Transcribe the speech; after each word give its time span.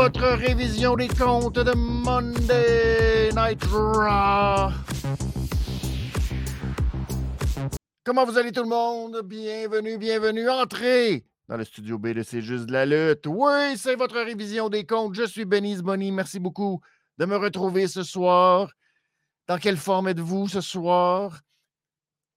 votre 0.00 0.28
révision 0.28 0.94
des 0.94 1.08
comptes 1.08 1.58
de 1.58 1.72
Monday 1.74 3.30
Night 3.34 3.64
Raw. 3.64 4.70
Comment 8.04 8.24
vous 8.24 8.38
allez 8.38 8.52
tout 8.52 8.62
le 8.62 8.68
monde? 8.68 9.22
Bienvenue, 9.24 9.98
bienvenue, 9.98 10.48
entrez 10.48 11.24
dans 11.48 11.56
le 11.56 11.64
studio 11.64 11.98
B 11.98 12.10
de 12.10 12.22
juste 12.22 12.66
de 12.66 12.72
la 12.72 12.86
lutte. 12.86 13.26
Oui, 13.26 13.76
c'est 13.76 13.96
votre 13.96 14.20
révision 14.20 14.68
des 14.68 14.86
comptes. 14.86 15.16
Je 15.16 15.26
suis 15.26 15.44
Benny 15.44 15.82
Bonnie. 15.82 16.12
Merci 16.12 16.38
beaucoup 16.38 16.80
de 17.18 17.24
me 17.24 17.34
retrouver 17.36 17.88
ce 17.88 18.04
soir. 18.04 18.70
Dans 19.48 19.58
quelle 19.58 19.78
forme 19.78 20.06
êtes-vous 20.06 20.46
ce 20.46 20.60
soir? 20.60 21.40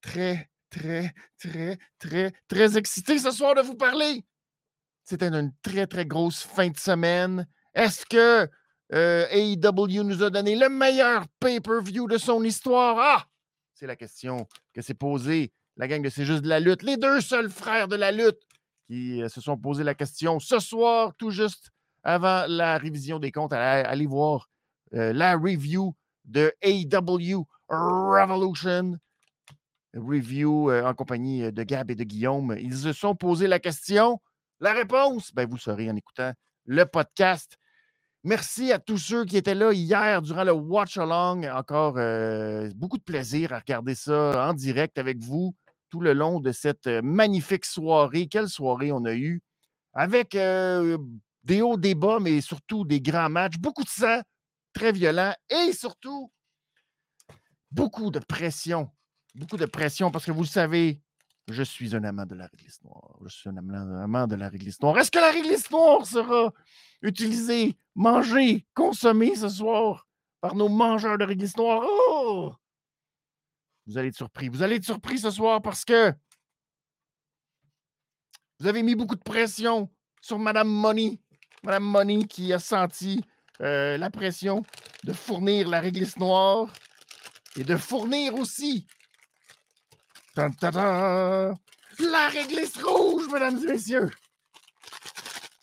Très, 0.01 0.49
très, 0.71 1.13
très, 1.37 1.77
très, 1.99 2.33
très 2.47 2.75
excité 2.75 3.19
ce 3.19 3.29
soir 3.29 3.53
de 3.53 3.61
vous 3.61 3.75
parler. 3.75 4.25
C'était 5.03 5.27
une 5.27 5.51
très, 5.61 5.87
très 5.87 6.05
grosse 6.05 6.43
fin 6.43 6.69
de 6.69 6.77
semaine. 6.77 7.47
Est-ce 7.73 8.05
que 8.05 8.49
euh, 8.93 9.27
AEW 9.31 10.03
nous 10.03 10.23
a 10.23 10.29
donné 10.29 10.55
le 10.55 10.69
meilleur 10.69 11.25
pay-per-view 11.39 12.07
de 12.07 12.17
son 12.17 12.43
histoire? 12.43 12.97
Ah! 12.99 13.25
C'est 13.73 13.87
la 13.87 13.95
question 13.95 14.47
que 14.73 14.81
s'est 14.81 14.93
posée 14.93 15.51
la 15.77 15.87
gang 15.87 16.03
de 16.03 16.09
C'est 16.09 16.25
juste 16.25 16.43
de 16.43 16.49
la 16.49 16.59
lutte. 16.59 16.83
Les 16.83 16.97
deux 16.97 17.21
seuls 17.21 17.49
frères 17.49 17.87
de 17.87 17.95
la 17.95 18.11
lutte 18.11 18.41
qui 18.87 19.21
euh, 19.21 19.29
se 19.29 19.41
sont 19.41 19.57
posé 19.57 19.83
la 19.83 19.95
question 19.95 20.39
ce 20.39 20.59
soir, 20.59 21.13
tout 21.17 21.31
juste 21.31 21.71
avant 22.03 22.45
la 22.47 22.77
révision 22.77 23.19
des 23.19 23.31
comptes. 23.31 23.53
Allez, 23.53 24.05
voir 24.05 24.49
euh, 24.93 25.13
la 25.13 25.35
review 25.35 25.95
de 26.25 26.53
AEW 26.61 27.47
Revolution. 27.69 28.97
Review 29.93 30.71
en 30.71 30.93
compagnie 30.93 31.51
de 31.51 31.63
Gab 31.63 31.91
et 31.91 31.95
de 31.95 32.05
Guillaume. 32.05 32.55
Ils 32.57 32.77
se 32.77 32.93
sont 32.93 33.13
posé 33.13 33.47
la 33.47 33.59
question 33.59 34.21
la 34.61 34.73
réponse, 34.73 35.33
ben, 35.33 35.47
vous 35.47 35.55
le 35.55 35.61
saurez 35.61 35.89
en 35.89 35.95
écoutant 35.95 36.31
le 36.65 36.85
podcast. 36.85 37.57
Merci 38.23 38.71
à 38.71 38.77
tous 38.77 38.99
ceux 38.99 39.25
qui 39.25 39.35
étaient 39.35 39.55
là 39.55 39.73
hier 39.73 40.21
durant 40.21 40.43
le 40.43 40.51
Watch 40.51 40.97
Along. 40.97 41.43
Encore 41.49 41.97
euh, 41.97 42.69
beaucoup 42.75 42.99
de 42.99 43.03
plaisir 43.03 43.51
à 43.51 43.59
regarder 43.59 43.95
ça 43.95 44.47
en 44.47 44.53
direct 44.53 44.99
avec 44.99 45.17
vous 45.17 45.55
tout 45.89 45.99
le 45.99 46.13
long 46.13 46.39
de 46.39 46.51
cette 46.51 46.85
euh, 46.85 47.01
magnifique 47.01 47.65
soirée. 47.65 48.27
Quelle 48.27 48.47
soirée 48.47 48.91
on 48.91 49.03
a 49.05 49.15
eue 49.15 49.41
avec 49.93 50.35
euh, 50.35 50.99
des 51.43 51.63
hauts, 51.63 51.77
des 51.77 51.95
bas, 51.95 52.19
mais 52.21 52.39
surtout 52.41 52.85
des 52.85 53.01
grands 53.01 53.29
matchs. 53.29 53.57
Beaucoup 53.57 53.83
de 53.83 53.89
sang, 53.89 54.21
très 54.73 54.91
violent 54.91 55.33
et 55.49 55.73
surtout 55.73 56.31
beaucoup 57.71 58.11
de 58.11 58.19
pression. 58.19 58.91
Beaucoup 59.33 59.57
de 59.57 59.65
pression 59.65 60.11
parce 60.11 60.25
que 60.25 60.31
vous 60.31 60.43
le 60.43 60.47
savez, 60.47 61.01
je 61.51 61.63
suis 61.63 61.95
un 61.95 62.03
amant 62.03 62.25
de 62.25 62.35
la 62.35 62.47
réglisse 62.47 62.81
noire. 62.83 63.17
Je 63.23 63.29
suis 63.29 63.49
un 63.49 63.57
amant 63.57 64.27
de 64.27 64.35
la 64.35 64.49
réglisse 64.49 64.81
noire. 64.81 64.97
Est-ce 64.97 65.11
que 65.11 65.19
la 65.19 65.31
réglisse 65.31 65.69
noire 65.69 66.05
sera 66.05 66.51
utilisée, 67.01 67.77
mangée, 67.95 68.65
consommée 68.73 69.35
ce 69.35 69.49
soir 69.49 70.07
par 70.39 70.55
nos 70.55 70.69
mangeurs 70.69 71.17
de 71.17 71.25
réglisse 71.25 71.55
noire? 71.57 71.83
Oh! 71.85 72.53
Vous 73.87 73.97
allez 73.97 74.09
être 74.09 74.15
surpris. 74.15 74.49
Vous 74.49 74.61
allez 74.61 74.75
être 74.75 74.85
surpris 74.85 75.19
ce 75.19 75.31
soir 75.31 75.61
parce 75.61 75.83
que 75.85 76.13
vous 78.59 78.67
avez 78.67 78.83
mis 78.83 78.95
beaucoup 78.95 79.15
de 79.15 79.23
pression 79.23 79.89
sur 80.21 80.37
Mme 80.37 80.69
Money. 80.69 81.19
Mme 81.63 81.83
Money 81.83 82.25
qui 82.25 82.53
a 82.53 82.59
senti 82.59 83.21
euh, 83.61 83.97
la 83.97 84.09
pression 84.09 84.63
de 85.03 85.13
fournir 85.13 85.67
la 85.67 85.79
réglisse 85.79 86.17
noire 86.17 86.71
et 87.57 87.63
de 87.63 87.75
fournir 87.75 88.35
aussi 88.35 88.85
la 90.35 92.27
réglisse 92.29 92.81
rouge, 92.81 93.27
mesdames 93.31 93.57
et 93.63 93.67
messieurs. 93.73 94.09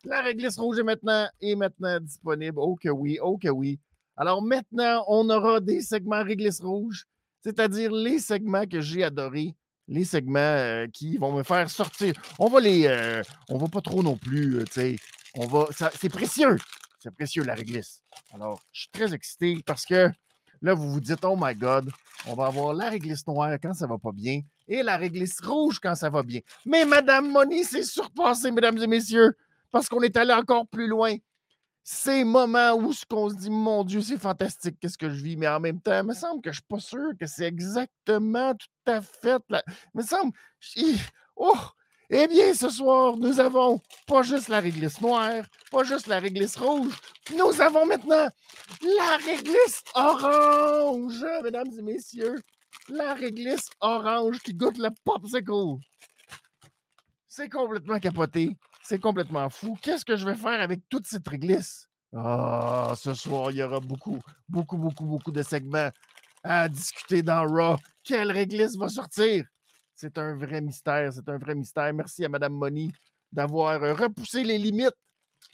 La 0.04 0.22
réglisse 0.22 0.58
rouge 0.58 0.78
est 0.78 0.82
maintenant, 0.82 1.28
maintenant 1.56 2.00
disponible. 2.00 2.58
Oh 2.58 2.76
que 2.76 2.88
oui, 2.88 3.18
oh 3.20 3.38
que 3.38 3.48
oui. 3.48 3.78
Alors 4.16 4.42
maintenant, 4.42 5.04
on 5.08 5.28
aura 5.30 5.60
des 5.60 5.80
segments 5.80 6.22
réglisse 6.22 6.60
rouge, 6.60 7.04
c'est-à-dire 7.42 7.92
les 7.92 8.18
segments 8.18 8.66
que 8.66 8.80
j'ai 8.80 9.04
adorés, 9.04 9.54
les 9.86 10.04
segments 10.04 10.38
euh, 10.38 10.86
qui 10.92 11.16
vont 11.16 11.32
me 11.32 11.42
faire 11.42 11.70
sortir. 11.70 12.14
On 12.38 12.48
va 12.48 12.60
les. 12.60 12.86
Euh, 12.86 13.22
on 13.48 13.58
va 13.58 13.68
pas 13.68 13.80
trop 13.80 14.02
non 14.02 14.16
plus, 14.16 14.56
euh, 14.56 14.64
tu 14.64 14.72
sais. 14.72 14.96
On 15.34 15.46
va. 15.46 15.68
C'est 15.94 16.08
précieux. 16.08 16.56
C'est 17.00 17.14
précieux, 17.14 17.44
la 17.44 17.54
réglisse. 17.54 18.02
Alors, 18.32 18.60
je 18.72 18.80
suis 18.80 18.90
très 18.90 19.14
excité 19.14 19.62
parce 19.64 19.86
que 19.86 20.10
là, 20.62 20.74
vous 20.74 20.90
vous 20.90 21.00
dites, 21.00 21.24
oh 21.24 21.36
my 21.38 21.54
God, 21.54 21.90
on 22.26 22.34
va 22.34 22.46
avoir 22.46 22.74
la 22.74 22.90
réglisse 22.90 23.26
noire 23.26 23.56
quand 23.62 23.72
ça 23.72 23.86
va 23.86 23.98
pas 23.98 24.12
bien 24.12 24.42
et 24.68 24.82
la 24.82 24.96
réglisse 24.96 25.40
rouge 25.40 25.80
quand 25.80 25.94
ça 25.94 26.10
va 26.10 26.22
bien. 26.22 26.40
Mais 26.64 26.84
Madame 26.84 27.30
Moni 27.30 27.64
s'est 27.64 27.82
surpassée, 27.82 28.50
mesdames 28.50 28.78
et 28.78 28.86
messieurs, 28.86 29.36
parce 29.70 29.88
qu'on 29.88 30.02
est 30.02 30.16
allé 30.16 30.32
encore 30.32 30.66
plus 30.66 30.86
loin. 30.86 31.16
Ces 31.82 32.22
moments 32.22 32.74
où 32.74 32.92
ce 32.92 33.06
qu'on 33.06 33.30
se 33.30 33.34
dit, 33.34 33.48
mon 33.48 33.82
Dieu, 33.82 34.02
c'est 34.02 34.18
fantastique, 34.18 34.76
qu'est-ce 34.78 34.98
que 34.98 35.08
je 35.08 35.22
vis, 35.22 35.36
mais 35.36 35.48
en 35.48 35.58
même 35.58 35.80
temps, 35.80 35.98
il 35.98 36.06
me 36.06 36.12
semble 36.12 36.42
que 36.42 36.52
je 36.52 36.60
ne 36.60 36.62
suis 36.62 36.68
pas 36.68 36.80
sûr 36.80 37.12
que 37.18 37.26
c'est 37.26 37.46
exactement 37.46 38.54
tout 38.54 38.92
à 38.92 39.00
fait. 39.00 39.42
Il 39.50 39.62
me 39.94 40.02
semble. 40.02 40.32
Oh! 41.34 41.56
Eh 42.10 42.26
bien, 42.26 42.54
ce 42.54 42.70
soir, 42.70 43.18
nous 43.18 43.38
avons 43.38 43.82
pas 44.06 44.22
juste 44.22 44.48
la 44.48 44.60
réglisse 44.60 44.98
noire, 45.00 45.44
pas 45.70 45.84
juste 45.84 46.06
la 46.06 46.18
réglisse 46.18 46.56
rouge, 46.56 46.94
nous 47.36 47.60
avons 47.60 47.84
maintenant 47.84 48.28
la 48.80 49.16
réglisse 49.26 49.82
orange, 49.94 51.22
mesdames 51.42 51.68
et 51.78 51.82
messieurs 51.82 52.36
la 52.88 53.14
réglisse 53.14 53.68
orange 53.80 54.40
qui 54.40 54.54
goûte 54.54 54.78
le 54.78 54.90
popsicle. 55.04 55.80
C'est 57.26 57.48
complètement 57.48 57.98
capoté. 57.98 58.56
C'est 58.82 58.98
complètement 58.98 59.48
fou. 59.50 59.76
Qu'est-ce 59.82 60.04
que 60.04 60.16
je 60.16 60.24
vais 60.24 60.34
faire 60.34 60.60
avec 60.60 60.80
toute 60.88 61.06
cette 61.06 61.28
réglisse? 61.28 61.86
Ah, 62.14 62.94
ce 62.96 63.12
soir, 63.12 63.50
il 63.50 63.58
y 63.58 63.62
aura 63.62 63.80
beaucoup, 63.80 64.18
beaucoup, 64.48 64.78
beaucoup, 64.78 65.04
beaucoup 65.04 65.30
de 65.30 65.42
segments 65.42 65.90
à 66.42 66.68
discuter 66.68 67.22
dans 67.22 67.46
Raw. 67.46 67.76
Quelle 68.02 68.32
réglisse 68.32 68.76
va 68.76 68.88
sortir? 68.88 69.44
C'est 69.94 70.16
un 70.16 70.36
vrai 70.36 70.60
mystère. 70.60 71.12
C'est 71.12 71.28
un 71.28 71.38
vrai 71.38 71.54
mystère. 71.54 71.92
Merci 71.92 72.24
à 72.24 72.28
Mme 72.28 72.54
Moni 72.54 72.92
d'avoir 73.30 73.80
repoussé 73.98 74.42
les 74.42 74.56
limites 74.56 74.96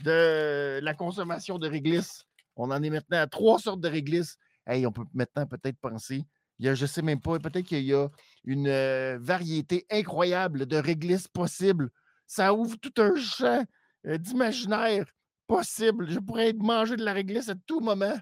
de 0.01 0.79
la 0.81 0.95
consommation 0.95 1.59
de 1.59 1.69
réglisse. 1.69 2.25
On 2.55 2.71
en 2.71 2.83
est 2.83 2.91
maintenant 2.91 3.19
à 3.19 3.27
trois 3.27 3.59
sortes 3.59 3.81
de 3.81 3.89
réglisse. 3.89 4.37
Hey, 4.67 4.87
on 4.87 4.93
peut 4.93 5.05
maintenant 5.13 5.47
peut-être 5.47 5.79
penser 5.79 6.25
je 6.61 6.71
ne 6.71 6.87
sais 6.87 7.03
même 7.03 7.21
pas, 7.21 7.39
peut-être 7.39 7.67
qu'il 7.67 7.85
y 7.85 7.95
a 7.95 8.09
une 8.45 8.71
variété 9.19 9.87
incroyable 9.91 10.67
de 10.67 10.77
réglisses 10.77 11.29
possibles. 11.29 11.91
Ça 12.27 12.55
ouvre 12.55 12.77
tout 12.77 12.93
un 13.03 13.15
champ 13.17 13.65
d'imaginaire 14.05 15.07
possible. 15.47 16.09
Je 16.09 16.19
pourrais 16.19 16.53
manger 16.55 16.97
de 16.97 17.05
la 17.05 17.13
réglisse 17.13 17.49
à 17.49 17.55
tout 17.67 17.81
moment, 17.81 18.17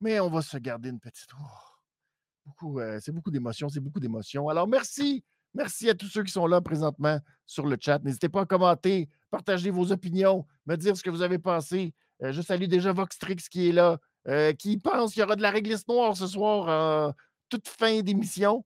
mais 0.00 0.20
on 0.20 0.28
va 0.28 0.42
se 0.42 0.56
garder 0.58 0.90
une 0.90 1.00
petite. 1.00 1.30
beaucoup, 2.44 2.80
c'est 3.00 3.12
beaucoup 3.12 3.30
d'émotions, 3.30 3.68
c'est 3.68 3.80
beaucoup 3.80 4.00
d'émotions. 4.00 4.48
Alors, 4.48 4.68
merci. 4.68 5.24
Merci 5.54 5.88
à 5.88 5.94
tous 5.94 6.06
ceux 6.06 6.22
qui 6.22 6.32
sont 6.32 6.46
là 6.46 6.60
présentement 6.60 7.18
sur 7.46 7.66
le 7.66 7.76
chat. 7.80 7.98
N'hésitez 8.04 8.28
pas 8.28 8.42
à 8.42 8.46
commenter, 8.46 9.08
partager 9.30 9.70
vos 9.70 9.90
opinions, 9.90 10.46
me 10.66 10.76
dire 10.76 10.96
ce 10.96 11.02
que 11.02 11.10
vous 11.10 11.22
avez 11.22 11.38
pensé. 11.38 11.94
je 12.20 12.42
salue 12.42 12.66
déjà 12.66 12.92
Voxtrix 12.92 13.36
qui 13.50 13.68
est 13.68 13.72
là, 13.72 13.98
qui 14.58 14.78
pense 14.78 15.12
qu'il 15.12 15.20
y 15.20 15.24
aura 15.24 15.36
de 15.36 15.42
la 15.42 15.50
réglisse 15.50 15.86
noire 15.88 16.16
ce 16.16 16.26
soir 16.26 17.14
toute 17.48 17.68
fin 17.68 18.00
d'émission. 18.00 18.64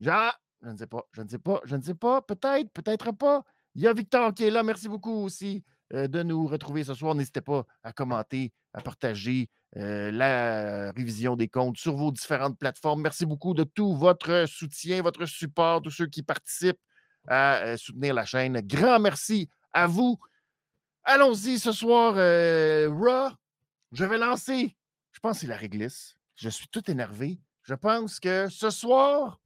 Genre, 0.00 0.32
je 0.62 0.68
ne 0.68 0.76
sais 0.76 0.86
pas, 0.86 1.04
je 1.12 1.22
ne 1.22 1.28
sais 1.28 1.38
pas, 1.38 1.60
je 1.64 1.76
ne 1.76 1.82
sais 1.82 1.94
pas, 1.94 2.22
peut-être, 2.22 2.70
peut-être 2.72 3.12
pas. 3.12 3.44
Il 3.74 3.82
y 3.82 3.86
a 3.86 3.92
Victor 3.92 4.34
qui 4.34 4.44
est 4.44 4.50
là. 4.50 4.62
Merci 4.62 4.88
beaucoup 4.88 5.24
aussi 5.24 5.64
euh, 5.94 6.08
de 6.08 6.22
nous 6.22 6.46
retrouver 6.46 6.84
ce 6.84 6.94
soir. 6.94 7.14
N'hésitez 7.14 7.40
pas 7.40 7.64
à 7.82 7.92
commenter, 7.92 8.52
à 8.72 8.80
partager 8.80 9.48
euh, 9.76 10.10
la 10.10 10.90
révision 10.92 11.36
des 11.36 11.48
comptes 11.48 11.76
sur 11.76 11.96
vos 11.96 12.10
différentes 12.10 12.58
plateformes. 12.58 13.02
Merci 13.02 13.26
beaucoup 13.26 13.54
de 13.54 13.64
tout 13.64 13.94
votre 13.94 14.46
soutien, 14.46 15.02
votre 15.02 15.26
support, 15.26 15.82
tous 15.82 15.90
ceux 15.90 16.06
qui 16.06 16.22
participent 16.22 16.80
à 17.28 17.58
euh, 17.58 17.76
soutenir 17.76 18.14
la 18.14 18.24
chaîne. 18.24 18.60
Grand 18.62 18.98
merci 18.98 19.48
à 19.72 19.86
vous. 19.86 20.18
Allons-y 21.04 21.58
ce 21.58 21.72
soir, 21.72 22.14
Raw. 22.14 23.30
Je 23.92 24.04
vais 24.04 24.18
lancer, 24.18 24.76
je 25.10 25.18
pense 25.20 25.36
que 25.36 25.40
c'est 25.40 25.46
la 25.48 25.56
réglisse. 25.56 26.19
Je 26.40 26.48
suis 26.48 26.68
tout 26.68 26.90
énervé. 26.90 27.38
Je 27.64 27.74
pense 27.74 28.18
que 28.18 28.48
ce 28.48 28.70
soir, 28.70 29.38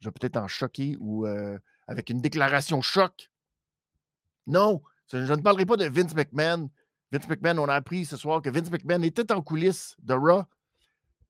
je 0.00 0.08
vais 0.08 0.12
peut-être 0.12 0.38
en 0.38 0.48
choquer 0.48 0.96
ou 0.98 1.26
euh, 1.26 1.58
avec 1.86 2.08
une 2.08 2.22
déclaration 2.22 2.80
choc. 2.80 3.30
Non, 4.46 4.82
je 5.12 5.18
ne 5.18 5.42
parlerai 5.42 5.66
pas 5.66 5.76
de 5.76 5.84
Vince 5.84 6.14
McMahon. 6.14 6.70
Vince 7.12 7.28
McMahon, 7.28 7.58
on 7.58 7.68
a 7.68 7.74
appris 7.74 8.06
ce 8.06 8.16
soir 8.16 8.40
que 8.40 8.48
Vince 8.48 8.70
McMahon 8.70 9.02
était 9.02 9.30
en 9.30 9.42
coulisses 9.42 9.94
de 9.98 10.14
Raw. 10.14 10.44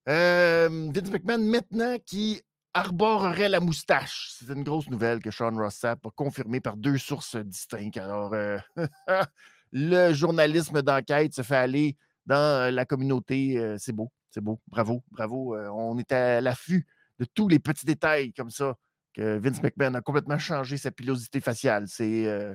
Euh, 0.08 0.90
Vince 0.94 1.10
McMahon, 1.10 1.38
maintenant, 1.38 1.96
qui 2.06 2.40
arborerait 2.72 3.48
la 3.48 3.58
moustache. 3.58 4.36
C'est 4.38 4.52
une 4.52 4.62
grosse 4.62 4.88
nouvelle 4.88 5.18
que 5.18 5.32
Sean 5.32 5.50
Ross 5.56 5.74
Sapp 5.74 6.06
a 6.06 6.10
confirmée 6.10 6.60
par 6.60 6.76
deux 6.76 6.96
sources 6.96 7.34
distinctes. 7.34 7.96
Alors, 7.96 8.32
euh, 8.34 8.56
le 9.72 10.12
journalisme 10.12 10.80
d'enquête 10.80 11.34
se 11.34 11.42
fait 11.42 11.56
aller 11.56 11.96
dans 12.24 12.72
la 12.72 12.84
communauté. 12.86 13.76
c'est 13.78 13.92
beau. 13.92 14.12
C'est 14.32 14.40
beau. 14.40 14.60
Bravo, 14.66 15.04
bravo. 15.10 15.54
Euh, 15.54 15.68
on 15.68 15.98
est 15.98 16.10
à 16.10 16.40
l'affût 16.40 16.86
de 17.18 17.26
tous 17.26 17.48
les 17.48 17.58
petits 17.58 17.84
détails 17.84 18.32
comme 18.32 18.50
ça 18.50 18.76
que 19.12 19.36
Vince 19.36 19.62
McMahon 19.62 19.94
a 19.94 20.00
complètement 20.00 20.38
changé 20.38 20.78
sa 20.78 20.90
pilosité 20.90 21.40
faciale. 21.40 21.86
C'est, 21.86 22.26
euh, 22.26 22.54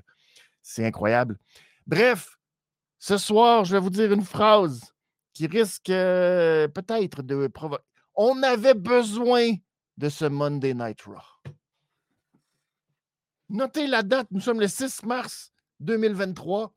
incroyable. 0.80 1.38
Bref, 1.86 2.38
ce 2.98 3.18
soir, 3.18 3.64
je 3.64 3.74
vais 3.74 3.80
vous 3.80 3.92
dire 3.92 4.12
une 4.12 4.24
phrase 4.24 4.82
qui 5.34 5.46
risque 5.46 5.92
euh, 5.92 6.68
peut-être 6.68 7.22
de 7.22 7.46
provoquer. 7.46 7.84
On 8.16 8.42
avait 8.42 8.74
besoin 8.74 9.54
de 9.98 10.10
ce 10.10 10.26
Monday 10.26 10.74
Night 10.74 11.04
Raw. 11.04 11.54
Notez 13.50 13.86
la 13.86 14.02
date, 14.02 14.28
nous 14.32 14.42
sommes 14.42 14.60
le 14.60 14.68
6 14.68 15.04
mars 15.04 15.54
2023. 15.80 16.74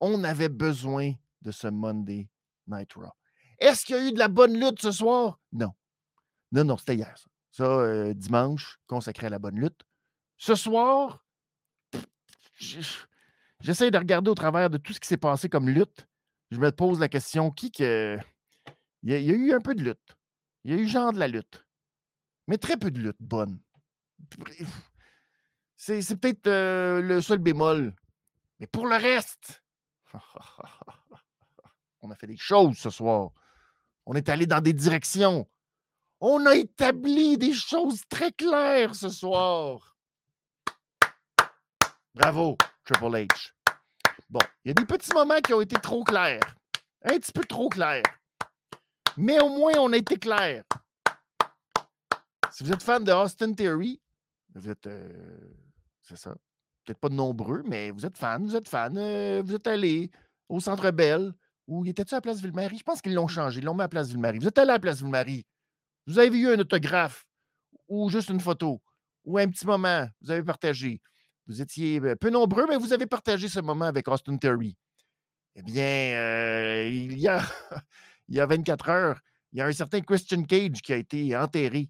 On 0.00 0.24
avait 0.24 0.48
besoin 0.48 1.12
de 1.42 1.52
ce 1.52 1.68
Monday 1.68 2.28
Night 2.66 2.92
Raw. 2.94 3.12
Est-ce 3.60 3.84
qu'il 3.84 3.96
y 3.96 3.98
a 3.98 4.08
eu 4.08 4.12
de 4.12 4.18
la 4.18 4.28
bonne 4.28 4.58
lutte 4.58 4.80
ce 4.80 4.90
soir? 4.90 5.38
Non. 5.52 5.72
Non, 6.52 6.64
non, 6.64 6.76
c'était 6.76 6.96
hier. 6.96 7.14
Ça, 7.52 7.64
euh, 7.64 8.14
dimanche, 8.14 8.80
consacré 8.86 9.26
à 9.26 9.30
la 9.30 9.38
bonne 9.38 9.58
lutte. 9.58 9.82
Ce 10.38 10.54
soir, 10.54 11.24
j'essaie 12.58 13.90
de 13.90 13.98
regarder 13.98 14.30
au 14.30 14.34
travers 14.34 14.70
de 14.70 14.78
tout 14.78 14.92
ce 14.92 15.00
qui 15.00 15.08
s'est 15.08 15.16
passé 15.16 15.48
comme 15.48 15.68
lutte. 15.68 16.06
Je 16.50 16.58
me 16.58 16.72
pose 16.72 16.98
la 16.98 17.08
question, 17.08 17.50
qui 17.50 17.70
que... 17.70 18.18
Il 19.02 19.10
y, 19.10 19.14
a, 19.14 19.18
il 19.18 19.26
y 19.26 19.30
a 19.30 19.34
eu 19.34 19.52
un 19.52 19.60
peu 19.60 19.74
de 19.74 19.82
lutte. 19.82 20.16
Il 20.64 20.72
y 20.72 20.74
a 20.74 20.78
eu 20.78 20.86
genre 20.86 21.12
de 21.12 21.18
la 21.18 21.28
lutte. 21.28 21.64
Mais 22.48 22.58
très 22.58 22.76
peu 22.76 22.90
de 22.90 22.98
lutte 22.98 23.16
bonne. 23.20 23.60
C'est, 25.76 26.02
peut-être 26.16 26.46
euh, 26.46 27.00
le 27.00 27.22
seul 27.22 27.38
bémol. 27.38 27.94
Mais 28.58 28.66
pour 28.66 28.86
le 28.86 28.96
reste, 28.96 29.62
on 32.02 32.10
a 32.10 32.14
fait 32.16 32.26
des 32.26 32.36
choses 32.36 32.76
ce 32.76 32.90
soir. 32.90 33.30
On 34.12 34.14
est 34.14 34.28
allé 34.28 34.44
dans 34.44 34.60
des 34.60 34.72
directions. 34.72 35.48
On 36.20 36.44
a 36.44 36.56
établi 36.56 37.38
des 37.38 37.52
choses 37.52 38.02
très 38.08 38.32
claires 38.32 38.96
ce 38.96 39.08
soir. 39.08 39.96
Bravo, 42.12 42.58
Triple 42.84 43.04
H. 43.04 43.52
Bon, 44.28 44.40
il 44.64 44.68
y 44.68 44.70
a 44.72 44.74
des 44.74 44.84
petits 44.84 45.12
moments 45.12 45.40
qui 45.40 45.54
ont 45.54 45.60
été 45.60 45.76
trop 45.76 46.02
clairs. 46.02 46.56
Un 47.04 47.20
petit 47.20 47.30
peu 47.30 47.44
trop 47.44 47.68
clairs. 47.68 48.02
Mais 49.16 49.40
au 49.40 49.48
moins, 49.48 49.74
on 49.78 49.92
a 49.92 49.98
été 49.98 50.16
clair. 50.16 50.64
Si 52.50 52.64
vous 52.64 52.72
êtes 52.72 52.82
fan 52.82 53.04
de 53.04 53.12
Austin 53.12 53.52
Theory, 53.52 54.00
vous 54.56 54.68
êtes. 54.68 54.88
Euh, 54.88 55.54
c'est 56.02 56.16
ça. 56.16 56.34
Peut-être 56.84 56.98
pas 56.98 57.10
nombreux, 57.10 57.62
mais 57.64 57.92
vous 57.92 58.04
êtes 58.04 58.18
fan, 58.18 58.44
vous 58.44 58.56
êtes 58.56 58.68
fan. 58.68 58.98
Euh, 58.98 59.40
vous 59.44 59.54
êtes 59.54 59.68
allé 59.68 60.10
au 60.48 60.58
Centre 60.58 60.90
Belle, 60.90 61.32
où 61.66 61.84
il 61.84 61.90
était-tu 61.90 62.14
à 62.14 62.18
la 62.18 62.20
place 62.22 62.40
Ville-Marie? 62.40 62.78
Je 62.78 62.82
pense 62.82 63.00
qu'ils 63.00 63.14
l'ont 63.14 63.28
changé. 63.28 63.60
Ils 63.60 63.64
l'ont 63.64 63.74
mis 63.74 63.80
à 63.80 63.84
la 63.84 63.88
place 63.88 64.08
Ville-Marie. 64.08 64.38
Vous 64.38 64.48
êtes 64.48 64.58
allé 64.58 64.70
à 64.70 64.74
la 64.74 64.78
place 64.80 64.98
Ville-Marie. 64.98 65.44
Vous 66.06 66.18
avez 66.18 66.36
eu 66.36 66.48
un 66.48 66.58
autographe 66.58 67.24
ou 67.88 68.10
juste 68.10 68.30
une 68.30 68.40
photo 68.40 68.80
ou 69.24 69.38
un 69.38 69.48
petit 69.48 69.66
moment, 69.66 70.08
vous 70.20 70.30
avez 70.30 70.42
partagé. 70.42 71.00
Vous 71.46 71.60
étiez 71.60 72.00
euh, 72.00 72.16
peu 72.16 72.30
nombreux, 72.30 72.66
mais 72.68 72.76
vous 72.76 72.92
avez 72.92 73.06
partagé 73.06 73.48
ce 73.48 73.60
moment 73.60 73.86
avec 73.86 74.08
Austin 74.08 74.36
Terry. 74.36 74.76
Eh 75.56 75.62
bien, 75.62 75.82
euh, 75.82 76.88
il, 76.88 77.18
y 77.18 77.28
a, 77.28 77.42
il 78.28 78.36
y 78.36 78.40
a 78.40 78.46
24 78.46 78.88
heures, 78.88 79.20
il 79.52 79.58
y 79.58 79.62
a 79.62 79.66
un 79.66 79.72
certain 79.72 80.00
Christian 80.00 80.44
Cage 80.44 80.80
qui 80.80 80.92
a 80.92 80.96
été 80.96 81.36
enterré 81.36 81.88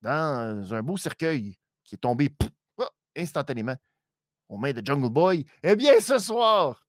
dans 0.00 0.72
un 0.72 0.82
beau 0.82 0.96
cercueil 0.96 1.56
qui 1.82 1.96
est 1.96 1.98
tombé 1.98 2.30
oh, 2.78 2.84
instantanément 3.16 3.76
aux 4.48 4.56
mains 4.56 4.72
de 4.72 4.84
Jungle 4.84 5.10
Boy. 5.10 5.44
Eh 5.62 5.74
bien, 5.76 5.98
ce 6.00 6.18
soir, 6.18 6.83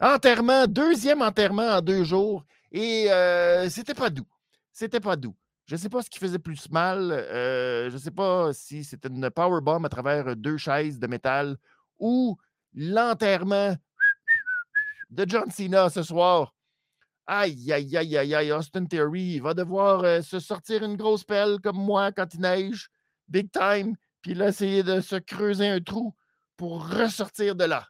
enterrement, 0.00 0.66
deuxième 0.66 1.22
enterrement 1.22 1.68
en 1.68 1.80
deux 1.80 2.04
jours. 2.04 2.44
Et 2.72 3.08
c'était 3.68 3.94
pas 3.94 4.10
doux. 4.10 4.26
C'était 4.72 5.00
pas 5.00 5.16
doux. 5.16 5.36
Je 5.66 5.74
ne 5.74 5.80
sais 5.80 5.88
pas 5.88 6.02
ce 6.02 6.10
qui 6.10 6.18
faisait 6.18 6.38
plus 6.38 6.70
mal. 6.70 7.10
je 7.30 7.92
ne 7.92 7.98
sais 7.98 8.10
pas 8.10 8.52
si 8.52 8.82
c'était 8.84 9.08
une 9.08 9.30
powerbomb 9.30 9.84
à 9.84 9.88
travers 9.88 10.34
deux 10.36 10.56
chaises 10.56 10.98
de 10.98 11.06
métal 11.06 11.56
ou 11.98 12.36
l'enterrement 12.74 13.76
de 15.10 15.24
John 15.28 15.50
Cena 15.50 15.90
ce 15.90 16.02
soir. 16.02 16.54
Aïe, 17.26 17.72
aïe, 17.72 17.96
aïe, 17.96 18.16
aïe, 18.16 18.34
aïe, 18.34 18.52
Austin 18.52 18.86
Theory 18.86 19.38
va 19.38 19.54
devoir 19.54 20.22
se 20.24 20.40
sortir 20.40 20.82
une 20.82 20.96
grosse 20.96 21.22
pelle 21.22 21.60
comme 21.60 21.76
moi 21.76 22.10
quand 22.10 22.34
il 22.34 22.40
neige, 22.40 22.88
big 23.28 23.50
time, 23.52 23.94
puis 24.22 24.34
là, 24.34 24.48
essayer 24.48 24.82
de 24.82 25.00
se 25.00 25.16
creuser 25.16 25.68
un 25.68 25.80
trou 25.80 26.14
pour 26.56 26.88
ressortir 26.88 27.54
de 27.54 27.64
là. 27.64 27.86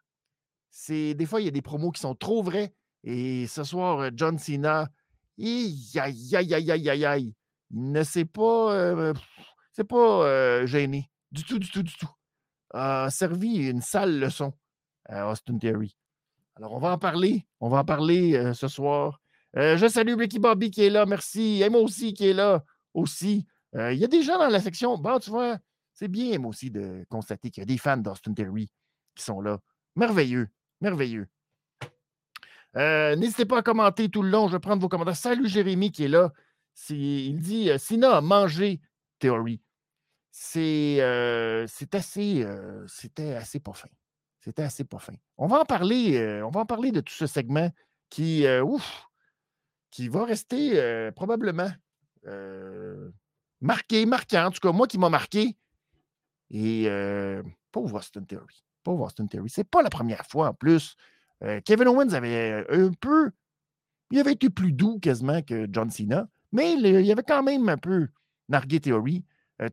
C'est 0.71 1.15
Des 1.15 1.27
fois, 1.27 1.41
il 1.41 1.45
y 1.45 1.49
a 1.49 1.53
des 1.53 1.63
promos 1.63 1.91
qui 1.91 2.01
sont 2.01 2.15
trop 2.15 2.43
vrais 2.43 2.73
et 3.05 3.47
ce 3.47 3.65
soir, 3.65 4.01
euh, 4.01 4.11
John 4.15 4.39
Cena, 4.39 4.89
aïe, 5.39 5.91
aïe, 5.97 6.37
aïe, 6.37 6.55
aïe, 6.55 6.71
aïe, 6.71 7.05
aïe, 7.05 7.35
il 7.71 7.93
ne 7.93 8.03
s'est 8.03 8.27
pas, 8.27 8.75
euh, 8.75 9.15
c'est 9.73 9.85
pas 9.85 10.25
euh, 10.27 10.67
gêné. 10.67 11.11
Du 11.33 11.45
tout, 11.45 11.59
du 11.59 11.71
tout, 11.71 11.83
du 11.83 11.97
tout. 11.97 12.11
A 12.73 13.09
servi 13.11 13.69
une 13.69 13.81
sale 13.81 14.19
leçon 14.19 14.53
à 15.09 15.31
Austin 15.31 15.59
Theory. 15.59 15.97
Alors, 16.57 16.73
on 16.73 16.79
va 16.79 16.93
en 16.93 16.99
parler. 16.99 17.47
On 17.61 17.69
va 17.69 17.79
en 17.79 17.85
parler 17.85 18.53
ce 18.55 18.69
soir. 18.69 19.21
je 19.55 19.89
salue 19.89 20.15
Ricky 20.15 20.39
Bobby 20.39 20.71
qui 20.71 20.85
est 20.85 20.91
là. 20.91 21.07
Merci. 21.07 21.63
Emma 21.63 21.79
aussi 21.79 22.13
qui 22.13 22.29
est 22.29 22.33
là 22.33 22.65
aussi. 22.95 23.47
Il 23.75 23.95
y 23.95 24.05
a 24.05 24.09
des 24.09 24.23
gens 24.23 24.39
dans 24.39 24.49
la 24.49 24.61
section. 24.61 24.99
Bon, 24.99 25.19
tu 25.19 25.31
vois, 25.31 25.59
c'est 25.95 26.09
bien, 26.09 26.33
Emma 26.33 26.49
aussi, 26.49 26.71
de 26.71 27.05
constater 27.09 27.51
qu'il 27.51 27.63
y 27.63 27.65
a 27.65 27.67
des 27.67 27.79
fans 27.79 27.97
d'Austin 27.97 28.35
Theory 28.35 28.69
qui 29.17 29.25
sont 29.25 29.41
là. 29.41 29.59
Merveilleux. 29.97 30.49
Merveilleux. 30.81 31.29
Euh, 32.77 33.17
n'hésitez 33.17 33.45
pas 33.45 33.59
à 33.59 33.63
commenter 33.63 34.09
tout 34.09 34.23
le 34.23 34.31
long. 34.31 34.49
Je 34.49 34.53
vais 34.53 34.61
prendre 34.61 34.81
vos 34.81 34.89
commentaires. 34.89 35.17
Salut 35.17 35.49
Jérémy 35.49 35.91
qui 35.91 36.05
est 36.05 36.09
là. 36.09 36.33
il 36.89 37.41
dit 37.41 37.71
euh, 37.71 37.79
Sina 37.79 38.17
a 38.17 38.21
mangé 38.21 38.81
Theory. 39.19 39.61
C'est 40.31 40.99
euh, 41.01 41.67
assez. 41.93 42.47
C'était 42.87 43.35
assez 43.35 43.61
pas 43.61 43.73
fin. 43.73 43.89
C'était 44.41 44.63
assez 44.63 44.85
pas 44.85 44.99
fin. 44.99 45.15
On 45.37 45.49
va 45.49 45.61
en 45.61 45.65
parler. 45.65 46.43
on 46.43 46.51
va 46.51 46.61
en 46.61 46.67
parler 46.67 46.93
de 46.93 47.01
tout 47.01 47.13
ce 47.13 47.27
segment 47.27 47.71
qui, 48.09 48.47
ouf, 48.63 49.05
qui 49.91 50.09
va 50.09 50.25
rester 50.25 51.11
probablement 51.15 51.71
marqué, 53.61 54.07
marquant. 54.07 54.47
En 54.47 54.51
tout 54.51 54.61
cas, 54.61 54.73
moi 54.73 54.87
qui 54.87 54.99
m'a 54.99 55.11
marqué. 55.11 55.57
Et 56.51 56.89
pauvre 57.73 57.99
Austin 57.99 58.23
Theory. 58.23 58.65
Pauvre 58.83 59.05
Austin 59.05 59.27
Theory. 59.27 59.51
C'est 59.51 59.69
pas 59.69 59.83
la 59.83 59.91
première 59.91 60.25
fois 60.27 60.49
en 60.49 60.55
plus 60.55 60.97
euh, 61.43 61.61
Kevin 61.65 61.89
Owens 61.89 62.13
avait 62.13 62.65
euh, 62.71 62.89
un 62.89 62.93
peu. 62.93 63.31
Il 64.11 64.19
avait 64.19 64.33
été 64.33 64.51
plus 64.51 64.73
doux 64.73 64.99
quasiment 64.99 65.41
que 65.43 65.67
John 65.71 65.91
Cena, 65.91 66.29
mais 66.53 66.73
il, 66.73 67.07
y 67.07 67.13
avait 67.13 67.23
quand 67.23 67.43
même 67.43 67.69
un 67.69 67.79
peu 67.79 68.09
nargué 68.49 68.81
théorie. 68.81 69.25
Euh, 69.63 69.69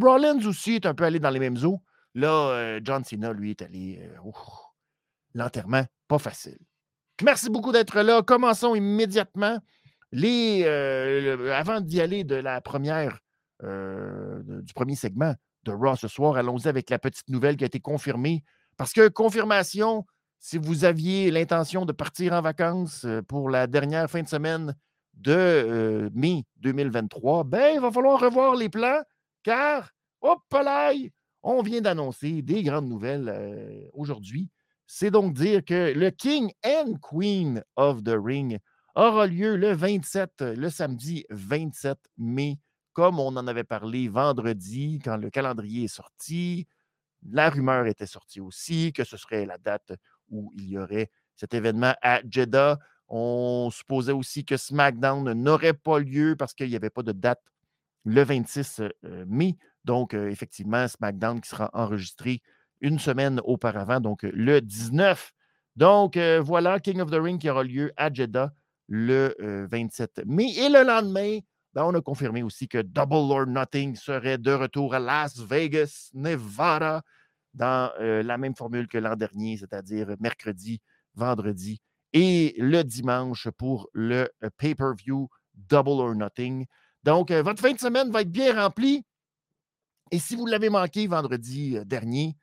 Rollins 0.00 0.46
aussi 0.46 0.74
est 0.74 0.86
un 0.86 0.94
peu 0.94 1.04
allé 1.04 1.18
dans 1.18 1.30
les 1.30 1.40
mêmes 1.40 1.58
eaux. 1.64 1.82
Là, 2.14 2.78
John 2.82 3.02
Cena, 3.04 3.32
lui, 3.32 3.50
est 3.50 3.62
allé. 3.62 3.98
L'enterrement, 5.34 5.84
pas 6.08 6.18
facile. 6.18 6.58
Merci 7.24 7.48
beaucoup 7.48 7.72
d'être 7.72 7.98
là. 8.02 8.22
Commençons 8.22 8.74
immédiatement. 8.74 9.58
Avant 10.12 11.80
d'y 11.80 12.00
aller 12.02 12.22
de 12.22 12.34
la 12.34 12.60
première, 12.60 13.18
du 13.62 14.74
premier 14.74 14.94
segment 14.94 15.34
de 15.64 15.72
Raw 15.72 15.96
ce 15.96 16.08
soir, 16.08 16.36
allons-y 16.36 16.68
avec 16.68 16.90
la 16.90 16.98
petite 16.98 17.28
nouvelle 17.28 17.56
qui 17.56 17.64
a 17.64 17.66
été 17.66 17.80
confirmée. 17.80 18.42
Parce 18.76 18.92
que 18.92 19.08
confirmation, 19.08 20.04
si 20.38 20.58
vous 20.58 20.84
aviez 20.84 21.30
l'intention 21.30 21.84
de 21.84 21.92
partir 21.92 22.32
en 22.32 22.42
vacances 22.42 23.04
euh, 23.04 23.22
pour 23.22 23.48
la 23.48 23.66
dernière 23.66 24.10
fin 24.10 24.22
de 24.22 24.28
semaine 24.28 24.74
de 25.14 25.32
euh, 25.32 26.10
mai 26.14 26.44
2023, 26.56 27.44
ben, 27.44 27.74
il 27.74 27.80
va 27.80 27.92
falloir 27.92 28.18
revoir 28.18 28.56
les 28.56 28.68
plans 28.68 29.02
car, 29.42 29.90
hop 30.20 30.40
là, 30.52 30.92
on 31.42 31.62
vient 31.62 31.80
d'annoncer 31.80 32.42
des 32.42 32.62
grandes 32.62 32.88
nouvelles 32.88 33.28
euh, 33.28 33.88
aujourd'hui. 33.92 34.50
C'est 34.86 35.10
donc 35.10 35.34
dire 35.34 35.64
que 35.64 35.92
le 35.92 36.10
King 36.10 36.52
and 36.64 36.94
Queen 37.00 37.62
of 37.76 38.02
the 38.02 38.14
Ring 38.16 38.58
aura 38.94 39.26
lieu 39.26 39.56
le 39.56 39.72
27, 39.72 40.42
le 40.42 40.70
samedi 40.70 41.24
27 41.30 41.98
mai, 42.18 42.58
comme 42.92 43.18
on 43.18 43.36
en 43.36 43.46
avait 43.46 43.64
parlé 43.64 44.08
vendredi 44.08 45.00
quand 45.04 45.16
le 45.16 45.30
calendrier 45.30 45.84
est 45.84 45.94
sorti. 45.94 46.66
La 47.30 47.50
rumeur 47.50 47.86
était 47.86 48.06
sortie 48.06 48.40
aussi 48.40 48.92
que 48.92 49.04
ce 49.04 49.16
serait 49.16 49.46
la 49.46 49.58
date 49.58 49.92
où 50.28 50.52
il 50.56 50.68
y 50.70 50.78
aurait 50.78 51.10
cet 51.36 51.54
événement 51.54 51.94
à 52.02 52.20
Jeddah. 52.28 52.78
On 53.08 53.70
supposait 53.70 54.12
aussi 54.12 54.44
que 54.44 54.56
SmackDown 54.56 55.32
n'aurait 55.32 55.74
pas 55.74 55.98
lieu 55.98 56.34
parce 56.36 56.54
qu'il 56.54 56.68
n'y 56.68 56.76
avait 56.76 56.90
pas 56.90 57.02
de 57.02 57.12
date 57.12 57.42
le 58.04 58.22
26 58.22 58.80
euh, 58.80 59.24
mai. 59.26 59.56
Donc, 59.84 60.14
euh, 60.14 60.30
effectivement, 60.30 60.86
SmackDown 60.88 61.40
qui 61.40 61.48
sera 61.48 61.70
enregistré 61.72 62.40
une 62.80 62.98
semaine 62.98 63.40
auparavant, 63.44 64.00
donc 64.00 64.22
le 64.22 64.60
19. 64.60 65.32
Donc, 65.76 66.16
euh, 66.16 66.40
voilà, 66.40 66.80
King 66.80 67.00
of 67.00 67.10
the 67.10 67.16
Ring 67.16 67.40
qui 67.40 67.48
aura 67.48 67.64
lieu 67.64 67.92
à 67.96 68.12
Jeddah 68.12 68.52
le 68.88 69.34
27 69.70 70.22
mai. 70.26 70.52
Et 70.56 70.68
le 70.68 70.82
lendemain, 70.84 71.38
ben, 71.74 71.84
on 71.84 71.94
a 71.94 72.00
confirmé 72.00 72.42
aussi 72.42 72.68
que 72.68 72.78
Double 72.82 73.32
or 73.32 73.46
Nothing 73.46 73.96
serait 73.96 74.38
de 74.38 74.52
retour 74.52 74.94
à 74.94 74.98
Las 74.98 75.38
Vegas, 75.38 76.10
Nevada, 76.14 77.02
dans 77.54 77.92
la 77.98 78.38
même 78.38 78.54
formule 78.54 78.88
que 78.88 78.98
l'an 78.98 79.16
dernier, 79.16 79.56
c'est-à-dire 79.56 80.14
mercredi, 80.20 80.80
vendredi 81.14 81.80
et 82.12 82.54
le 82.58 82.82
dimanche 82.82 83.48
pour 83.50 83.88
le 83.92 84.28
pay-per-view 84.56 85.28
Double 85.54 86.00
or 86.00 86.14
Nothing. 86.14 86.66
Donc, 87.02 87.30
votre 87.30 87.60
fin 87.60 87.72
de 87.72 87.78
semaine 87.78 88.10
va 88.10 88.22
être 88.22 88.30
bien 88.30 88.54
remplie. 88.54 89.04
Et 90.10 90.18
si 90.18 90.36
vous 90.36 90.46
l'avez 90.46 90.70
manqué 90.70 91.06
vendredi 91.06 91.78
dernier, 91.84 92.36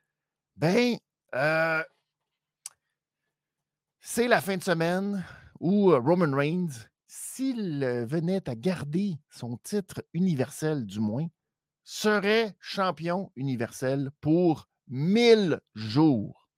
ben, 0.56 0.96
Euh, 1.34 1.84
c'est 4.00 4.26
la 4.26 4.40
fin 4.40 4.56
de 4.56 4.64
semaine 4.64 5.24
où 5.60 5.92
euh, 5.92 6.00
Roman 6.00 6.36
Reigns, 6.36 6.89
s'il 7.12 7.84
venait 8.06 8.48
à 8.48 8.54
garder 8.54 9.18
son 9.30 9.56
titre 9.56 10.04
universel 10.12 10.86
du 10.86 11.00
moins, 11.00 11.26
serait 11.82 12.54
champion 12.60 13.32
universel 13.34 14.12
pour 14.20 14.68
1000 14.86 15.58
jours. 15.74 16.48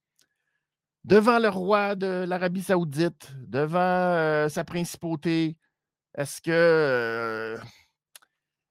Devant 1.04 1.38
le 1.38 1.48
roi 1.48 1.94
de 1.94 2.26
l'Arabie 2.28 2.62
saoudite, 2.62 3.32
devant 3.38 3.78
euh, 3.80 4.50
sa 4.50 4.62
principauté, 4.62 5.56
est-ce 6.18 6.42
que... 6.42 7.58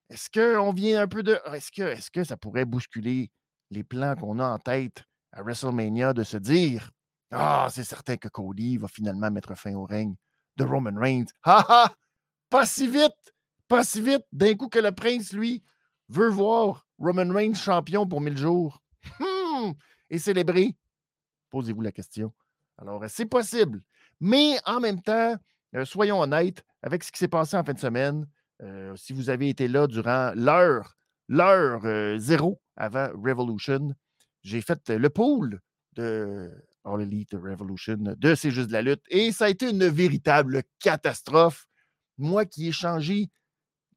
est-ce 0.09 0.29
qu'on 0.29 0.73
vient 0.73 1.01
un 1.01 1.07
peu 1.07 1.23
de... 1.23 1.39
Est-ce 1.51 1.71
que, 1.71 1.81
est 1.81 2.11
que 2.11 2.23
ça 2.23 2.37
pourrait 2.37 2.65
bousculer 2.65 3.31
les 3.71 3.83
plans 3.83 4.15
qu'on 4.15 4.37
a 4.37 4.47
en 4.47 4.59
tête 4.59 5.03
à 5.31 5.41
WrestleMania 5.41 6.13
de 6.13 6.23
se 6.23 6.37
dire 6.37 6.91
Ah, 7.31 7.69
c'est 7.71 7.83
certain 7.83 8.17
que 8.17 8.27
Cody 8.27 8.77
va 8.77 8.87
finalement 8.87 9.31
mettre 9.31 9.57
fin 9.57 9.73
au 9.73 9.85
règne 9.85 10.15
de 10.57 10.63
Roman 10.63 10.97
Reigns. 10.99 11.27
Ha 11.45 11.65
ha! 11.67 11.95
Pas 12.49 12.65
si 12.65 12.87
vite! 12.87 13.33
Pas 13.67 13.83
si 13.83 14.01
vite! 14.01 14.25
D'un 14.31 14.55
coup 14.55 14.67
que 14.67 14.79
le 14.79 14.91
prince, 14.91 15.33
lui, 15.33 15.63
veut 16.09 16.29
voir 16.29 16.85
Roman 16.99 17.33
Reigns 17.33 17.55
champion 17.55 18.07
pour 18.07 18.21
mille 18.21 18.37
jours 18.37 18.81
hmm! 19.19 19.71
et 20.09 20.19
célébrer? 20.19 20.75
Posez-vous 21.49 21.81
la 21.81 21.91
question. 21.91 22.33
Alors, 22.77 23.03
c'est 23.07 23.25
possible. 23.25 23.81
Mais 24.19 24.57
en 24.65 24.79
même 24.79 25.01
temps, 25.01 25.35
euh, 25.75 25.85
soyons 25.85 26.19
honnêtes, 26.21 26.63
avec 26.81 27.03
ce 27.03 27.11
qui 27.11 27.19
s'est 27.19 27.27
passé 27.27 27.57
en 27.57 27.63
fin 27.63 27.73
de 27.73 27.79
semaine, 27.79 28.27
euh, 28.61 28.95
si 28.95 29.13
vous 29.13 29.29
avez 29.29 29.49
été 29.49 29.67
là 29.67 29.87
durant 29.87 30.31
l'heure, 30.35 30.95
l'heure 31.27 31.81
euh, 31.85 32.17
zéro 32.17 32.61
avant 32.75 33.09
Revolution, 33.13 33.93
j'ai 34.43 34.61
fait 34.61 34.89
le 34.89 35.09
pool 35.09 35.59
de 35.93 36.51
All 36.83 37.01
Elite 37.01 37.33
Revolution 37.33 37.97
de 37.99 38.35
C'est 38.35 38.51
juste 38.51 38.67
de 38.67 38.73
la 38.73 38.81
lutte 38.81 39.03
et 39.09 39.31
ça 39.31 39.45
a 39.45 39.49
été 39.49 39.69
une 39.69 39.87
véritable 39.87 40.63
catastrophe. 40.79 41.65
Moi 42.17 42.45
qui 42.45 42.67
ai 42.67 42.71
changé 42.71 43.29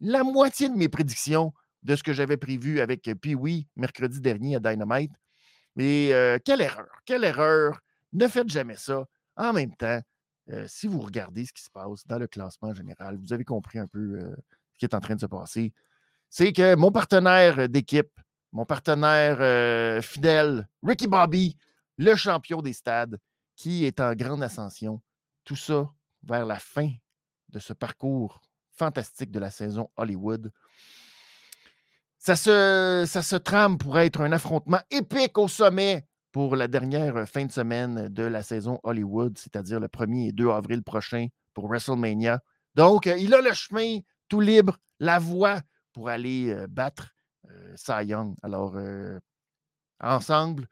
la 0.01 0.23
moitié 0.23 0.69
de 0.69 0.75
mes 0.75 0.89
prédictions 0.89 1.53
de 1.83 1.97
ce 1.97 2.03
que 2.03 2.13
j'avais 2.13 2.37
prévu 2.37 2.81
avec 2.81 3.03
Pee-Wee 3.21 3.67
mercredi 3.77 4.21
dernier 4.21 4.57
à 4.57 4.61
Dynamite. 4.61 5.13
Mais 5.77 6.13
euh, 6.13 6.39
quelle 6.45 6.61
erreur, 6.61 6.89
quelle 7.05 7.25
erreur. 7.25 7.81
Ne 8.13 8.29
faites 8.29 8.49
jamais 8.49 8.77
ça. 8.77 9.05
En 9.37 9.53
même 9.53 9.75
temps, 9.75 10.01
euh, 10.51 10.65
si 10.69 10.87
vous 10.87 11.01
regardez 11.01 11.47
ce 11.47 11.53
qui 11.53 11.63
se 11.63 11.71
passe 11.71 12.07
dans 12.07 12.19
le 12.19 12.27
classement 12.27 12.75
général, 12.75 13.19
vous 13.19 13.33
avez 13.33 13.45
compris 13.45 13.79
un 13.79 13.87
peu 13.87 13.99
euh, 13.99 14.37
ce 14.73 14.79
qui 14.79 14.85
est 14.85 14.95
en 14.95 15.01
train 15.01 15.15
de 15.15 15.21
se 15.21 15.27
passer. 15.27 15.73
C'est 16.29 16.53
que 16.53 16.75
mon 16.75 16.93
partenaire 16.93 17.69
d'équipe, 17.69 18.11
mon 18.53 18.67
partenaire 18.67 19.39
euh, 19.41 20.03
fidèle, 20.03 20.69
Ricky 20.83 21.09
Bobby, 21.09 21.57
le 21.97 22.17
champion 22.17 22.63
des 22.63 22.73
stades, 22.73 23.19
qui 23.57 23.85
est 23.85 24.01
en 24.01 24.15
grande 24.15 24.43
ascension. 24.43 25.01
Tout 25.45 25.57
ça 25.57 25.91
vers 26.23 26.47
la 26.47 26.59
fin 26.59 26.91
de 27.51 27.59
ce 27.59 27.73
parcours 27.73 28.41
fantastique 28.73 29.31
de 29.31 29.39
la 29.39 29.51
saison 29.51 29.91
Hollywood. 29.97 30.51
Ça 32.19 32.37
se, 32.37 33.05
ça 33.07 33.23
se 33.23 33.37
trame 33.37 33.79
pour 33.79 33.99
être 33.99 34.21
un 34.21 34.33
affrontement 34.33 34.81
épique 34.91 35.37
au 35.39 35.47
sommet 35.47 36.07
pour 36.33 36.57
la 36.57 36.67
dernière 36.67 37.29
fin 37.29 37.45
de 37.45 37.53
semaine 37.53 38.09
de 38.09 38.25
la 38.25 38.43
saison 38.43 38.81
Hollywood, 38.83 39.39
c'est-à-dire 39.39 39.79
le 39.79 39.87
1er 39.87 40.29
et 40.29 40.33
2 40.33 40.49
avril 40.51 40.83
prochain 40.83 41.29
pour 41.53 41.69
WrestleMania. 41.69 42.41
Donc, 42.75 43.07
il 43.07 43.33
a 43.35 43.41
le 43.41 43.53
chemin 43.53 44.01
tout 44.29 44.41
libre, 44.41 44.79
la 44.99 45.19
voie 45.21 45.61
pour 45.93 46.09
aller 46.09 46.51
euh, 46.51 46.67
battre 46.69 47.15
euh, 47.49 47.75
Cy 47.77 48.07
Young. 48.07 48.35
Alors, 48.43 48.75
euh, 48.75 49.21
ensemble, 50.01 50.67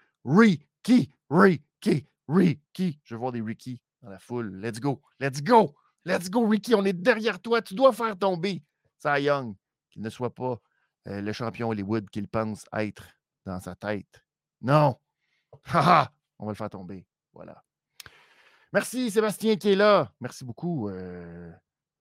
Ricky, 0.85 1.13
Ricky, 1.31 2.07
Ricky. 2.29 3.01
Je 3.05 3.15
vois 3.15 3.31
des 3.31 3.41
Ricky 3.41 3.81
dans 4.03 4.11
la 4.11 4.19
foule. 4.19 4.61
Let's 4.61 4.81
go, 4.81 5.01
let's 5.21 5.41
go, 5.41 5.75
let's 6.05 6.29
go, 6.29 6.47
Ricky. 6.47 6.75
On 6.75 6.85
est 6.85 6.93
derrière 6.93 7.41
toi. 7.41 7.63
Tu 7.63 7.75
dois 7.75 7.93
faire 7.93 8.19
tomber 8.19 8.65
Cy 8.99 9.23
Young, 9.23 9.55
qu'il 9.91 10.03
ne 10.03 10.11
soit 10.11 10.35
pas 10.35 10.61
euh, 11.07 11.21
le 11.21 11.33
champion 11.33 11.69
Hollywood 11.69 12.11
qu'il 12.11 12.27
pense 12.27 12.65
être 12.77 13.07
dans 13.47 13.61
sa 13.61 13.77
tête. 13.77 14.25
Non. 14.61 14.99
Haha, 15.67 16.13
on 16.39 16.47
va 16.47 16.53
le 16.53 16.57
faire 16.57 16.71
tomber. 16.71 17.07
Voilà. 17.33 17.63
Merci 18.73 19.11
Sébastien 19.11 19.55
qui 19.57 19.71
est 19.71 19.77
là. 19.77 20.13
Merci 20.21 20.45
beaucoup. 20.45 20.89
Euh, 20.89 21.53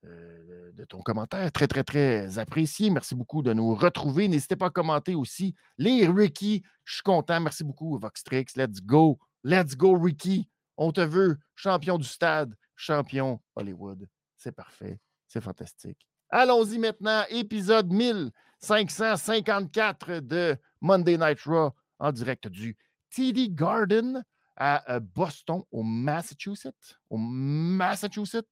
de 0.04 0.86
ton 0.86 1.02
commentaire. 1.02 1.52
Très, 1.52 1.68
très, 1.68 1.84
très 1.84 2.40
apprécié. 2.40 2.90
Merci 2.90 3.16
beaucoup 3.16 3.42
de 3.42 3.54
nous 3.54 3.76
retrouver. 3.76 4.28
N'hésitez 4.28 4.56
pas 4.56 4.68
à 4.68 4.70
commenter 4.70 5.16
aussi. 5.16 5.56
Les 5.78 6.08
Ricky, 6.08 6.64
je 6.84 6.94
suis 6.96 7.04
content. 7.04 7.40
Merci 7.40 7.64
beaucoup, 7.64 7.98
Voxtrix. 8.00 8.46
Let's 8.56 8.82
go. 8.82 9.20
Let's 9.44 9.76
go, 9.76 9.98
Ricky. 9.98 10.48
On 10.78 10.92
te 10.92 11.02
veut 11.02 11.38
champion 11.56 11.98
du 11.98 12.08
stade, 12.08 12.56
champion 12.76 13.42
Hollywood. 13.56 14.08
C'est 14.38 14.52
parfait. 14.52 15.00
C'est 15.28 15.42
fantastique. 15.42 16.08
Allons-y 16.30 16.78
maintenant. 16.80 17.24
Épisode 17.30 17.92
1554 17.92 20.20
de 20.22 20.58
Monday 20.80 21.18
Night 21.18 21.42
Raw 21.46 21.72
en 22.00 22.12
direct 22.12 22.48
du 22.48 22.78
TD 23.12 23.50
Garden 23.50 24.24
à 24.58 24.94
euh, 24.94 25.00
Boston, 25.00 25.64
au 25.72 25.84
Massachusetts. 25.84 26.98
Au 27.10 27.18
Massachusetts. 27.18 28.50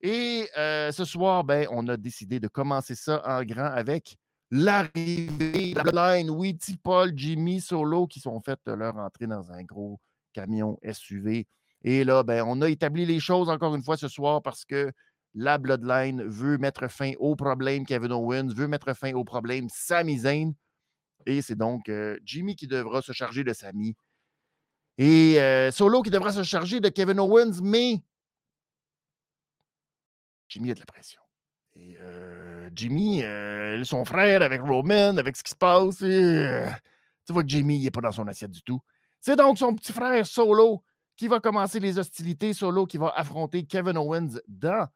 Et 0.00 0.48
euh, 0.56 0.92
ce 0.92 1.04
soir, 1.04 1.44
ben, 1.44 1.66
on 1.70 1.88
a 1.88 1.96
décidé 1.96 2.38
de 2.38 2.48
commencer 2.48 2.94
ça 2.94 3.22
en 3.26 3.42
grand 3.44 3.66
avec 3.66 4.16
l'arrivée 4.50 5.74
de 5.74 5.90
la 5.90 6.16
line 6.16 6.30
Witty, 6.30 6.76
Paul, 6.76 7.12
Jimmy, 7.14 7.60
Solo 7.60 8.06
qui 8.06 8.20
sont 8.20 8.40
fait 8.40 8.60
leur 8.66 8.96
entrée 8.96 9.26
dans 9.26 9.50
un 9.50 9.62
gros 9.64 10.00
camion 10.32 10.78
SUV. 10.90 11.46
Et 11.82 12.04
là, 12.04 12.22
ben, 12.22 12.44
on 12.46 12.62
a 12.62 12.68
établi 12.68 13.06
les 13.06 13.20
choses 13.20 13.48
encore 13.48 13.74
une 13.74 13.82
fois 13.82 13.96
ce 13.96 14.08
soir 14.08 14.42
parce 14.42 14.64
que 14.64 14.92
la 15.34 15.58
Bloodline 15.58 16.22
veut 16.24 16.58
mettre 16.58 16.88
fin 16.88 17.12
au 17.18 17.36
problème 17.36 17.84
Kevin 17.84 18.12
Owens, 18.12 18.54
veut 18.54 18.68
mettre 18.68 18.94
fin 18.94 19.12
au 19.14 19.24
problème 19.24 19.68
Sami 19.68 20.18
Zayn. 20.18 20.52
Et 21.26 21.42
c'est 21.42 21.56
donc 21.56 21.88
euh, 21.88 22.18
Jimmy 22.24 22.56
qui 22.56 22.66
devra 22.66 23.02
se 23.02 23.12
charger 23.12 23.44
de 23.44 23.52
Sami. 23.52 23.94
Et 24.96 25.40
euh, 25.40 25.70
Solo 25.70 26.02
qui 26.02 26.10
devra 26.10 26.32
se 26.32 26.42
charger 26.42 26.80
de 26.80 26.88
Kevin 26.88 27.20
Owens, 27.20 27.60
mais 27.62 28.00
Jimmy 30.48 30.70
a 30.70 30.74
de 30.74 30.80
la 30.80 30.86
pression. 30.86 31.20
Et 31.76 31.96
euh, 32.00 32.70
Jimmy, 32.74 33.22
euh, 33.22 33.84
son 33.84 34.04
frère 34.04 34.42
avec 34.42 34.60
Roman, 34.62 35.16
avec 35.16 35.36
ce 35.36 35.42
qui 35.44 35.50
se 35.50 35.56
passe, 35.56 36.02
euh, 36.02 36.66
tu 37.26 37.32
vois 37.32 37.42
que 37.42 37.48
Jimmy 37.48 37.78
n'est 37.78 37.90
pas 37.90 38.00
dans 38.00 38.12
son 38.12 38.26
assiette 38.26 38.50
du 38.50 38.62
tout. 38.62 38.80
C'est 39.20 39.36
donc 39.36 39.58
son 39.58 39.74
petit 39.74 39.92
frère 39.92 40.26
Solo 40.26 40.82
qui 41.16 41.28
va 41.28 41.40
commencer 41.40 41.78
les 41.80 41.98
hostilités. 41.98 42.52
Solo 42.52 42.86
qui 42.86 42.98
va 42.98 43.12
affronter 43.14 43.64
Kevin 43.64 43.96
Owens 43.96 44.40
dans 44.48 44.88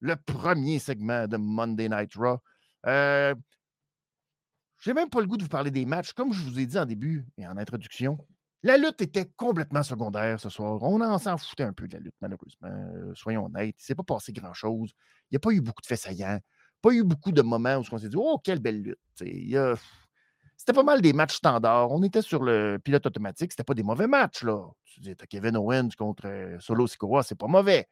le 0.00 0.16
premier 0.16 0.78
segment 0.78 1.26
de 1.26 1.36
Monday 1.36 1.88
Night 1.88 2.14
Raw. 2.14 2.38
Euh, 2.86 3.34
J'ai 4.78 4.94
même 4.94 5.10
pas 5.10 5.20
le 5.20 5.26
goût 5.26 5.36
de 5.36 5.42
vous 5.42 5.48
parler 5.48 5.70
des 5.70 5.84
matchs. 5.84 6.12
Comme 6.12 6.32
je 6.32 6.42
vous 6.42 6.58
ai 6.58 6.66
dit 6.66 6.78
en 6.78 6.86
début 6.86 7.26
et 7.36 7.46
en 7.46 7.56
introduction, 7.58 8.18
la 8.62 8.76
lutte 8.76 9.00
était 9.00 9.30
complètement 9.36 9.82
secondaire 9.82 10.38
ce 10.38 10.50
soir. 10.50 10.82
On 10.82 11.00
en 11.00 11.18
s'en 11.18 11.38
foutait 11.38 11.62
un 11.62 11.72
peu 11.72 11.88
de 11.88 11.94
la 11.94 12.00
lutte, 12.00 12.14
malheureusement. 12.20 12.68
Euh, 12.68 13.14
soyons 13.14 13.46
honnêtes. 13.46 13.76
Il 13.78 13.82
ne 13.82 13.84
s'est 13.84 13.94
pas 13.94 14.02
passé 14.02 14.32
grand-chose. 14.32 14.92
Il 15.30 15.34
n'y 15.34 15.36
a 15.36 15.40
pas 15.40 15.50
eu 15.50 15.60
beaucoup 15.60 15.80
de 15.80 15.86
faits 15.86 16.00
saillants. 16.00 16.40
Pas 16.82 16.90
eu 16.92 17.02
beaucoup 17.02 17.32
de 17.32 17.42
moments 17.42 17.76
où 17.76 17.84
on 17.90 17.98
s'est 17.98 18.08
dit 18.08 18.16
Oh, 18.18 18.38
quelle 18.42 18.58
belle 18.58 18.82
lutte. 18.82 18.98
C'était 20.56 20.74
pas 20.74 20.82
mal 20.82 21.00
des 21.00 21.14
matchs 21.14 21.36
standards. 21.36 21.90
On 21.90 22.02
était 22.02 22.20
sur 22.20 22.42
le 22.42 22.78
pilote 22.78 23.06
automatique. 23.06 23.52
C'était 23.52 23.64
pas 23.64 23.74
des 23.74 23.82
mauvais 23.82 24.06
matchs. 24.06 24.42
là. 24.42 24.68
Tu 24.84 25.00
dis, 25.00 25.14
Kevin 25.28 25.56
Owens 25.56 25.90
contre 25.96 26.26
euh, 26.26 26.60
Solo 26.60 26.86
Sikoa, 26.86 27.22
c'est 27.22 27.38
pas 27.38 27.46
mauvais. 27.46 27.88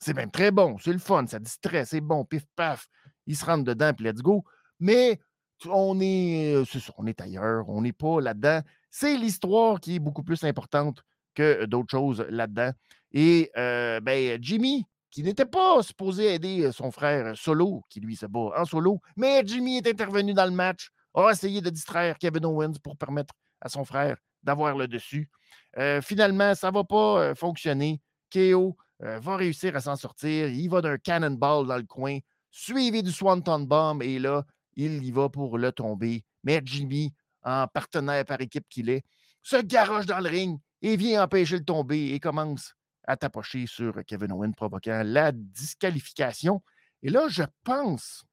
C'est 0.00 0.14
même 0.14 0.30
très 0.30 0.50
bon. 0.50 0.78
C'est 0.78 0.92
le 0.92 0.98
fun. 0.98 1.26
Ça 1.28 1.38
distrait. 1.38 1.84
C'est 1.84 2.00
bon. 2.00 2.24
Pif 2.24 2.44
paf. 2.56 2.88
Ils 3.26 3.36
se 3.36 3.44
rentrent 3.44 3.64
dedans, 3.64 3.92
puis 3.94 4.04
let's 4.04 4.20
go. 4.20 4.44
Mais 4.80 5.20
on 5.66 6.00
est, 6.00 6.54
euh, 6.54 6.64
on 6.96 7.06
est 7.06 7.20
ailleurs. 7.20 7.68
On 7.68 7.82
n'est 7.82 7.92
pas 7.92 8.20
là-dedans. 8.20 8.60
C'est 8.90 9.16
l'histoire 9.16 9.80
qui 9.80 9.96
est 9.96 9.98
beaucoup 9.98 10.22
plus 10.22 10.44
importante 10.44 11.02
que 11.34 11.64
d'autres 11.66 11.90
choses 11.90 12.24
là-dedans. 12.28 12.70
Et 13.12 13.50
euh, 13.56 14.00
ben, 14.00 14.38
Jimmy, 14.40 14.84
qui 15.10 15.22
n'était 15.22 15.46
pas 15.46 15.82
supposé 15.82 16.34
aider 16.34 16.70
son 16.72 16.90
frère 16.90 17.36
Solo, 17.36 17.82
qui 17.88 18.00
lui 18.00 18.16
se 18.16 18.26
bat 18.26 18.50
en 18.56 18.64
solo, 18.64 19.00
mais 19.16 19.42
Jimmy 19.44 19.78
est 19.78 19.86
intervenu 19.86 20.34
dans 20.34 20.44
le 20.44 20.50
match, 20.50 20.90
a 21.14 21.30
essayé 21.30 21.60
de 21.60 21.70
distraire 21.70 22.18
Kevin 22.18 22.44
Owens 22.44 22.74
pour 22.82 22.96
permettre 22.96 23.34
à 23.60 23.68
son 23.68 23.84
frère 23.84 24.16
d'avoir 24.42 24.76
le 24.76 24.86
dessus. 24.86 25.30
Euh, 25.78 26.02
finalement, 26.02 26.54
ça 26.54 26.68
ne 26.70 26.74
va 26.74 26.84
pas 26.84 27.34
fonctionner. 27.34 28.00
KO 28.32 28.76
va 29.00 29.36
réussir 29.36 29.74
à 29.76 29.80
s'en 29.80 29.96
sortir. 29.96 30.48
Il 30.48 30.68
va 30.68 30.82
d'un 30.82 30.98
cannonball 30.98 31.66
dans 31.66 31.76
le 31.76 31.84
coin, 31.84 32.18
suivi 32.50 33.02
du 33.02 33.12
Swanton 33.12 33.60
Bomb, 33.60 34.02
et 34.02 34.18
là, 34.18 34.44
il 34.78 35.04
y 35.04 35.10
va 35.10 35.28
pour 35.28 35.58
le 35.58 35.72
tomber. 35.72 36.24
Mais 36.44 36.62
Jimmy 36.64 37.12
en 37.42 37.66
partenaire 37.66 38.24
par 38.24 38.40
équipe 38.40 38.66
qu'il 38.68 38.90
est, 38.90 39.04
se 39.42 39.56
garoche 39.56 40.06
dans 40.06 40.20
le 40.20 40.28
ring 40.28 40.58
et 40.82 40.96
vient 40.96 41.24
empêcher 41.24 41.58
le 41.58 41.64
tomber 41.64 42.14
et 42.14 42.20
commence 42.20 42.74
à 43.04 43.16
tapocher 43.16 43.66
sur 43.66 44.04
Kevin 44.06 44.32
Owens, 44.32 44.52
provoquant 44.52 45.02
la 45.04 45.32
disqualification. 45.32 46.62
Et 47.02 47.10
là, 47.10 47.26
je 47.28 47.44
pense, 47.64 48.24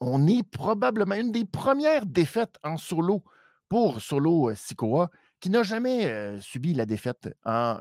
on 0.00 0.26
est 0.26 0.48
probablement 0.48 1.16
une 1.16 1.32
des 1.32 1.44
premières 1.44 2.06
défaites 2.06 2.56
en 2.62 2.76
solo 2.76 3.22
pour 3.68 4.00
Solo 4.00 4.50
euh, 4.50 4.54
Sikoa, 4.54 5.10
qui 5.40 5.50
n'a 5.50 5.62
jamais 5.62 6.40
subi 6.40 6.72
la 6.74 6.86
défaite 6.86 7.34
en, 7.44 7.76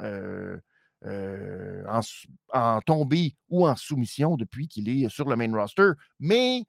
en, 2.53 2.81
tombée 2.81 3.35
ou 3.49 3.67
en 3.67 3.75
soumission 3.75 4.35
depuis 4.35 4.67
qu'il 4.67 4.89
est 4.89 5.09
sur 5.09 5.29
le 5.29 5.35
main 5.35 5.53
roster. 5.55 5.91
Mais 6.19 6.63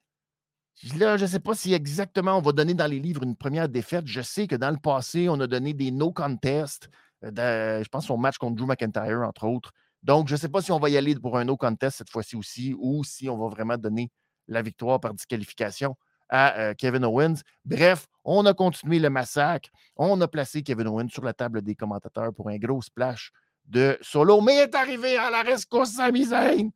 Là, 0.97 1.17
je 1.17 1.23
ne 1.25 1.29
sais 1.29 1.41
pas 1.41 1.55
si 1.55 1.75
exactement 1.75 2.37
on 2.37 2.41
va 2.41 2.53
donner 2.53 2.75
dans 2.75 2.87
les 2.87 2.99
livres 2.99 3.23
une 3.23 3.37
première 3.37 3.69
défaite. 3.69 4.07
Je 4.07 4.21
sais 4.21 4.47
que 4.47 4.57
dans 4.57 4.71
le 4.71 4.79
passé, 4.79 5.29
on 5.29 5.39
a 5.41 5.47
donné 5.47 5.75
des 5.75 5.91
no 5.91 6.13
contest. 6.13 6.89
je 7.23 7.89
pense 7.89 8.11
au 8.11 8.17
match 8.17 8.39
contre 8.39 8.57
Drew 8.57 8.67
McIntyre, 8.67 9.21
entre 9.21 9.47
autres. 9.47 9.73
Donc, 10.03 10.27
je 10.29 10.35
ne 10.35 10.39
sais 10.39 10.49
pas 10.49 10.61
si 10.61 10.73
on 10.73 10.81
va 10.81 10.91
y 10.91 10.97
aller 10.97 11.15
pour 11.15 11.39
un 11.39 11.45
no 11.45 11.57
contest 11.57 11.99
cette 11.99 12.11
fois-ci 12.11 12.35
aussi 12.35 12.75
ou 12.77 13.05
si 13.05 13.29
on 13.29 13.39
va 13.39 13.49
vraiment 13.49 13.77
donner 13.77 14.11
la 14.49 14.63
victoire 14.63 14.99
par 14.99 15.15
disqualification 15.15 15.97
à 16.29 16.59
euh, 16.59 16.75
Kevin 16.75 17.05
Owens. 17.05 17.43
Bref, 17.65 18.07
on 18.25 18.45
a 18.47 18.55
continué 18.55 18.99
le 18.99 19.11
massacre. 19.11 19.69
On 19.97 20.21
a 20.21 20.27
placé 20.27 20.63
Kevin 20.63 20.89
Owens 20.89 21.11
sur 21.11 21.23
la 21.23 21.35
table 21.35 21.63
des 21.63 21.75
commentateurs 21.77 22.33
pour 22.35 22.49
un 22.49 22.57
gros 22.57 22.83
splash 22.83 23.31
de 23.67 23.99
solo. 24.01 24.41
Mais 24.41 24.57
il 24.57 24.61
est 24.61 24.75
arrivé 24.75 25.17
à 25.17 25.31
la 25.31 25.43
rescousse 25.43 25.93
Sami 25.93 26.25
Zayn. 26.25 26.71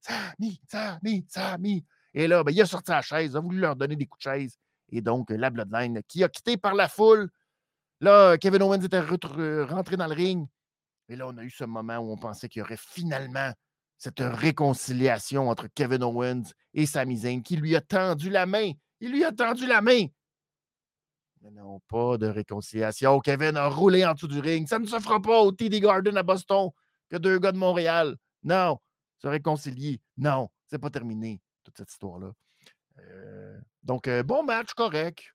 Sami, 0.00 0.60
Sami, 0.66 1.24
Sami. 1.28 1.84
Et 2.14 2.26
là, 2.26 2.44
ben, 2.44 2.52
il 2.52 2.60
a 2.60 2.66
sorti 2.66 2.90
la 2.90 3.02
chaise, 3.02 3.36
a 3.36 3.40
voulu 3.40 3.58
leur 3.58 3.76
donner 3.76 3.96
des 3.96 4.06
coups 4.06 4.24
de 4.24 4.30
chaise. 4.30 4.58
Et 4.90 5.00
donc, 5.00 5.30
la 5.30 5.50
Bloodline 5.50 6.02
qui 6.06 6.22
a 6.22 6.28
quitté 6.28 6.56
par 6.56 6.74
la 6.74 6.88
foule. 6.88 7.30
Là, 8.00 8.36
Kevin 8.36 8.62
Owens 8.62 8.82
était 8.82 9.00
rentré 9.00 9.96
dans 9.96 10.06
le 10.06 10.14
ring. 10.14 10.46
Et 11.08 11.16
là, 11.16 11.26
on 11.28 11.36
a 11.38 11.42
eu 11.42 11.50
ce 11.50 11.64
moment 11.64 11.98
où 11.98 12.12
on 12.12 12.16
pensait 12.16 12.48
qu'il 12.48 12.60
y 12.60 12.62
aurait 12.62 12.76
finalement 12.76 13.52
cette 13.96 14.20
réconciliation 14.20 15.48
entre 15.48 15.68
Kevin 15.74 16.02
Owens 16.02 16.42
et 16.74 16.86
Sami 16.86 17.18
Zayn 17.18 17.42
qui 17.42 17.56
lui 17.56 17.76
a 17.76 17.80
tendu 17.80 18.30
la 18.30 18.46
main. 18.46 18.72
Il 19.00 19.12
lui 19.12 19.24
a 19.24 19.32
tendu 19.32 19.66
la 19.66 19.80
main. 19.80 20.06
Mais 21.40 21.50
non, 21.50 21.80
pas 21.88 22.18
de 22.18 22.26
réconciliation. 22.26 23.20
Kevin 23.20 23.56
a 23.56 23.68
roulé 23.68 24.04
en 24.04 24.14
dessous 24.14 24.28
du 24.28 24.40
ring. 24.40 24.68
Ça 24.68 24.78
ne 24.78 24.86
se 24.86 24.98
fera 24.98 25.20
pas 25.20 25.40
au 25.40 25.52
TD 25.52 25.80
Garden 25.80 26.16
à 26.16 26.22
Boston 26.22 26.70
que 27.10 27.16
deux 27.16 27.38
gars 27.38 27.52
de 27.52 27.58
Montréal. 27.58 28.16
Non. 28.42 28.78
Se 29.18 29.28
réconcilier. 29.28 30.00
Non. 30.16 30.48
C'est 30.66 30.78
pas 30.78 30.90
terminé, 30.90 31.40
toute 31.62 31.76
cette 31.76 31.90
histoire-là. 31.90 32.32
Euh, 32.98 33.58
donc, 33.82 34.08
euh, 34.08 34.22
bon 34.22 34.42
match, 34.42 34.74
correct. 34.74 35.34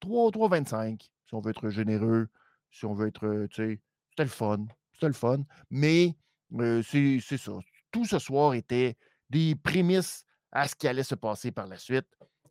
3-25, 0.00 1.00
si 1.00 1.34
on 1.34 1.40
veut 1.40 1.50
être 1.50 1.70
généreux, 1.70 2.28
si 2.70 2.84
on 2.84 2.94
veut 2.94 3.08
être, 3.08 3.46
tu 3.50 3.56
sais, 3.56 3.80
c'était 4.10 4.24
le 4.24 4.28
fun. 4.28 4.66
C'était 4.92 5.08
le 5.08 5.12
fun. 5.12 5.42
Mais 5.70 6.14
euh, 6.54 6.82
c'est 6.82 7.20
ça. 7.20 7.52
Tout 7.90 8.04
ce 8.04 8.18
soir 8.18 8.54
était 8.54 8.96
des 9.30 9.54
prémices 9.54 10.24
à 10.52 10.68
ce 10.68 10.74
qui 10.74 10.86
allait 10.86 11.02
se 11.02 11.14
passer 11.14 11.50
par 11.50 11.66
la 11.66 11.78
suite. 11.78 12.06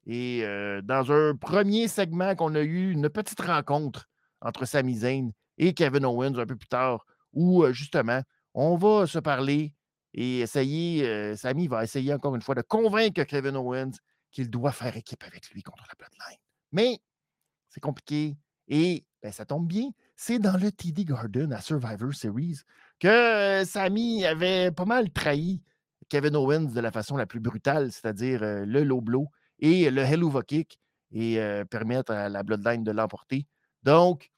Et 0.08 0.44
dans 0.84 1.12
un 1.12 1.36
premier 1.36 1.88
segment 1.88 2.36
qu'on 2.36 2.54
a 2.54 2.62
eu, 2.62 2.92
une 2.92 3.10
petite 3.10 3.42
rencontre 3.42 4.08
entre 4.40 4.66
Sami 4.66 4.98
Zayn 4.98 5.32
et 5.58 5.74
Kevin 5.74 6.06
Owens 6.06 6.38
un 6.38 6.46
peu 6.46 6.56
plus 6.56 6.68
tard, 6.68 7.04
où 7.34 7.66
justement, 7.72 8.22
on 8.54 8.76
va 8.76 9.08
se 9.08 9.18
parler 9.18 9.74
et 10.16 10.40
essayer, 10.40 11.36
Sami 11.36 11.68
va 11.68 11.84
essayer 11.84 12.14
encore 12.14 12.36
une 12.36 12.42
fois 12.42 12.56
de 12.56 12.62
convaincre 12.62 13.24
Kevin 13.24 13.58
Owens 13.58 13.92
qu'il 14.32 14.50
doit 14.50 14.72
faire 14.72 14.96
équipe 14.96 15.24
avec 15.24 15.50
lui 15.51 15.62
contre 15.62 15.84
la 15.88 15.94
Bloodline. 15.96 16.40
Mais 16.72 17.00
c'est 17.70 17.82
compliqué 17.82 18.38
et 18.68 19.06
ben, 19.22 19.32
ça 19.32 19.46
tombe 19.46 19.68
bien, 19.68 19.90
c'est 20.16 20.40
dans 20.40 20.58
le 20.58 20.72
TD 20.72 21.04
Garden 21.04 21.51
à 21.51 21.60
Survivor 21.62 22.14
Series 22.14 22.60
que 22.98 23.64
Sami 23.66 24.25
avait 24.25 24.72
pas 24.72 24.86
mal 24.86 25.12
trahi 25.12 25.62
Kevin 26.08 26.36
Owens 26.36 26.72
de 26.72 26.80
la 26.80 26.92
façon 26.92 27.18
la 27.18 27.25
plus 27.25 27.42
brutale, 27.42 27.92
c'est-à-dire 27.92 28.40
le 28.42 28.84
low 28.84 29.01
blow 29.01 29.28
et 29.60 29.92
le 29.92 30.01
Helluva 30.01 30.44
Kick 30.44 30.80
et 31.12 31.40
permettre 31.70 32.14
à 32.14 32.30
la 32.30 32.44
Bloodline 32.44 32.84
de 32.84 32.92
l'emporter. 32.92 33.46
Donc, 33.84 34.32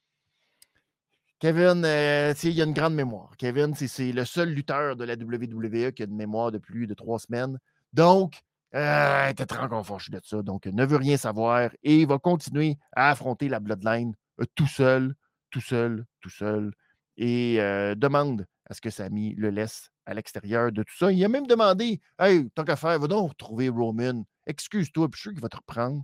Kevin, 1.39 1.84
il 1.86 2.52
y 2.52 2.62
a 2.62 2.65
une 2.65 2.73
grande 2.73 2.95
mémoire. 2.95 3.32
Kevin, 3.38 3.76
c'est 3.76 4.12
le 4.12 4.26
seul 4.26 4.50
lutteur 4.50 4.95
de 4.95 5.04
la 5.04 5.13
WWE 5.13 5.91
qui 5.91 6.02
a 6.02 6.06
une 6.06 6.15
mémoire 6.15 6.52
de 6.52 6.58
plus 6.58 6.88
de 6.88 6.93
trois 6.93 7.19
semaines. 7.19 7.60
Donc, 7.93 8.41
il 8.73 9.30
était 9.30 9.45
très 9.45 9.67
conforté 9.67 10.12
de 10.12 10.21
ça. 10.23 10.41
Donc, 10.41 10.65
ne 10.65 10.86
veut 10.86 10.97
rien 10.97 11.17
savoir 11.17 11.69
et 11.84 12.02
il 12.02 12.08
va 12.08 12.17
continuer 12.17 12.78
à 12.95 13.12
affronter 13.12 13.50
la 13.50 13.60
Bloodline 13.60 14.13
tout 14.56 14.67
seul, 14.67 15.13
tout 15.52 15.62
seul, 15.62 16.06
tout 16.21 16.30
seul. 16.30 16.71
Et 17.17 17.58
demande 17.95 18.45
à 18.69 18.73
ce 18.73 18.82
que 18.82 18.89
Sami 18.89 19.34
le 19.36 19.50
laisse 19.50 19.91
à 20.06 20.13
l'extérieur 20.13 20.71
de 20.71 20.84
tout 20.84 20.95
ça. 20.97 21.12
Il 21.12 21.23
a 21.23 21.30
même 21.30 21.47
demandé 21.47 22.02
Hey, 22.17 22.50
tant 22.52 22.63
qu'à 22.63 22.76
faire, 22.76 22.97
va 23.00 23.08
donc 23.08 23.30
retrouver 23.30 23.69
Roman. 23.69 24.23
Excuse-toi, 24.45 25.10
puis 25.10 25.17
je 25.17 25.21
suis 25.21 25.30
sûr 25.30 25.34
qu'il 25.34 25.41
va 25.41 25.50
te 25.50 25.58
reprendre. 25.58 26.04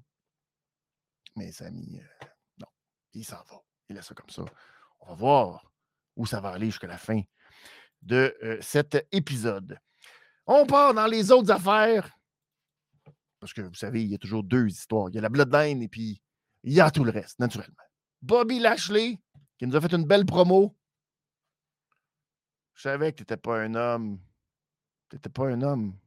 Mais 1.36 1.52
Samy, 1.52 2.00
euh, 2.00 2.26
non, 2.60 2.68
il 3.14 3.26
s'en 3.26 3.38
va. 3.38 3.62
Il 3.90 3.96
laisse 3.96 4.06
ça 4.06 4.14
comme 4.14 4.30
ça. 4.30 4.44
On 5.06 5.10
va 5.10 5.16
voir 5.16 5.72
où 6.16 6.26
ça 6.26 6.40
va 6.40 6.50
aller 6.50 6.68
jusqu'à 6.68 6.88
la 6.88 6.98
fin 6.98 7.22
de 8.02 8.36
euh, 8.44 8.58
cet 8.62 9.06
épisode. 9.12 9.78
On 10.46 10.66
part 10.66 10.94
dans 10.94 11.08
les 11.08 11.32
autres 11.32 11.52
affaires. 11.52 12.10
Parce 13.40 13.54
que 13.54 13.62
vous 13.62 13.74
savez, 13.74 14.04
il 14.04 14.10
y 14.10 14.16
a 14.16 14.18
toujours 14.18 14.44
deux 14.44 14.68
histoires. 14.68 15.10
Il 15.10 15.16
y 15.16 15.18
a 15.18 15.22
la 15.22 15.30
Bloodline 15.30 15.82
et 15.82 15.90
puis 15.90 16.22
il 16.64 16.74
y 16.74 16.80
a 16.80 16.90
tout 16.90 17.04
le 17.04 17.12
reste, 17.12 17.40
naturellement. 17.40 17.84
Bobby 18.22 18.60
Lashley, 18.60 19.20
qui 19.58 19.68
nous 19.68 19.76
a 19.76 19.82
fait 19.82 19.94
une 19.94 20.06
belle 20.06 20.26
promo. 20.26 20.76
Je 22.76 22.84
savais 22.84 23.12
que 23.12 23.18
tu 23.18 23.22
n'étais 23.24 23.38
pas 23.38 23.60
un 23.60 23.76
homme. 23.76 24.20
Tu 25.10 25.18
n'étais 25.18 25.30
pas 25.30 25.48
un 25.48 25.62
homme 25.62 25.98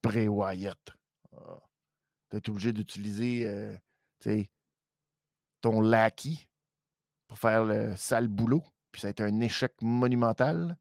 pré-Wyatt. 0.00 0.90
Ah. 1.36 1.60
Tu 2.30 2.36
es 2.38 2.50
obligé 2.50 2.72
d'utiliser 2.72 3.46
euh, 3.46 3.76
ton 5.60 5.80
lackey 5.82 6.48
faire 7.38 7.64
le 7.64 7.94
sale 7.96 8.28
boulot. 8.28 8.62
Puis 8.92 9.02
ça 9.02 9.08
a 9.08 9.10
été 9.10 9.22
un 9.22 9.40
échec 9.40 9.72
monumental. 9.80 10.76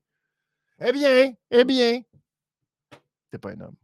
Eh 0.79 0.91
bien, 0.91 1.33
eh 1.51 1.63
bien, 1.63 2.01
t'es 3.33 3.39
pas 3.39 3.51
un 3.51 3.61
homme. 3.61 3.75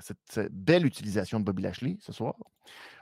Cette, 0.00 0.52
belle 0.52 0.84
utilisation 0.84 1.40
de 1.40 1.44
Bobby 1.44 1.62
Lashley 1.62 1.96
ce 2.00 2.12
soir. 2.12 2.34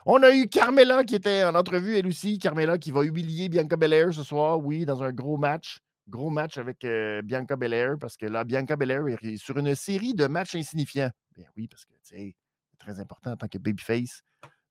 On 0.06 0.22
a 0.22 0.30
eu 0.30 0.46
Carmela 0.48 1.02
qui 1.02 1.14
était 1.14 1.42
en 1.42 1.54
entrevue, 1.54 1.96
elle 1.96 2.06
aussi. 2.06 2.38
Carmela 2.38 2.78
qui 2.78 2.92
va 2.92 3.02
humilier 3.02 3.48
Bianca 3.48 3.76
Belair 3.76 4.12
ce 4.12 4.22
soir, 4.22 4.60
oui, 4.60 4.84
dans 4.84 5.02
un 5.02 5.12
gros 5.12 5.38
match. 5.38 5.80
Gros 6.06 6.28
match 6.28 6.58
avec 6.58 6.84
euh, 6.84 7.22
Bianca 7.22 7.56
Belair 7.56 7.96
parce 7.98 8.16
que 8.16 8.26
là, 8.26 8.44
Bianca 8.44 8.76
Belair 8.76 9.02
est 9.08 9.38
sur 9.38 9.56
une 9.56 9.74
série 9.74 10.12
de 10.12 10.26
matchs 10.26 10.54
insignifiants. 10.54 11.10
Bien 11.34 11.46
oui, 11.56 11.66
parce 11.66 11.86
que 11.86 11.94
c'est 12.02 12.36
très 12.78 13.00
important 13.00 13.32
en 13.32 13.36
tant 13.36 13.48
que 13.48 13.58
babyface 13.58 14.22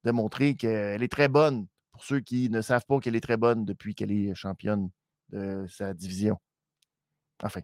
de 0.04 0.12
montrer 0.12 0.56
qu'elle 0.56 1.02
est 1.02 1.12
très 1.12 1.28
bonne. 1.28 1.66
Pour 1.94 2.04
ceux 2.04 2.20
qui 2.20 2.50
ne 2.50 2.62
savent 2.62 2.86
pas 2.86 3.00
qu'elle 3.00 3.16
est 3.16 3.22
très 3.22 3.38
bonne 3.38 3.66
depuis 3.66 3.96
qu'elle 3.96 4.12
est 4.12 4.36
championne 4.36 4.90
de 5.30 5.66
sa 5.70 5.94
division. 5.94 6.38
Enfin. 7.42 7.62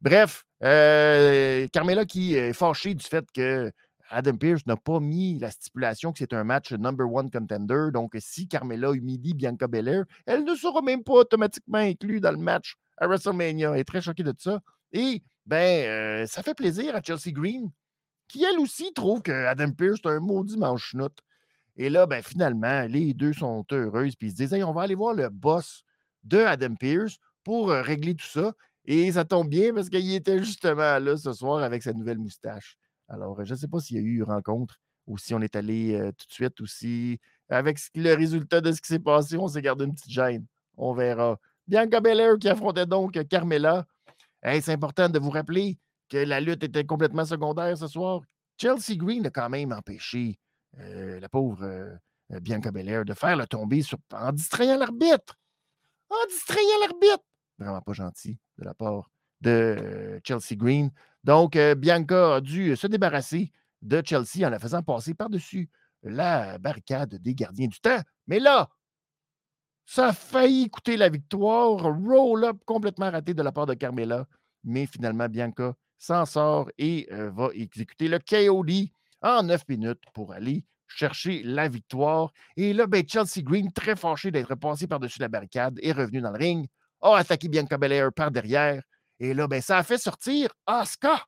Bref, 0.00 0.44
euh, 0.62 1.66
Carmela 1.72 2.04
qui 2.04 2.34
est 2.34 2.52
fâchée 2.52 2.94
du 2.94 3.04
fait 3.04 3.24
que 3.32 3.72
Adam 4.10 4.36
Pearce 4.36 4.66
n'a 4.66 4.76
pas 4.76 4.98
mis 4.98 5.38
la 5.38 5.50
stipulation 5.50 6.12
que 6.12 6.18
c'est 6.18 6.32
un 6.32 6.42
match 6.42 6.72
number 6.72 7.10
one 7.10 7.30
contender. 7.30 7.90
Donc, 7.92 8.16
si 8.18 8.48
Carmela 8.48 8.92
humilie 8.92 9.34
Bianca 9.34 9.68
Belair, 9.68 10.04
elle 10.26 10.44
ne 10.44 10.54
sera 10.54 10.82
même 10.82 11.04
pas 11.04 11.12
automatiquement 11.12 11.78
inclue 11.78 12.20
dans 12.20 12.32
le 12.32 12.38
match 12.38 12.74
à 12.98 13.06
WrestleMania. 13.06 13.72
Elle 13.72 13.80
est 13.80 13.84
très 13.84 14.00
choquée 14.00 14.24
de 14.24 14.34
ça. 14.36 14.60
Et, 14.92 15.22
ben, 15.46 15.86
euh, 15.86 16.26
ça 16.26 16.42
fait 16.42 16.54
plaisir 16.54 16.96
à 16.96 17.00
Chelsea 17.00 17.32
Green, 17.32 17.70
qui 18.26 18.44
elle 18.44 18.58
aussi 18.58 18.92
trouve 18.92 19.22
que 19.22 19.30
Adam 19.46 19.70
Pearce 19.70 20.00
est 20.04 20.08
un 20.08 20.20
maudit 20.20 20.58
manche 20.58 20.94
Et 21.80 21.88
là, 21.88 22.04
ben, 22.04 22.22
finalement, 22.22 22.82
les 22.82 23.14
deux 23.14 23.32
sont 23.32 23.64
heureuses, 23.72 24.14
puis 24.14 24.28
ils 24.28 24.32
se 24.32 24.36
disent 24.36 24.52
hey, 24.52 24.62
on 24.62 24.74
va 24.74 24.82
aller 24.82 24.94
voir 24.94 25.14
le 25.14 25.30
boss 25.30 25.82
de 26.24 26.36
Adam 26.36 26.74
Pearce 26.74 27.16
pour 27.42 27.70
euh, 27.70 27.80
régler 27.80 28.14
tout 28.14 28.26
ça. 28.26 28.52
Et 28.84 29.10
ça 29.12 29.24
tombe 29.24 29.48
bien 29.48 29.72
parce 29.72 29.88
qu'il 29.88 30.12
était 30.12 30.40
justement 30.40 30.98
là 30.98 31.16
ce 31.16 31.32
soir 31.32 31.62
avec 31.62 31.82
sa 31.82 31.94
nouvelle 31.94 32.18
moustache. 32.18 32.76
Alors, 33.08 33.42
je 33.46 33.54
ne 33.54 33.58
sais 33.58 33.66
pas 33.66 33.80
s'il 33.80 33.96
y 33.96 33.98
a 33.98 34.02
eu 34.02 34.16
une 34.18 34.24
rencontre 34.24 34.76
ou 35.06 35.16
si 35.16 35.32
on 35.32 35.40
est 35.40 35.56
allé 35.56 35.94
euh, 35.94 36.12
tout 36.12 36.26
de 36.26 36.32
suite 36.32 36.60
ou 36.60 36.66
si, 36.66 37.18
avec 37.48 37.78
le 37.94 38.12
résultat 38.12 38.60
de 38.60 38.72
ce 38.72 38.82
qui 38.82 38.88
s'est 38.88 38.98
passé, 38.98 39.38
on 39.38 39.48
s'est 39.48 39.62
gardé 39.62 39.86
une 39.86 39.94
petite 39.94 40.10
gêne. 40.10 40.44
On 40.76 40.92
verra. 40.92 41.38
Bianca 41.66 42.00
Belair 42.00 42.36
qui 42.38 42.50
affrontait 42.50 42.84
donc 42.84 43.18
Carmela. 43.26 43.86
c'est 44.44 44.68
important 44.68 45.08
de 45.08 45.18
vous 45.18 45.30
rappeler 45.30 45.78
que 46.10 46.18
la 46.18 46.40
lutte 46.40 46.62
était 46.62 46.84
complètement 46.84 47.24
secondaire 47.24 47.78
ce 47.78 47.88
soir. 47.88 48.20
Chelsea 48.58 48.96
Green 48.96 49.26
a 49.26 49.30
quand 49.30 49.48
même 49.48 49.72
empêché 49.72 50.38
euh, 50.38 50.49
la 50.78 51.28
pauvre 51.28 51.64
euh, 51.64 51.94
euh, 52.32 52.40
Bianca 52.40 52.70
Belair 52.70 53.04
de 53.04 53.14
faire 53.14 53.36
le 53.36 53.46
tomber 53.46 53.82
en 54.12 54.32
distrayant 54.32 54.76
l'arbitre. 54.76 55.36
En 56.08 56.26
distrayant 56.28 56.78
l'arbitre. 56.80 57.24
Vraiment 57.58 57.80
pas 57.80 57.92
gentil 57.92 58.38
de 58.58 58.64
la 58.64 58.74
part 58.74 59.10
de 59.40 60.20
Chelsea 60.24 60.56
Green. 60.56 60.90
Donc, 61.22 61.56
Bianca 61.76 62.36
a 62.36 62.40
dû 62.40 62.74
se 62.76 62.86
débarrasser 62.86 63.52
de 63.82 64.02
Chelsea 64.04 64.46
en 64.46 64.50
la 64.50 64.58
faisant 64.58 64.82
passer 64.82 65.14
par-dessus 65.14 65.68
la 66.02 66.58
barricade 66.58 67.14
des 67.16 67.34
gardiens 67.34 67.66
du 67.66 67.78
temps. 67.80 68.00
Mais 68.26 68.38
là, 68.38 68.68
ça 69.84 70.08
a 70.08 70.12
failli 70.12 70.70
coûter 70.70 70.96
la 70.96 71.08
victoire. 71.10 71.82
Roll-up 71.82 72.58
complètement 72.64 73.10
raté 73.10 73.34
de 73.34 73.42
la 73.42 73.52
part 73.52 73.66
de 73.66 73.74
Carmela. 73.74 74.26
Mais 74.64 74.86
finalement, 74.86 75.28
Bianca 75.28 75.74
s'en 75.98 76.24
sort 76.24 76.70
et 76.78 77.08
va 77.10 77.50
exécuter 77.54 78.08
le 78.08 78.18
KOD 78.18 78.90
en 79.22 79.42
neuf 79.42 79.62
minutes 79.68 80.02
pour 80.12 80.32
aller 80.32 80.64
chercher 80.88 81.42
la 81.42 81.68
victoire. 81.68 82.32
Et 82.56 82.72
là, 82.72 82.86
ben, 82.86 83.04
Chelsea 83.06 83.42
Green, 83.42 83.72
très 83.72 83.96
fâché 83.96 84.30
d'être 84.30 84.54
passé 84.56 84.86
par-dessus 84.86 85.20
la 85.20 85.28
barricade, 85.28 85.78
est 85.82 85.92
revenu 85.92 86.20
dans 86.20 86.32
le 86.32 86.38
ring, 86.38 86.68
a 87.00 87.16
attaqué 87.16 87.48
Bianca 87.48 87.78
Belair 87.78 88.12
par 88.12 88.30
derrière. 88.30 88.82
Et 89.18 89.34
là, 89.34 89.46
ben, 89.46 89.60
ça 89.60 89.78
a 89.78 89.82
fait 89.82 89.98
sortir 89.98 90.50
Asuka. 90.66 91.24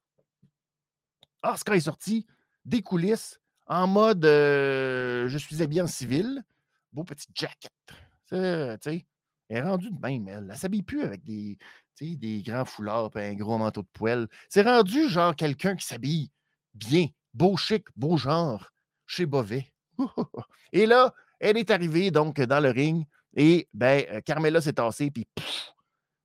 Asuka 1.43 1.77
est 1.77 1.81
sorti 1.81 2.27
des 2.65 2.83
coulisses 2.83 3.39
en 3.67 3.87
mode 3.87 4.25
euh, 4.25 5.29
je 5.29 5.39
suis 5.39 5.63
habillé 5.63 5.83
en 5.83 5.87
civil, 5.87 6.43
beau 6.93 7.05
petit 7.05 7.29
jacket. 7.35 7.73
Elle 8.31 8.79
est 9.49 9.61
rendue 9.61 9.91
de 9.91 10.01
même, 10.01 10.29
elle. 10.29 10.49
Elle 10.51 10.57
s'habille 10.57 10.83
plus 10.83 11.03
avec 11.03 11.23
des, 11.23 11.59
des 12.01 12.43
grands 12.43 12.65
foulards 12.65 13.17
et 13.17 13.29
un 13.29 13.35
gros 13.35 13.59
manteau 13.59 13.83
de 13.83 13.89
poêle. 13.93 14.29
C'est 14.49 14.63
rendu 14.63 15.09
genre 15.09 15.37
quelqu'un 15.37 15.77
qui 15.77 15.87
s'habille 15.87 16.31
bien, 16.75 17.07
beau 17.35 17.57
chic, 17.57 17.87
beau 17.97 18.17
genre, 18.17 18.71
chez 19.07 19.27
Bovet. 19.27 19.73
et 20.73 20.87
là, 20.87 21.13
elle 21.41 21.57
est 21.57 21.71
arrivée 21.71 22.11
donc 22.11 22.41
dans 22.41 22.61
le 22.61 22.71
ring 22.71 23.05
et 23.35 23.69
ben, 23.73 24.05
euh, 24.11 24.21
Carmela 24.21 24.61
s'est 24.61 24.75
tassée, 24.75 25.11
puis 25.11 25.27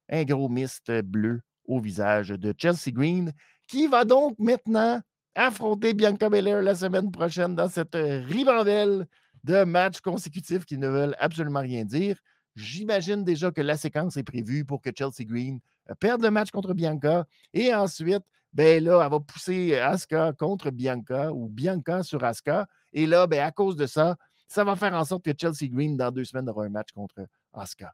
un 0.09 0.23
gros 0.23 0.49
mist 0.49 0.91
bleu 1.01 1.41
au 1.65 1.79
visage 1.79 2.29
de 2.29 2.53
Chelsea 2.57 2.91
Green, 2.91 3.33
qui 3.67 3.87
va 3.87 4.05
donc 4.05 4.37
maintenant 4.39 5.01
affronter 5.35 5.93
Bianca 5.93 6.29
Belair 6.29 6.61
la 6.61 6.75
semaine 6.75 7.11
prochaine 7.11 7.55
dans 7.55 7.69
cette 7.69 7.95
euh, 7.95 8.23
ribambelle 8.25 9.05
de 9.43 9.63
matchs 9.63 10.01
consécutifs 10.01 10.65
qui 10.65 10.77
ne 10.77 10.87
veulent 10.87 11.15
absolument 11.19 11.61
rien 11.61 11.85
dire. 11.85 12.17
J'imagine 12.55 13.23
déjà 13.23 13.51
que 13.51 13.61
la 13.61 13.77
séquence 13.77 14.17
est 14.17 14.23
prévue 14.23 14.65
pour 14.65 14.81
que 14.81 14.89
Chelsea 14.97 15.25
Green 15.25 15.59
euh, 15.89 15.95
perde 15.95 16.23
le 16.23 16.31
match 16.31 16.51
contre 16.51 16.73
Bianca 16.73 17.25
et 17.53 17.73
ensuite, 17.73 18.23
ben 18.53 18.83
là, 18.83 19.01
elle 19.03 19.11
va 19.11 19.19
pousser 19.19 19.75
Asuka 19.75 20.33
contre 20.33 20.71
Bianca 20.71 21.31
ou 21.31 21.47
Bianca 21.47 22.03
sur 22.03 22.23
Asuka. 22.23 22.67
Et 22.93 23.05
là, 23.05 23.27
ben, 23.27 23.41
à 23.41 23.51
cause 23.51 23.75
de 23.75 23.85
ça, 23.85 24.15
ça 24.47 24.63
va 24.63 24.75
faire 24.75 24.93
en 24.93 25.03
sorte 25.03 25.25
que 25.25 25.31
Chelsea 25.39 25.69
Green, 25.69 25.97
dans 25.97 26.11
deux 26.11 26.23
semaines, 26.23 26.49
aura 26.49 26.65
un 26.65 26.69
match 26.69 26.91
contre 26.91 27.27
Asuka. 27.53 27.93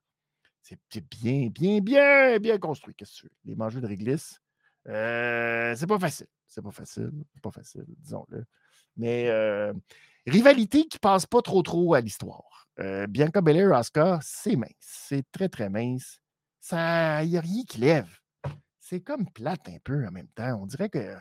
C'est 0.61 0.79
bien, 1.21 1.47
bien, 1.47 1.79
bien, 1.79 2.37
bien 2.39 2.57
construit. 2.57 2.95
Qu'est-ce 2.95 3.11
que 3.11 3.17
tu 3.17 3.25
veux? 3.25 3.31
Les 3.45 3.55
mangeurs 3.55 3.81
de 3.81 3.87
réglisse, 3.87 4.39
euh, 4.87 5.75
c'est 5.75 5.87
pas 5.87 5.99
facile. 5.99 6.27
C'est 6.47 6.61
pas 6.61 6.71
facile. 6.71 7.11
Pas 7.41 7.51
facile, 7.51 7.85
disons-le. 7.97 8.45
Mais 8.95 9.27
euh, 9.29 9.73
rivalité 10.25 10.85
qui 10.85 10.99
passe 10.99 11.25
pas 11.25 11.41
trop 11.41 11.63
trop 11.63 11.93
à 11.95 12.01
l'histoire. 12.01 12.67
Euh, 12.79 13.07
Bianca 13.07 13.41
Belair 13.41 13.73
Asuka, 13.73 14.19
c'est 14.21 14.55
mince. 14.55 14.71
C'est 14.79 15.29
très, 15.31 15.49
très 15.49 15.69
mince. 15.69 16.19
Il 16.71 17.29
n'y 17.29 17.37
a 17.37 17.41
rien 17.41 17.63
qui 17.67 17.79
lève. 17.79 18.09
C'est 18.93 19.01
comme 19.01 19.27
plate 19.27 19.67
un 19.69 19.79
peu 19.83 20.05
en 20.05 20.11
même 20.11 20.27
temps. 20.27 20.61
On 20.61 20.67
dirait 20.67 20.87
que 20.87 21.17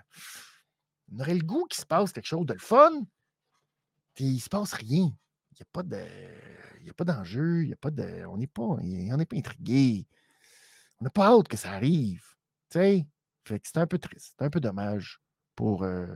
on 1.11 1.21
aurait 1.21 1.33
le 1.33 1.43
goût 1.43 1.65
qu'il 1.65 1.81
se 1.81 1.87
passe 1.87 2.13
quelque 2.13 2.27
chose 2.27 2.45
de 2.45 2.53
le 2.53 2.59
fun, 2.59 2.91
puis 4.13 4.27
il 4.27 4.41
se 4.41 4.51
passe 4.51 4.75
rien. 4.75 5.07
Il 5.07 5.55
n'y 5.55 5.63
a 5.63 5.67
pas 5.73 5.83
de. 5.83 6.05
Il 6.83 6.93
d'enjeu, 6.93 7.67
a 7.73 7.77
pas 7.77 7.91
de. 7.91 8.27
On 8.27 8.37
n'est 8.37 8.47
pas. 8.47 8.61
On 8.61 8.77
n'est 8.77 9.25
pas 9.25 9.37
intrigué. 9.37 10.07
On 11.01 11.05
n'a 11.05 11.11
pas 11.11 11.29
hâte 11.29 11.49
que 11.49 11.57
ça 11.57 11.73
arrive. 11.73 12.23
C'est 12.69 13.07
un 13.77 13.87
peu 13.87 13.99
triste. 13.99 14.35
C'est 14.37 14.45
un 14.45 14.51
peu 14.51 14.61
dommage 14.61 15.23
pour 15.57 15.85
euh, 15.85 16.15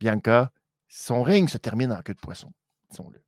Bianca. 0.00 0.50
Son 0.88 1.22
règne 1.22 1.46
se 1.46 1.58
termine 1.58 1.92
en 1.92 2.02
queue 2.02 2.14
de 2.14 2.18
poisson. 2.18 2.52
Disons-le. 2.90 3.22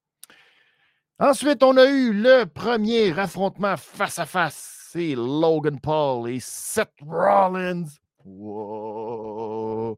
Ensuite, 1.21 1.63
on 1.63 1.77
a 1.77 1.85
eu 1.85 2.15
le 2.15 2.47
premier 2.47 3.17
affrontement 3.17 3.77
face 3.77 4.19
à 4.19 4.27
face. 4.27 4.80
C'est 4.93 5.15
Logan 5.15 5.79
Paul 5.79 6.29
et 6.29 6.41
Seth 6.41 6.91
Rollins. 7.03 7.87
Wow. 8.25 9.97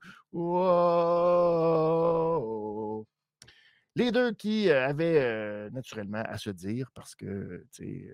Les 3.95 4.13
deux 4.13 4.33
qui 4.35 4.69
euh, 4.69 4.87
avaient 4.87 5.19
euh, 5.19 5.71
naturellement 5.71 6.23
à 6.27 6.37
se 6.37 6.51
dire 6.51 6.91
parce 6.93 7.15
que 7.15 7.65
tu 7.73 7.85
sais, 7.85 8.07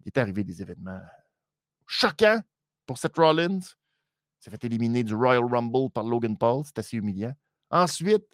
il 0.00 0.06
est 0.06 0.16
arrivé 0.16 0.42
des 0.42 0.62
événements 0.62 1.02
choquants 1.86 2.40
pour 2.86 2.96
Seth 2.96 3.18
Rollins 3.18 3.60
s'est 4.40 4.50
fait 4.50 4.64
éliminer 4.64 5.04
du 5.04 5.14
Royal 5.14 5.44
Rumble 5.44 5.90
par 5.90 6.04
Logan 6.04 6.38
Paul. 6.38 6.62
C'est 6.64 6.78
assez 6.78 6.96
humiliant. 6.96 7.34
Ensuite, 7.70 8.24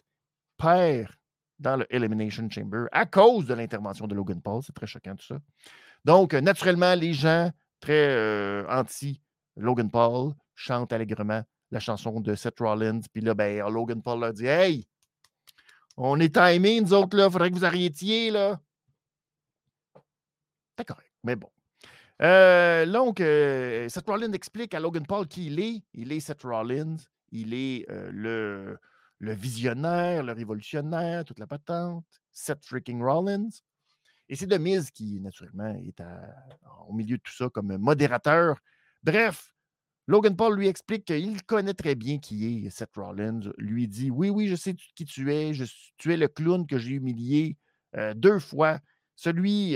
perd 0.55 1.11
dans 1.59 1.75
le 1.75 1.85
Elimination 1.93 2.49
Chamber 2.49 2.85
à 2.93 3.05
cause 3.05 3.45
de 3.45 3.55
l'intervention 3.55 4.07
de 4.07 4.15
Logan 4.15 4.41
Paul. 4.41 4.63
C'est 4.63 4.71
très 4.71 4.87
choquant 4.87 5.17
tout 5.17 5.25
ça. 5.25 5.41
Donc, 6.05 6.33
naturellement, 6.33 6.95
les 6.95 7.13
gens 7.13 7.51
très 7.79 8.07
euh, 8.09 8.65
anti-Logan 8.69 9.89
Paul 9.89 10.33
chantent 10.55 10.93
allègrement 10.93 11.43
la 11.71 11.79
chanson 11.79 12.19
de 12.19 12.35
Seth 12.35 12.59
Rollins. 12.59 13.01
Puis 13.11 13.21
là, 13.21 13.33
ben, 13.33 13.67
Logan 13.69 14.01
Paul 14.01 14.19
leur 14.21 14.33
dit 14.33 14.45
Hey, 14.45 14.87
on 15.97 16.19
est 16.19 16.33
timés, 16.33 16.81
nous 16.81 16.93
autres, 16.93 17.17
là, 17.17 17.29
faudrait 17.29 17.49
que 17.49 17.55
vous 17.55 17.65
arrêtiez, 17.65 18.31
là. 18.31 18.59
C'est 20.77 20.85
correct, 20.85 21.11
mais 21.23 21.35
bon. 21.35 21.49
Euh, 22.21 22.85
donc, 22.85 23.19
euh, 23.19 23.89
Seth 23.89 24.07
Rollins 24.07 24.31
explique 24.33 24.73
à 24.73 24.79
Logan 24.79 25.05
Paul 25.05 25.27
qui 25.27 25.47
il 25.47 25.59
est. 25.59 25.83
Il 25.93 26.11
est 26.11 26.19
Seth 26.19 26.43
Rollins. 26.43 26.97
Il 27.31 27.53
est 27.53 27.85
le, 27.89 28.77
le, 29.19 29.33
visionnaire, 29.33 30.23
le 30.23 30.33
révolutionnaire, 30.33 31.23
toute 31.25 31.39
la 31.39 31.47
patente. 31.47 32.05
Seth 32.31 32.65
freaking 32.65 33.01
Rollins. 33.01 33.49
Et 34.31 34.35
c'est 34.37 34.47
Demise 34.47 34.91
qui, 34.91 35.19
naturellement, 35.19 35.75
est 35.85 36.01
au 36.87 36.93
milieu 36.93 37.17
de 37.17 37.21
tout 37.21 37.33
ça 37.33 37.49
comme 37.49 37.75
modérateur. 37.77 38.57
Bref, 39.03 39.51
Logan 40.07 40.37
Paul 40.37 40.57
lui 40.57 40.69
explique 40.69 41.03
qu'il 41.03 41.43
connaît 41.43 41.73
très 41.73 41.95
bien 41.95 42.17
qui 42.17 42.65
est 42.65 42.69
Seth 42.69 42.95
Rollins. 42.95 43.51
Lui 43.57 43.89
dit 43.89 44.09
Oui, 44.09 44.29
oui, 44.29 44.47
je 44.47 44.55
sais 44.55 44.73
qui 44.95 45.03
tu 45.03 45.33
es. 45.33 45.51
Tu 45.97 46.13
es 46.13 46.17
le 46.17 46.29
clown 46.29 46.65
que 46.65 46.77
j'ai 46.77 46.91
humilié 46.91 47.57
deux 48.15 48.39
fois 48.39 48.79
celui 49.17 49.73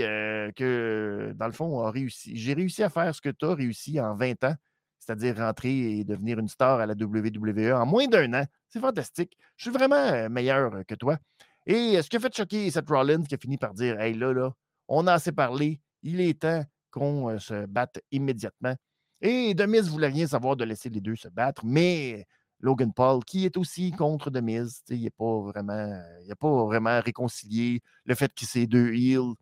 que, 0.56 1.34
dans 1.36 1.46
le 1.46 1.52
fond, 1.52 1.80
a 1.82 1.90
réussi. 1.90 2.34
J'ai 2.34 2.54
réussi 2.54 2.82
à 2.82 2.88
faire 2.88 3.14
ce 3.14 3.20
que 3.20 3.28
tu 3.28 3.44
as 3.44 3.54
réussi 3.54 4.00
en 4.00 4.14
20 4.14 4.42
ans, 4.44 4.54
c'est-à-dire 4.98 5.36
rentrer 5.36 5.98
et 5.98 6.04
devenir 6.04 6.38
une 6.38 6.48
star 6.48 6.80
à 6.80 6.86
la 6.86 6.94
WWE 6.94 7.72
en 7.74 7.84
moins 7.84 8.08
d'un 8.08 8.32
an. 8.32 8.44
C'est 8.70 8.80
fantastique. 8.80 9.36
Je 9.56 9.64
suis 9.64 9.70
vraiment 9.70 10.30
meilleur 10.30 10.84
que 10.88 10.94
toi. 10.94 11.18
Et 11.66 12.00
ce 12.00 12.08
qui 12.08 12.16
a 12.16 12.20
fait 12.20 12.34
choquer 12.34 12.70
Seth 12.70 12.88
Rollins, 12.88 13.24
qui 13.24 13.34
a 13.34 13.38
fini 13.38 13.58
par 13.58 13.74
dire 13.74 14.00
Hey, 14.00 14.14
là, 14.14 14.32
là, 14.32 14.52
on 14.88 15.06
a 15.06 15.14
assez 15.14 15.32
parlé. 15.32 15.80
Il 16.02 16.20
est 16.20 16.40
temps 16.40 16.64
qu'on 16.90 17.38
se 17.38 17.66
batte 17.66 18.00
immédiatement. 18.10 18.74
Et 19.20 19.54
Demis 19.54 19.80
voulait 19.80 20.08
rien 20.08 20.26
savoir 20.26 20.56
de 20.56 20.64
laisser 20.64 20.88
les 20.90 21.00
deux 21.00 21.16
se 21.16 21.28
battre, 21.28 21.64
mais 21.64 22.26
Logan 22.60 22.92
Paul, 22.92 23.24
qui 23.24 23.44
est 23.44 23.56
aussi 23.56 23.90
contre 23.92 24.30
The 24.30 24.42
Miz. 24.42 24.82
Il 24.88 25.04
n'a 25.04 25.10
pas, 25.10 25.40
vraiment, 25.40 26.02
pas 26.38 26.64
vraiment 26.64 27.00
réconcilié 27.00 27.82
le 28.04 28.14
fait 28.14 28.32
qu'il 28.34 28.46
s'est 28.46 28.66
deux 28.66 28.92
heels. 28.94 29.34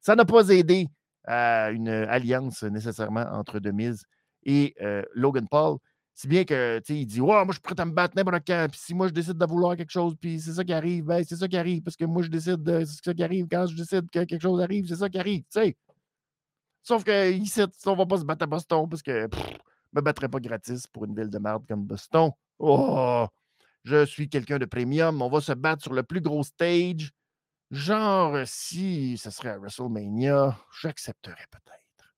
Ça 0.00 0.14
n'a 0.14 0.24
pas 0.24 0.48
aidé 0.48 0.88
à 1.24 1.70
une 1.70 1.88
alliance 1.88 2.62
nécessairement 2.62 3.26
entre 3.32 3.60
Miz 3.70 4.04
et 4.44 4.74
euh, 4.80 5.02
Logan 5.14 5.46
Paul. 5.48 5.78
Si 6.18 6.26
bien 6.26 6.44
que, 6.44 6.82
il 6.88 7.06
dit, 7.06 7.20
ouais, 7.20 7.44
moi, 7.44 7.46
je 7.50 7.52
suis 7.52 7.60
prêt 7.60 7.78
à 7.78 7.84
me 7.84 7.92
battre 7.92 8.16
n'importe 8.16 8.42
quand. 8.44 8.66
Puis 8.68 8.80
si 8.80 8.92
moi, 8.92 9.06
je 9.06 9.12
décide 9.12 9.38
de 9.38 9.46
vouloir 9.46 9.76
quelque 9.76 9.92
chose, 9.92 10.16
puis 10.20 10.40
c'est 10.40 10.52
ça 10.52 10.64
qui 10.64 10.72
arrive, 10.72 11.04
ben, 11.04 11.22
c'est 11.24 11.36
ça 11.36 11.46
qui 11.46 11.56
arrive. 11.56 11.80
Parce 11.80 11.96
que 11.96 12.04
moi, 12.06 12.22
je 12.22 12.28
décide, 12.28 12.60
de, 12.60 12.84
c'est 12.84 13.04
ça 13.04 13.14
qui 13.14 13.22
arrive. 13.22 13.46
Quand 13.48 13.66
je 13.66 13.76
décide 13.76 14.10
que 14.10 14.24
quelque 14.24 14.42
chose 14.42 14.60
arrive, 14.60 14.88
c'est 14.88 14.96
ça 14.96 15.08
qui 15.08 15.16
arrive, 15.16 15.42
tu 15.42 15.46
sais. 15.50 15.76
Sauf 16.82 17.04
que 17.04 17.30
ici, 17.30 17.62
on 17.86 17.94
va 17.94 18.04
pas 18.04 18.16
se 18.16 18.24
battre 18.24 18.42
à 18.42 18.46
Boston 18.46 18.88
parce 18.88 19.00
que 19.00 19.28
me 19.92 20.00
battrais 20.00 20.28
pas 20.28 20.40
gratis 20.40 20.88
pour 20.88 21.04
une 21.04 21.14
ville 21.14 21.30
de 21.30 21.38
merde 21.38 21.64
comme 21.68 21.84
Boston. 21.84 22.32
Oh, 22.58 23.28
je 23.84 24.04
suis 24.04 24.28
quelqu'un 24.28 24.58
de 24.58 24.64
premium. 24.64 25.22
On 25.22 25.28
va 25.28 25.40
se 25.40 25.52
battre 25.52 25.84
sur 25.84 25.92
le 25.92 26.02
plus 26.02 26.20
gros 26.20 26.42
stage. 26.42 27.12
Genre, 27.70 28.38
si 28.44 29.16
ce 29.18 29.30
serait 29.30 29.50
à 29.50 29.58
WrestleMania, 29.58 30.58
j'accepterais 30.82 31.46
peut-être. 31.48 32.12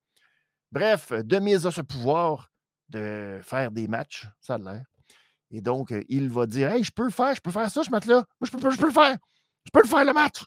Bref, 0.73 1.13
Demise 1.13 1.67
a 1.67 1.71
ce 1.71 1.83
pouvoir 1.83 2.50
de 2.91 3.41
faire 3.43 3.71
des 3.71 3.89
matchs, 3.89 4.27
ça 4.41 4.55
a 4.55 4.59
l'air. 4.59 4.85
Et 5.51 5.61
donc, 5.61 5.93
il 6.09 6.29
va 6.29 6.47
dire 6.47 6.71
Hey, 6.71 6.85
je 6.85 6.93
peux 6.93 7.05
le 7.05 7.11
faire, 7.11 7.35
je 7.35 7.41
peux 7.41 7.51
faire 7.51 7.71
ça, 7.71 7.83
ce 7.83 7.91
match-là. 7.91 8.17
Moi, 8.17 8.25
je 8.43 8.51
peux, 8.51 8.71
je 8.71 8.79
peux 8.79 8.87
le 8.87 8.93
faire. 8.93 9.17
Je 9.65 9.71
peux 9.73 9.83
le 9.83 9.89
faire 9.89 10.05
le 10.05 10.13
match. 10.13 10.45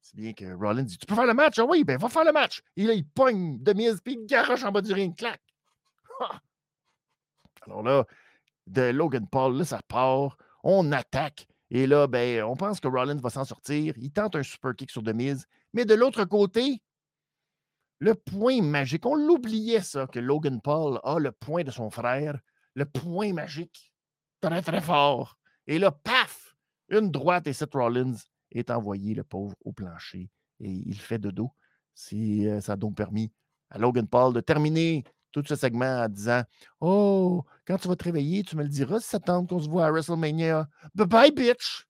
C'est 0.00 0.16
bien 0.16 0.32
que 0.32 0.52
Rollins 0.52 0.82
dit 0.82 0.98
Tu 0.98 1.06
peux 1.06 1.14
faire 1.14 1.26
le 1.26 1.34
match? 1.34 1.58
Ah 1.58 1.64
oui, 1.64 1.84
ben 1.84 1.96
va 1.98 2.08
faire 2.08 2.24
le 2.24 2.32
match. 2.32 2.60
Et 2.76 2.84
là, 2.84 2.92
il 2.92 3.06
pogne 3.06 3.62
Demise, 3.62 4.00
puis 4.04 4.18
il 4.20 4.26
garoche 4.26 4.64
en 4.64 4.72
bas 4.72 4.82
du 4.82 4.92
ring. 4.92 5.16
Clac. 5.16 5.40
Alors 7.66 7.82
là, 7.82 8.04
de 8.66 8.82
Logan 8.82 9.26
Paul, 9.26 9.56
là, 9.56 9.64
ça 9.64 9.80
part. 9.86 10.36
On 10.64 10.92
attaque. 10.92 11.46
Et 11.70 11.86
là, 11.86 12.06
ben, 12.06 12.42
on 12.42 12.56
pense 12.56 12.80
que 12.80 12.88
Rollins 12.88 13.20
va 13.20 13.30
s'en 13.30 13.44
sortir. 13.44 13.94
Il 13.96 14.12
tente 14.12 14.36
un 14.36 14.42
super 14.42 14.74
kick 14.74 14.90
sur 14.90 15.02
Demise. 15.02 15.46
Mais 15.72 15.84
de 15.84 15.94
l'autre 15.94 16.24
côté, 16.24 16.82
le 18.02 18.16
point 18.16 18.60
magique, 18.62 19.06
on 19.06 19.14
l'oubliait 19.14 19.80
ça, 19.80 20.08
que 20.08 20.18
Logan 20.18 20.60
Paul 20.60 20.98
a 21.04 21.20
le 21.20 21.30
point 21.30 21.62
de 21.62 21.70
son 21.70 21.88
frère, 21.88 22.36
le 22.74 22.84
point 22.84 23.32
magique, 23.32 23.92
très 24.40 24.60
très 24.60 24.80
fort. 24.80 25.38
Et 25.68 25.78
là, 25.78 25.92
paf, 25.92 26.56
une 26.88 27.12
droite 27.12 27.46
et 27.46 27.52
Seth 27.52 27.74
Rollins 27.74 28.16
est 28.50 28.72
envoyé, 28.72 29.14
le 29.14 29.22
pauvre, 29.22 29.54
au 29.64 29.70
plancher. 29.70 30.28
Et 30.58 30.68
il 30.68 31.00
fait 31.00 31.20
de 31.20 31.30
dos. 31.30 31.52
Si, 31.94 32.48
euh, 32.48 32.60
ça 32.60 32.72
a 32.72 32.76
donc 32.76 32.96
permis 32.96 33.32
à 33.70 33.78
Logan 33.78 34.08
Paul 34.08 34.34
de 34.34 34.40
terminer 34.40 35.04
tout 35.30 35.44
ce 35.46 35.54
segment 35.54 36.02
en 36.02 36.08
disant 36.08 36.42
Oh, 36.80 37.44
quand 37.64 37.78
tu 37.78 37.86
vas 37.86 37.94
te 37.94 38.02
réveiller, 38.02 38.42
tu 38.42 38.56
me 38.56 38.64
le 38.64 38.68
diras 38.68 38.98
si 38.98 39.10
ça 39.10 39.20
qu'on 39.20 39.60
se 39.60 39.68
voit 39.68 39.86
à 39.86 39.92
WrestleMania. 39.92 40.68
Bye 40.92 41.06
bye, 41.06 41.30
bitch! 41.30 41.86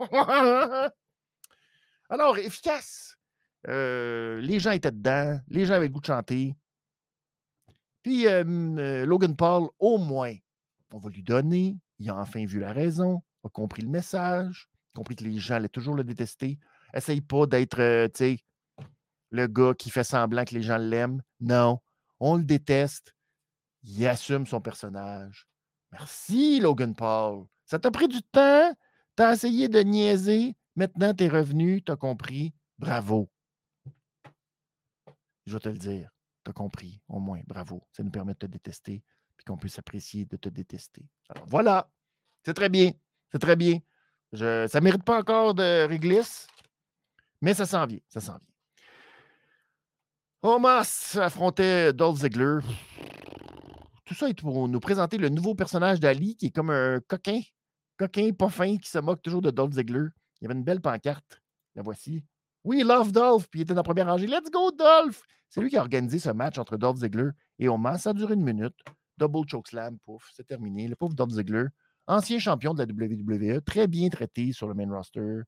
Alors, 2.08 2.38
efficace. 2.38 3.07
Euh, 3.66 4.40
les 4.40 4.60
gens 4.60 4.70
étaient 4.70 4.92
dedans. 4.92 5.40
Les 5.48 5.66
gens 5.66 5.74
avaient 5.74 5.88
le 5.88 5.92
goût 5.92 6.00
de 6.00 6.06
chanter. 6.06 6.54
Puis 8.02 8.26
euh, 8.26 9.04
Logan 9.04 9.34
Paul, 9.34 9.68
au 9.78 9.98
moins, 9.98 10.34
on 10.92 10.98
va 10.98 11.10
lui 11.10 11.22
donner. 11.22 11.76
Il 11.98 12.08
a 12.10 12.16
enfin 12.16 12.44
vu 12.46 12.60
la 12.60 12.72
raison, 12.72 13.22
a 13.44 13.48
compris 13.48 13.82
le 13.82 13.88
message, 13.88 14.68
compris 14.94 15.16
que 15.16 15.24
les 15.24 15.38
gens 15.38 15.56
allaient 15.56 15.68
toujours 15.68 15.94
le 15.94 16.04
détester. 16.04 16.58
Essaye 16.94 17.20
pas 17.20 17.46
d'être, 17.46 17.80
euh, 17.80 18.08
tu 18.08 18.18
sais, 18.18 18.38
le 19.30 19.46
gars 19.46 19.74
qui 19.74 19.90
fait 19.90 20.04
semblant 20.04 20.44
que 20.44 20.54
les 20.54 20.62
gens 20.62 20.78
l'aiment. 20.78 21.20
Non, 21.40 21.80
on 22.20 22.36
le 22.36 22.44
déteste. 22.44 23.14
Il 23.82 24.06
assume 24.06 24.46
son 24.46 24.60
personnage. 24.60 25.46
Merci, 25.92 26.60
Logan 26.60 26.94
Paul. 26.94 27.46
Ça 27.64 27.78
t'a 27.78 27.90
pris 27.90 28.08
du 28.08 28.22
temps? 28.22 28.72
Tu 29.16 29.22
as 29.22 29.34
essayé 29.34 29.68
de 29.68 29.80
niaiser. 29.80 30.56
Maintenant, 30.76 31.12
tu 31.12 31.24
es 31.24 31.28
revenu. 31.28 31.82
Tu 31.82 31.92
as 31.92 31.96
compris. 31.96 32.54
Bravo. 32.78 33.28
Je 35.48 35.54
vais 35.54 35.60
te 35.60 35.68
le 35.70 35.78
dire. 35.78 36.10
Tu 36.44 36.50
as 36.50 36.52
compris, 36.52 37.00
au 37.08 37.20
moins. 37.20 37.40
Bravo. 37.46 37.82
Ça 37.90 38.02
nous 38.02 38.10
permet 38.10 38.34
de 38.34 38.38
te 38.38 38.46
détester 38.46 39.02
puis 39.36 39.44
qu'on 39.46 39.56
puisse 39.56 39.78
apprécier 39.78 40.26
de 40.26 40.36
te 40.36 40.48
détester. 40.50 41.06
Alors 41.30 41.46
voilà. 41.46 41.90
C'est 42.44 42.52
très 42.54 42.68
bien. 42.68 42.92
C'est 43.32 43.38
très 43.38 43.56
bien. 43.56 43.78
Ça 44.32 44.66
ne 44.66 44.80
mérite 44.80 45.04
pas 45.04 45.18
encore 45.18 45.54
de 45.54 45.86
réglisse, 45.86 46.46
mais 47.40 47.54
ça 47.54 47.64
s'en 47.64 47.86
vient. 47.86 48.00
Ça 48.08 48.20
s'en 48.20 48.34
vient. 48.34 48.40
Omas 50.42 51.16
affrontait 51.18 51.94
Dolph 51.94 52.18
Ziggler. 52.18 52.58
Tout 54.04 54.14
ça 54.14 54.28
est 54.28 54.38
pour 54.38 54.68
nous 54.68 54.80
présenter 54.80 55.16
le 55.16 55.30
nouveau 55.30 55.54
personnage 55.54 55.98
d'Ali 55.98 56.36
qui 56.36 56.46
est 56.46 56.50
comme 56.50 56.70
un 56.70 57.00
coquin, 57.00 57.40
coquin 57.96 58.32
pas 58.32 58.50
fin 58.50 58.76
qui 58.76 58.90
se 58.90 58.98
moque 58.98 59.22
toujours 59.22 59.42
de 59.42 59.50
Dolph 59.50 59.72
Ziggler. 59.72 60.08
Il 60.40 60.44
y 60.44 60.46
avait 60.46 60.58
une 60.58 60.64
belle 60.64 60.82
pancarte. 60.82 61.42
La 61.74 61.82
voici. 61.82 62.22
Oui, 62.68 62.82
Love 62.82 63.12
Dolph. 63.12 63.48
Puis 63.48 63.60
il 63.60 63.62
était 63.62 63.72
dans 63.72 63.78
la 63.78 63.82
première 63.82 64.08
rangée. 64.08 64.26
Let's 64.26 64.50
go, 64.50 64.70
Dolph! 64.70 65.22
C'est 65.48 65.62
lui 65.62 65.70
qui 65.70 65.78
a 65.78 65.80
organisé 65.80 66.18
ce 66.18 66.28
match 66.28 66.58
entre 66.58 66.76
Dolph 66.76 66.98
Ziggler 66.98 67.30
et 67.58 67.66
Omas. 67.66 67.96
Ça 67.96 68.10
a 68.10 68.12
duré 68.12 68.34
une 68.34 68.44
minute. 68.44 68.78
Double 69.16 69.48
chokeslam, 69.48 69.98
pouf, 70.00 70.30
c'est 70.36 70.46
terminé. 70.46 70.86
Le 70.86 70.94
pauvre 70.94 71.14
Dolph 71.14 71.30
Ziggler, 71.30 71.64
ancien 72.06 72.38
champion 72.38 72.74
de 72.74 72.84
la 72.84 72.84
WWE, 72.84 73.62
très 73.62 73.86
bien 73.86 74.10
traité 74.10 74.52
sur 74.52 74.68
le 74.68 74.74
main 74.74 74.86
roster. 74.94 75.40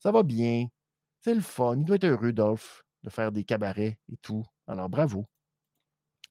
Ça 0.00 0.12
va 0.12 0.22
bien. 0.22 0.66
C'est 1.22 1.32
le 1.32 1.40
fun. 1.40 1.76
Il 1.78 1.84
doit 1.86 1.96
être 1.96 2.04
heureux, 2.04 2.34
Dolph 2.34 2.84
de 3.04 3.08
faire 3.08 3.32
des 3.32 3.44
cabarets 3.44 3.98
et 4.12 4.16
tout. 4.20 4.44
Alors, 4.66 4.90
bravo. 4.90 5.24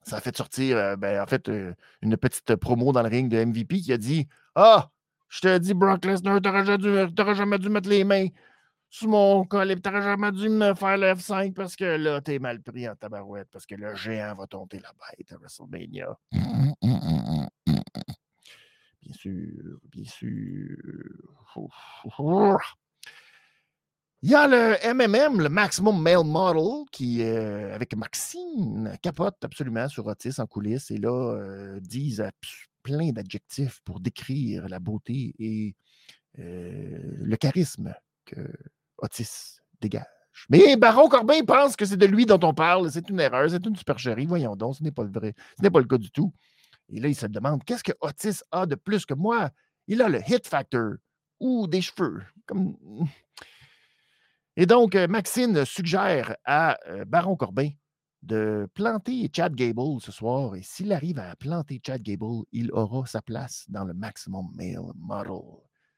Ça 0.03 0.17
a 0.17 0.21
fait 0.21 0.37
sortir, 0.37 0.77
euh, 0.77 0.95
ben, 0.95 1.23
en 1.23 1.25
fait, 1.25 1.49
euh, 1.49 1.73
une 2.03 2.17
petite 2.17 2.55
promo 2.55 2.91
dans 2.91 3.01
le 3.01 3.09
ring 3.09 3.31
de 3.31 3.43
MVP 3.43 3.81
qui 3.81 3.93
a 3.93 3.97
dit 3.97 4.27
Ah, 4.53 4.91
je 5.27 5.39
te 5.39 5.57
dis, 5.57 5.73
Brock 5.73 6.05
Lesnar, 6.05 6.39
t'aurais 6.39 7.35
jamais 7.35 7.57
dû 7.57 7.69
mettre 7.69 7.89
les 7.89 8.03
mains 8.03 8.27
sous 8.89 9.07
mon 9.07 9.45
collet, 9.45 9.75
t'aurais 9.75 10.01
jamais 10.01 10.31
dû 10.31 10.49
me 10.49 10.73
faire 10.73 10.97
le 10.97 11.13
F5 11.13 11.53
parce 11.53 11.75
que 11.75 11.85
là, 11.85 12.21
t'es 12.21 12.39
mal 12.39 12.61
pris 12.61 12.89
en 12.89 12.95
tabarouette, 12.95 13.49
parce 13.51 13.65
que 13.65 13.75
le 13.75 13.95
géant 13.95 14.35
va 14.35 14.47
tomber 14.47 14.79
la 14.79 14.91
bête 14.93 15.31
à 15.31 15.37
WrestleMania. 15.37 16.17
Bien 19.01 19.13
sûr, 19.13 19.79
bien 19.91 20.05
sûr. 20.05 20.77
Il 24.21 24.31
y 24.31 24.35
a 24.35 24.47
le 24.47 24.75
MMM, 24.93 25.39
le 25.39 25.49
Maximum 25.49 26.01
Male 26.01 26.25
Model, 26.25 26.85
qui, 26.91 27.23
euh, 27.23 27.73
avec 27.73 27.95
Maxine, 27.95 28.97
capote 29.01 29.37
absolument 29.43 29.87
sur 29.87 30.05
Otis 30.07 30.39
en 30.39 30.45
coulisses 30.45 30.91
et 30.91 30.97
là, 30.97 31.09
euh, 31.09 31.79
disent 31.79 32.23
plein 32.83 33.11
d'adjectifs 33.11 33.79
pour 33.85 33.99
décrire 33.99 34.67
la 34.67 34.79
beauté 34.79 35.33
et 35.39 35.75
euh, 36.39 36.99
le 37.21 37.35
charisme 37.37 37.93
que 38.25 38.45
Otis 39.01 39.59
dégage. 39.81 40.05
Mais 40.49 40.77
Baron 40.77 41.09
Corbin 41.09 41.43
pense 41.43 41.75
que 41.75 41.85
c'est 41.85 41.97
de 41.97 42.05
lui 42.05 42.25
dont 42.25 42.39
on 42.43 42.53
parle. 42.53 42.89
C'est 42.91 43.09
une 43.09 43.19
erreur, 43.19 43.49
c'est 43.49 43.65
une 43.65 43.75
supercherie. 43.75 44.25
Voyons 44.25 44.55
donc, 44.55 44.75
ce 44.75 44.83
n'est 44.83 44.91
pas 44.91 45.03
le 45.03 45.11
vrai. 45.11 45.33
Ce 45.57 45.63
n'est 45.63 45.69
pas 45.69 45.79
le 45.79 45.87
cas 45.87 45.97
du 45.97 46.11
tout. 46.11 46.33
Et 46.89 46.99
là, 46.99 47.07
il 47.07 47.15
se 47.15 47.25
demande 47.27 47.63
qu'est-ce 47.63 47.83
que 47.83 47.91
Otis 48.01 48.41
a 48.51 48.65
de 48.65 48.75
plus 48.75 49.05
que 49.05 49.13
moi? 49.13 49.49
Il 49.87 50.01
a 50.01 50.09
le 50.09 50.21
hit 50.27 50.47
factor 50.47 50.93
ou 51.39 51.67
des 51.67 51.81
cheveux. 51.81 52.21
Et 54.55 54.65
donc, 54.65 54.95
euh, 54.95 55.07
Maxine 55.07 55.65
suggère 55.65 56.35
à 56.45 56.77
euh, 56.87 57.05
Baron 57.05 57.35
Corbin 57.35 57.69
de 58.21 58.67
planter 58.73 59.29
Chad 59.33 59.55
Gable 59.55 60.01
ce 60.01 60.11
soir. 60.11 60.55
Et 60.55 60.61
s'il 60.63 60.91
arrive 60.91 61.19
à 61.19 61.35
planter 61.35 61.81
Chad 61.85 62.01
Gable, 62.01 62.43
il 62.51 62.71
aura 62.71 63.05
sa 63.05 63.21
place 63.21 63.65
dans 63.69 63.85
le 63.85 63.93
Maximum 63.93 64.51
Male 64.55 64.91
Model. 64.95 65.39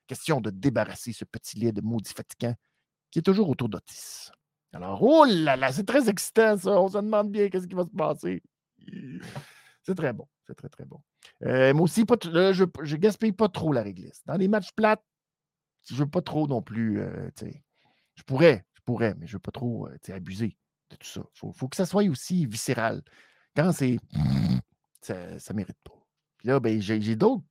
Question 0.07 0.41
de 0.41 0.49
débarrasser 0.49 1.13
ce 1.13 1.25
petit 1.25 1.57
lait 1.57 1.71
de 1.71 1.81
maudit 1.81 2.13
fatigant 2.13 2.55
qui 3.11 3.19
est 3.19 3.23
toujours 3.23 3.49
autour 3.49 3.69
d'Otis. 3.69 4.29
Alors, 4.73 5.03
oh 5.03 5.25
là 5.25 5.55
là, 5.57 5.71
c'est 5.71 5.85
très 5.85 6.09
excitant 6.09 6.57
ça. 6.57 6.79
On 6.79 6.87
se 6.87 6.97
demande 6.97 7.29
bien 7.29 7.49
qu'est-ce 7.49 7.67
qui 7.67 7.75
va 7.75 7.83
se 7.83 7.89
passer. 7.89 8.41
C'est 9.83 9.95
très 9.95 10.13
bon. 10.13 10.27
C'est 10.47 10.55
très, 10.55 10.69
très 10.69 10.85
bon. 10.85 11.01
Euh, 11.43 11.73
moi 11.73 11.83
aussi, 11.83 12.05
je 12.07 12.63
ne 12.63 12.95
gaspille 12.95 13.31
pas 13.31 13.49
trop 13.49 13.73
la 13.73 13.83
réglisse. 13.83 14.21
Dans 14.25 14.35
les 14.35 14.47
matchs 14.47 14.71
plates, 14.73 15.03
je 15.89 15.95
veux 15.95 16.09
pas 16.09 16.21
trop 16.21 16.47
non 16.47 16.61
plus. 16.61 17.01
Je 18.15 18.23
pourrais, 18.23 18.65
je 18.73 18.81
pourrais, 18.81 19.15
mais 19.15 19.27
je 19.27 19.33
veux 19.33 19.39
pas 19.39 19.51
trop 19.51 19.87
euh, 19.87 20.13
abuser 20.13 20.57
de 20.89 20.95
tout 20.95 21.07
ça. 21.07 21.21
Il 21.43 21.53
faut, 21.53 21.67
que 21.67 21.75
ça 21.75 21.85
soit 21.85 22.03
aussi 22.03 22.45
viscéral. 22.45 23.01
Quand 23.55 23.71
c'est. 23.71 23.97
Ça 25.01 25.15
ne 25.15 25.53
mérite 25.55 25.77
pas. 25.83 25.97
Puis 26.37 26.47
là, 26.47 26.59
ben, 26.59 26.79
j'ai 26.79 27.15
d'autres. 27.15 27.43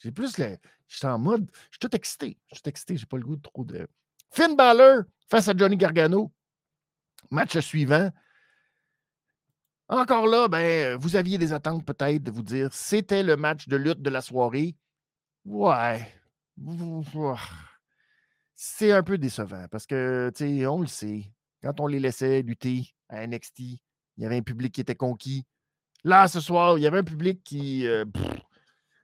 J'ai 0.00 0.12
plus 0.12 0.38
le. 0.38 0.58
Je 0.88 0.96
suis 0.96 1.06
en 1.06 1.18
mode. 1.18 1.50
Je 1.70 1.78
suis 1.78 1.78
tout 1.80 1.94
excité. 1.94 2.38
Je 2.50 2.56
suis 2.56 2.62
excité. 2.66 2.96
Je 2.96 3.02
n'ai 3.02 3.06
pas 3.06 3.16
le 3.16 3.24
goût 3.24 3.36
de 3.36 3.42
trop 3.42 3.64
de. 3.64 3.86
Finn 4.30 4.56
Balor 4.56 5.04
face 5.28 5.48
à 5.48 5.54
Johnny 5.56 5.76
Gargano. 5.76 6.32
Match 7.30 7.58
suivant. 7.58 8.10
Encore 9.88 10.26
là, 10.26 10.48
ben, 10.48 10.96
vous 10.96 11.16
aviez 11.16 11.38
des 11.38 11.52
attentes 11.52 11.84
peut-être 11.84 12.22
de 12.22 12.30
vous 12.30 12.42
dire 12.42 12.72
c'était 12.72 13.22
le 13.22 13.36
match 13.36 13.68
de 13.68 13.76
lutte 13.76 14.02
de 14.02 14.10
la 14.10 14.20
soirée. 14.20 14.76
Ouais 15.44 16.12
c'est 18.54 18.92
un 18.92 19.02
peu 19.02 19.18
décevant 19.18 19.66
parce 19.70 19.86
que, 19.86 20.32
tu 20.34 20.58
sais, 20.58 20.66
on 20.66 20.80
le 20.80 20.86
sait, 20.86 21.30
quand 21.62 21.78
on 21.80 21.86
les 21.86 22.00
laissait 22.00 22.42
lutter 22.42 22.88
à 23.08 23.26
NXT, 23.26 23.58
il 23.58 23.78
y 24.16 24.24
avait 24.24 24.38
un 24.38 24.42
public 24.42 24.74
qui 24.74 24.80
était 24.80 24.94
conquis. 24.94 25.44
Là, 26.04 26.28
ce 26.28 26.40
soir, 26.40 26.78
il 26.78 26.82
y 26.82 26.86
avait 26.86 26.98
un 26.98 27.04
public 27.04 27.42
qui. 27.44 27.86
Euh, 27.86 28.04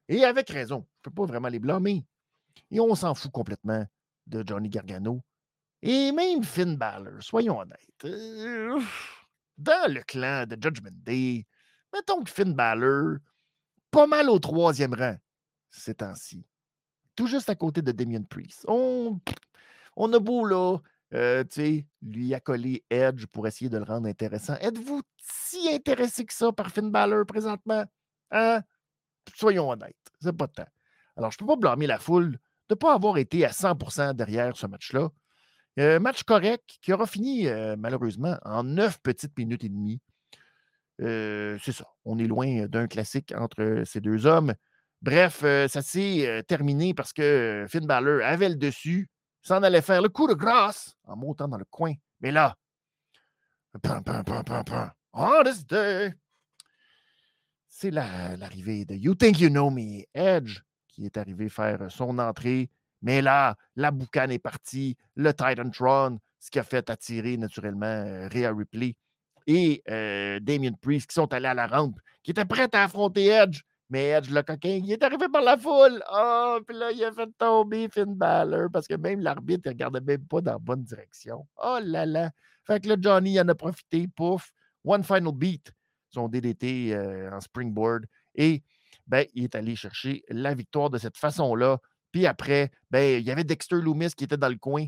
et 0.08 0.24
avec 0.24 0.48
raison, 0.50 0.86
je 1.04 1.10
ne 1.10 1.12
peux 1.12 1.22
pas 1.22 1.26
vraiment 1.26 1.48
les 1.48 1.58
blâmer. 1.58 2.04
Et 2.70 2.80
on 2.80 2.94
s'en 2.94 3.14
fout 3.14 3.30
complètement 3.30 3.84
de 4.26 4.44
Johnny 4.46 4.68
Gargano. 4.68 5.22
Et 5.82 6.12
même 6.12 6.44
Finn 6.44 6.76
Balor, 6.76 7.22
soyons 7.22 7.58
honnêtes. 7.58 8.04
Euh, 8.04 8.80
dans 9.58 9.92
le 9.92 10.02
clan 10.02 10.46
de 10.46 10.56
Judgment 10.60 10.90
Day, 10.92 11.44
mettons 11.92 12.22
que 12.22 12.30
Finn 12.30 12.54
Balor, 12.54 13.18
pas 13.90 14.06
mal 14.06 14.30
au 14.30 14.38
troisième 14.38 14.94
rang 14.94 15.16
ces 15.70 15.94
temps-ci 15.94 16.44
tout 17.14 17.26
juste 17.26 17.48
à 17.48 17.54
côté 17.54 17.82
de 17.82 17.92
Damien 17.92 18.22
Priest. 18.22 18.64
On, 18.68 19.20
on 19.96 20.12
a 20.12 20.18
beau, 20.18 20.44
là, 20.44 20.78
euh, 21.14 21.44
lui 22.00 22.34
accoler 22.34 22.84
Edge 22.90 23.26
pour 23.26 23.46
essayer 23.46 23.68
de 23.68 23.78
le 23.78 23.84
rendre 23.84 24.08
intéressant. 24.08 24.54
Êtes-vous 24.54 25.02
si 25.18 25.72
intéressé 25.72 26.24
que 26.24 26.32
ça 26.32 26.52
par 26.52 26.70
Finn 26.70 26.90
Balor 26.90 27.26
présentement? 27.26 27.84
Hein? 28.30 28.62
Soyons 29.34 29.70
honnêtes, 29.70 29.96
c'est 30.20 30.36
pas 30.36 30.46
de 30.46 30.52
temps. 30.52 30.68
Alors, 31.16 31.30
je 31.30 31.38
peux 31.38 31.46
pas 31.46 31.56
blâmer 31.56 31.86
la 31.86 31.98
foule 31.98 32.38
de 32.68 32.74
ne 32.74 32.78
pas 32.78 32.94
avoir 32.94 33.18
été 33.18 33.44
à 33.44 33.50
100% 33.50 34.14
derrière 34.14 34.56
ce 34.56 34.66
match-là. 34.66 35.10
Euh, 35.78 35.98
match 36.00 36.22
correct 36.24 36.78
qui 36.82 36.92
aura 36.92 37.06
fini, 37.06 37.46
euh, 37.46 37.76
malheureusement, 37.78 38.38
en 38.44 38.62
neuf 38.62 38.98
petites 39.02 39.36
minutes 39.38 39.64
et 39.64 39.68
demie. 39.68 40.00
c'est 40.98 41.72
ça. 41.72 41.86
On 42.04 42.18
est 42.18 42.26
loin 42.26 42.66
d'un 42.66 42.86
classique 42.86 43.32
entre 43.36 43.82
ces 43.84 44.00
deux 44.00 44.26
hommes. 44.26 44.54
Bref, 45.02 45.40
euh, 45.42 45.66
ça 45.66 45.82
s'est 45.82 46.28
euh, 46.28 46.42
terminé 46.42 46.94
parce 46.94 47.12
que 47.12 47.66
Finn 47.68 47.84
Balor 47.84 48.22
avait 48.22 48.48
le 48.48 48.54
dessus, 48.54 49.08
s'en 49.42 49.64
allait 49.64 49.82
faire 49.82 50.00
le 50.00 50.08
coup 50.08 50.28
de 50.28 50.34
grâce 50.34 50.94
en 51.02 51.16
montant 51.16 51.48
dans 51.48 51.58
le 51.58 51.64
coin. 51.64 51.94
Mais 52.20 52.30
là, 52.30 52.54
c'est 57.66 57.90
l'arrivée 57.90 58.84
de 58.84 58.94
You 58.94 59.16
Think 59.16 59.40
You 59.40 59.48
Know 59.48 59.70
Me, 59.70 60.04
Edge, 60.14 60.60
qui 60.92 61.06
est 61.06 61.16
arrivé 61.16 61.48
faire 61.48 61.90
son 61.90 62.18
entrée. 62.18 62.70
Mais 63.02 63.20
là, 63.20 63.56
la 63.74 63.90
boucane 63.90 64.30
est 64.30 64.38
partie, 64.38 64.96
le 65.16 65.32
Titan 65.32 65.68
Tron, 65.70 66.18
ce 66.38 66.50
qui 66.50 66.58
a 66.58 66.62
fait 66.62 66.88
attirer 66.88 67.36
naturellement 67.36 67.86
euh, 67.86 68.28
Rhea 68.28 68.52
Ripley 68.52 68.94
et 69.46 69.82
Damien 70.40 70.72
Priest 70.80 71.08
qui 71.08 71.14
sont 71.14 71.32
allés 71.32 71.48
à 71.48 71.54
la 71.54 71.66
rampe, 71.66 71.98
qui 72.22 72.30
étaient 72.30 72.44
prêts 72.44 72.68
à 72.72 72.84
affronter 72.84 73.26
Edge. 73.26 73.62
Mais 73.92 74.08
Edge, 74.08 74.30
le 74.30 74.42
coquin, 74.42 74.80
il 74.82 74.90
est 74.90 75.02
arrivé 75.02 75.28
par 75.28 75.42
la 75.42 75.58
foule. 75.58 76.02
Oh, 76.10 76.58
puis 76.66 76.74
là, 76.74 76.90
il 76.92 77.04
a 77.04 77.12
fait 77.12 77.28
tomber 77.36 77.90
Finn 77.90 78.14
Balor 78.14 78.70
parce 78.72 78.88
que 78.88 78.94
même 78.94 79.20
l'arbitre 79.20 79.62
ne 79.66 79.72
regardait 79.72 80.00
même 80.00 80.24
pas 80.26 80.40
dans 80.40 80.52
la 80.52 80.58
bonne 80.58 80.82
direction. 80.82 81.46
Oh 81.62 81.78
là 81.82 82.06
là. 82.06 82.30
Fait 82.66 82.80
que 82.80 82.88
là, 82.88 82.96
Johnny 82.98 83.38
en 83.38 83.48
a 83.48 83.54
profité. 83.54 84.08
Pouf. 84.08 84.50
One 84.82 85.04
final 85.04 85.32
beat. 85.34 85.70
Son 86.08 86.26
DDT 86.26 86.94
euh, 86.94 87.30
en 87.32 87.40
springboard. 87.40 88.06
Et 88.34 88.62
ben, 89.06 89.26
il 89.34 89.44
est 89.44 89.54
allé 89.54 89.76
chercher 89.76 90.24
la 90.28 90.54
victoire 90.54 90.90
de 90.90 90.98
cette 90.98 91.16
façon-là. 91.16 91.78
Puis 92.12 92.26
après, 92.26 92.70
ben, 92.90 93.20
il 93.20 93.26
y 93.26 93.30
avait 93.30 93.44
Dexter 93.44 93.76
Loomis 93.76 94.10
qui 94.16 94.24
était 94.24 94.36
dans 94.36 94.48
le 94.48 94.56
coin. 94.56 94.86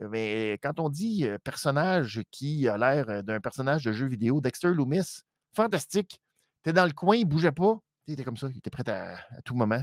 Mais 0.00 0.58
quand 0.62 0.80
on 0.80 0.88
dit 0.88 1.26
personnage 1.44 2.22
qui 2.30 2.68
a 2.68 2.76
l'air 2.76 3.22
d'un 3.22 3.40
personnage 3.40 3.84
de 3.84 3.92
jeu 3.92 4.06
vidéo, 4.06 4.40
Dexter 4.40 4.68
Loomis, 4.68 5.22
fantastique. 5.54 6.20
Tu 6.64 6.70
es 6.70 6.72
dans 6.72 6.86
le 6.86 6.92
coin, 6.92 7.16
il 7.16 7.24
ne 7.24 7.30
bougeait 7.30 7.52
pas. 7.52 7.78
Il 8.06 8.14
était 8.14 8.24
comme 8.24 8.36
ça, 8.36 8.48
il 8.50 8.58
était 8.58 8.70
prêt 8.70 8.88
à, 8.88 9.18
tout 9.44 9.54
moment. 9.54 9.82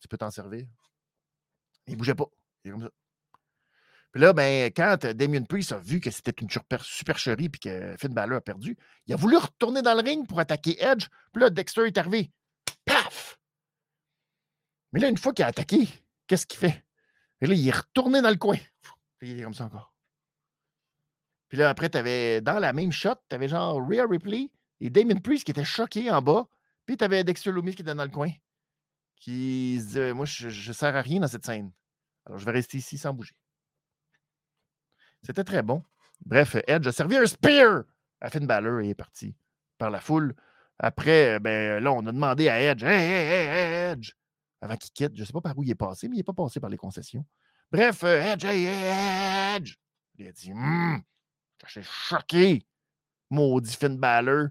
tu 0.00 0.08
peux 0.08 0.18
t'en 0.18 0.30
servir. 0.30 0.66
Il 1.86 1.92
ne 1.92 1.98
bougeait 1.98 2.14
pas. 2.14 2.26
Il 2.64 2.72
comme 2.72 2.82
ça. 2.82 2.90
Puis 4.12 4.22
là, 4.22 4.32
ben, 4.32 4.72
quand 4.74 5.04
Damien 5.04 5.42
Priest 5.42 5.72
a 5.72 5.78
vu 5.78 6.00
que 6.00 6.10
c'était 6.10 6.32
une 6.40 6.48
supercherie 6.80 7.50
et 7.52 7.58
que 7.58 7.96
Finn 7.98 8.14
Balor 8.14 8.38
a 8.38 8.40
perdu, 8.40 8.76
il 9.06 9.12
a 9.12 9.16
voulu 9.16 9.36
retourner 9.36 9.82
dans 9.82 9.92
le 9.92 10.00
ring 10.00 10.26
pour 10.26 10.40
attaquer 10.40 10.82
Edge. 10.82 11.08
Puis 11.32 11.42
là, 11.42 11.50
Dexter 11.50 11.86
est 11.86 11.98
arrivé. 11.98 12.30
Paf! 12.86 13.38
Mais 14.92 15.00
là, 15.00 15.08
une 15.08 15.18
fois 15.18 15.34
qu'il 15.34 15.44
a 15.44 15.48
attaqué, 15.48 15.86
qu'est-ce 16.26 16.46
qu'il 16.46 16.58
fait? 16.58 16.82
Et 17.42 17.46
là, 17.46 17.54
il 17.54 17.68
est 17.68 17.76
retourné 17.76 18.22
dans 18.22 18.30
le 18.30 18.36
coin. 18.36 18.56
il 19.20 19.38
est 19.38 19.42
comme 19.42 19.52
ça 19.52 19.66
encore. 19.66 19.92
Puis 21.48 21.58
là, 21.58 21.68
après, 21.68 21.90
tu 21.90 21.98
avais 21.98 22.40
dans 22.40 22.58
la 22.58 22.72
même 22.72 22.92
shot, 22.92 23.14
tu 23.28 23.34
avais 23.34 23.48
genre 23.48 23.78
Rhea 23.86 24.06
Ripley 24.08 24.50
et 24.80 24.90
Damien 24.90 25.16
Priest 25.16 25.44
qui 25.44 25.50
étaient 25.50 25.64
choqués 25.64 26.10
en 26.10 26.22
bas. 26.22 26.46
Puis 26.86 26.96
tu 26.96 27.04
avais 27.04 27.24
Dexter 27.24 27.52
Loomis 27.52 27.74
qui 27.74 27.82
était 27.82 27.94
dans 27.94 28.04
le 28.04 28.10
coin. 28.10 28.30
Qui 29.16 29.78
se 29.80 29.86
disait 29.86 30.12
Moi, 30.12 30.26
je 30.26 30.46
ne 30.46 30.72
sers 30.72 30.94
à 30.96 31.02
rien 31.02 31.20
dans 31.20 31.28
cette 31.28 31.44
scène. 31.44 31.72
Alors, 32.24 32.38
je 32.38 32.44
vais 32.44 32.52
rester 32.52 32.78
ici 32.78 32.98
sans 32.98 33.12
bouger. 33.12 33.36
C'était 35.22 35.44
très 35.44 35.62
bon. 35.62 35.82
Bref, 36.24 36.56
Edge 36.66 36.86
a 36.86 36.92
servi 36.92 37.16
un 37.16 37.26
spear 37.26 37.84
à 38.20 38.30
Finn 38.30 38.46
Balor 38.46 38.80
et 38.80 38.90
est 38.90 38.94
parti 38.94 39.34
par 39.78 39.90
la 39.90 40.00
foule. 40.00 40.34
Après, 40.78 41.40
ben, 41.40 41.82
là, 41.82 41.92
on 41.92 42.06
a 42.06 42.12
demandé 42.12 42.48
à 42.48 42.60
Edge 42.60 42.82
Hey, 42.82 43.10
hey, 43.10 43.48
hey, 43.48 43.92
Edge 43.92 44.12
avant 44.60 44.76
qu'il 44.76 44.90
quitte. 44.92 45.14
Je 45.14 45.20
ne 45.20 45.26
sais 45.26 45.32
pas 45.32 45.40
par 45.40 45.56
où 45.56 45.62
il 45.62 45.70
est 45.70 45.74
passé, 45.74 46.08
mais 46.08 46.16
il 46.16 46.18
n'est 46.18 46.24
pas 46.24 46.32
passé 46.32 46.60
par 46.60 46.70
les 46.70 46.76
concessions. 46.76 47.24
Bref, 47.70 48.04
euh, 48.04 48.32
Edge, 48.32 48.44
Edge 48.44 49.74
Il 50.18 50.26
a 50.28 50.32
dit 50.32 50.52
Hum, 50.52 51.02
suis 51.66 51.82
choqué, 51.82 52.66
maudit 53.30 53.76
Finn 53.76 53.96
Balor. 53.96 54.48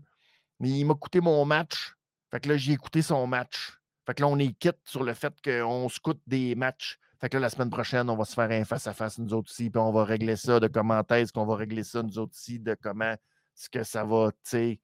Mais 0.60 0.70
il 0.70 0.86
m'a 0.86 0.96
coûté 0.96 1.22
mon 1.22 1.44
match. 1.46 1.94
Fait 2.32 2.40
que 2.40 2.50
là, 2.50 2.58
j'ai 2.58 2.74
écouté 2.74 3.02
son 3.02 3.28
match. 3.28 3.78
Fait 4.06 4.14
que 4.14 4.22
là, 4.22 4.28
on 4.28 4.38
est 4.38 4.54
quitte 4.54 4.80
sur 4.86 5.04
le 5.04 5.14
fait 5.14 5.34
qu'on 5.44 5.90
se 5.90 6.00
coûte 6.00 6.22
des 6.28 6.56
matchs. 6.56 6.98
Fait 7.20 7.30
que 7.30 7.38
là, 7.38 7.42
la 7.42 7.50
semaine 7.50 7.70
prochaine, 7.70 8.10
on 8.10 8.16
va 8.16 8.26
se 8.26 8.34
faire 8.34 8.52
un 8.52 8.66
face-à-face, 8.66 9.18
nous 9.20 9.34
autres 9.34 9.50
aussi, 9.50 9.70
puis 9.70 9.80
on 9.80 9.92
va 9.92 10.04
régler 10.04 10.36
ça, 10.36 10.60
de 10.60 10.68
comment 10.68 11.02
est-ce 11.10 11.32
qu'on 11.32 11.46
va 11.46 11.56
régler 11.56 11.84
ça, 11.84 12.04
nous 12.04 12.20
autres 12.20 12.34
aussi, 12.34 12.60
de 12.60 12.76
comment 12.76 13.14
est-ce 13.14 13.70
que 13.70 13.84
ça 13.84 14.04
va, 14.04 14.32
tu 14.32 14.38
sais. 14.44 14.80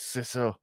C'est 0.00 0.24
ça. 0.24 0.56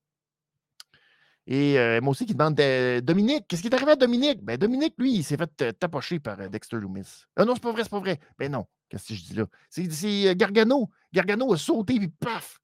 Et 1.48 1.78
euh, 1.80 2.00
moi 2.02 2.12
aussi 2.12 2.26
qui 2.26 2.34
demande 2.34 2.56
Dominique, 3.04 3.48
qu'est-ce 3.48 3.62
qui 3.62 3.68
est 3.68 3.74
arrivé 3.74 3.92
à 3.92 3.96
Dominique? 3.96 4.44
Ben, 4.44 4.58
Dominique, 4.58 4.94
lui, 4.98 5.16
il 5.16 5.24
s'est 5.24 5.38
fait 5.38 5.62
euh, 5.62 5.72
tapocher 5.72 6.20
par 6.20 6.40
euh, 6.40 6.48
Dexter 6.48 6.78
Loomis. 6.78 7.26
Ah 7.36 7.46
non, 7.46 7.56
c'est 7.56 7.64
pas 7.64 7.72
vrai, 7.72 7.84
c'est 7.84 7.90
pas 7.90 8.00
vrai. 8.00 8.20
Ben 8.38 8.52
non, 8.52 8.68
qu'est-ce 8.90 9.10
que 9.10 9.16
je 9.16 9.24
dis 9.24 9.34
là? 9.34 9.46
C'est 9.70 10.36
Gargano. 10.36 10.90
Gargano 11.12 11.52
a 11.52 11.58
sauté, 11.58 11.98
puis 11.98 12.10
paf! 12.10 12.60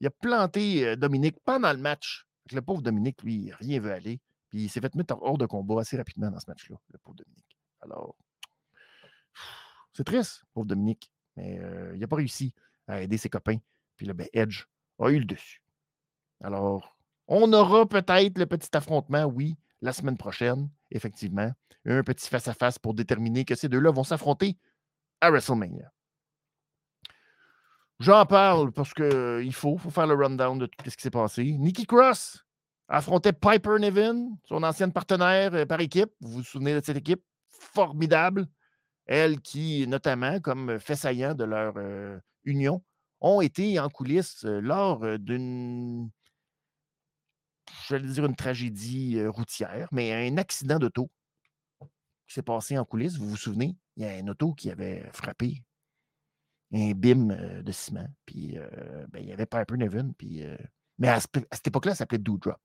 Il 0.00 0.06
a 0.06 0.10
planté 0.10 0.96
Dominique 0.96 1.36
pendant 1.44 1.72
le 1.72 1.78
match. 1.78 2.26
Le 2.50 2.60
pauvre 2.60 2.82
Dominique, 2.82 3.22
lui, 3.22 3.52
rien 3.60 3.80
veut 3.80 3.92
aller. 3.92 4.20
Puis 4.48 4.64
il 4.64 4.68
s'est 4.68 4.80
fait 4.80 4.94
mettre 4.96 5.16
hors 5.20 5.38
de 5.38 5.46
combat 5.46 5.82
assez 5.82 5.96
rapidement 5.96 6.30
dans 6.30 6.40
ce 6.40 6.50
match-là, 6.50 6.76
le 6.90 6.98
pauvre 6.98 7.16
Dominique. 7.16 7.56
Alors, 7.80 8.16
c'est 9.92 10.02
triste, 10.02 10.42
pauvre 10.52 10.66
Dominique. 10.66 11.12
Mais 11.36 11.60
il 11.94 12.00
n'a 12.00 12.08
pas 12.08 12.16
réussi 12.16 12.52
à 12.88 13.02
aider 13.02 13.18
ses 13.18 13.28
copains. 13.28 13.58
Puis 13.96 14.06
là, 14.06 14.14
ben, 14.14 14.26
Edge 14.32 14.64
a 14.98 15.10
eu 15.10 15.20
le 15.20 15.26
dessus. 15.26 15.62
Alors, 16.42 16.96
on 17.28 17.52
aura 17.52 17.86
peut-être 17.86 18.38
le 18.38 18.46
petit 18.46 18.76
affrontement, 18.76 19.24
oui, 19.24 19.56
la 19.82 19.92
semaine 19.92 20.16
prochaine, 20.16 20.68
effectivement. 20.90 21.52
Un 21.86 22.02
petit 22.02 22.28
face-à-face 22.28 22.78
pour 22.78 22.94
déterminer 22.94 23.44
que 23.44 23.54
ces 23.54 23.68
deux-là 23.68 23.90
vont 23.90 24.04
s'affronter 24.04 24.58
à 25.20 25.30
WrestleMania. 25.30 25.90
J'en 28.00 28.24
parle 28.24 28.72
parce 28.72 28.94
qu'il 28.94 29.52
faut, 29.54 29.76
faut 29.76 29.90
faire 29.90 30.06
le 30.06 30.14
rundown 30.14 30.58
de 30.58 30.66
tout 30.66 30.90
ce 30.90 30.96
qui 30.96 31.02
s'est 31.02 31.10
passé. 31.10 31.44
Nikki 31.44 31.86
Cross 31.86 32.44
affrontait 32.88 33.32
Piper 33.32 33.78
Nevin, 33.78 34.30
son 34.44 34.62
ancienne 34.62 34.92
partenaire 34.92 35.54
euh, 35.54 35.66
par 35.66 35.80
équipe. 35.80 36.10
Vous 36.20 36.38
vous 36.38 36.42
souvenez 36.42 36.74
de 36.74 36.84
cette 36.84 36.96
équipe? 36.96 37.22
Formidable. 37.50 38.46
Elle 39.04 39.40
qui, 39.40 39.86
notamment, 39.86 40.40
comme 40.40 40.80
fait 40.80 40.96
saillant 40.96 41.34
de 41.34 41.44
leur 41.44 41.74
euh, 41.76 42.18
union, 42.44 42.82
ont 43.20 43.42
été 43.42 43.78
en 43.78 43.88
coulisses 43.88 44.44
euh, 44.46 44.60
lors 44.60 45.18
d'une, 45.18 46.10
je 47.88 47.96
vais 47.96 48.00
dire 48.02 48.24
une 48.24 48.36
tragédie 48.36 49.24
routière, 49.26 49.88
mais 49.92 50.28
un 50.28 50.36
accident 50.36 50.78
d'auto 50.78 51.10
qui 52.26 52.34
s'est 52.34 52.42
passé 52.42 52.78
en 52.78 52.84
coulisses. 52.84 53.16
Vous 53.16 53.28
vous 53.28 53.36
souvenez? 53.36 53.76
Il 53.96 54.04
y 54.04 54.06
a 54.06 54.12
un 54.12 54.28
auto 54.28 54.54
qui 54.54 54.70
avait 54.70 55.08
frappé 55.12 55.62
un 56.72 56.92
bim 56.92 57.62
de 57.62 57.72
ciment. 57.72 58.08
Puis 58.24 58.56
ben, 59.08 59.20
il 59.20 59.28
y 59.28 59.32
avait 59.32 59.46
Piper 59.46 59.76
Nevin. 59.76 60.12
Puis, 60.16 60.44
mais 60.98 61.08
à, 61.08 61.20
cette 61.20 61.66
époque-là, 61.66 61.92
ça 61.92 61.98
s'appelait 61.98 62.18
Doodrop. 62.18 62.60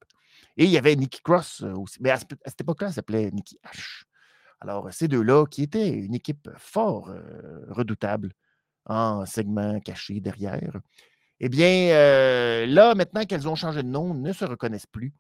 Et 0.57 0.65
il 0.65 0.69
y 0.69 0.77
avait 0.77 0.95
Nicky 0.95 1.21
Cross 1.21 1.61
aussi. 1.61 1.97
Mais 2.01 2.11
à, 2.11 2.17
cette 2.17 2.61
époque-là, 2.61 2.89
ça 2.89 2.95
s'appelait 2.95 3.31
Nicky 3.31 3.57
H. 3.63 4.03
Alors, 4.61 4.91
ces 4.93 5.07
deux-là, 5.07 5.45
qui 5.47 5.63
étaient 5.63 5.89
une 5.89 6.13
équipe 6.15 6.49
fort 6.57 7.11
redoutable 7.69 8.31
en 8.85 9.25
segment 9.25 9.79
caché 9.79 10.19
derrière, 10.19 10.79
eh 11.39 11.49
bien, 11.49 12.65
là, 12.65 12.95
maintenant 12.95 13.25
qu'elles 13.25 13.47
ont 13.47 13.55
changé 13.55 13.83
de 13.83 13.87
nom, 13.87 14.13
ne 14.13 14.31
se 14.33 14.45
reconnaissent 14.45 14.87
plus. 14.87 15.13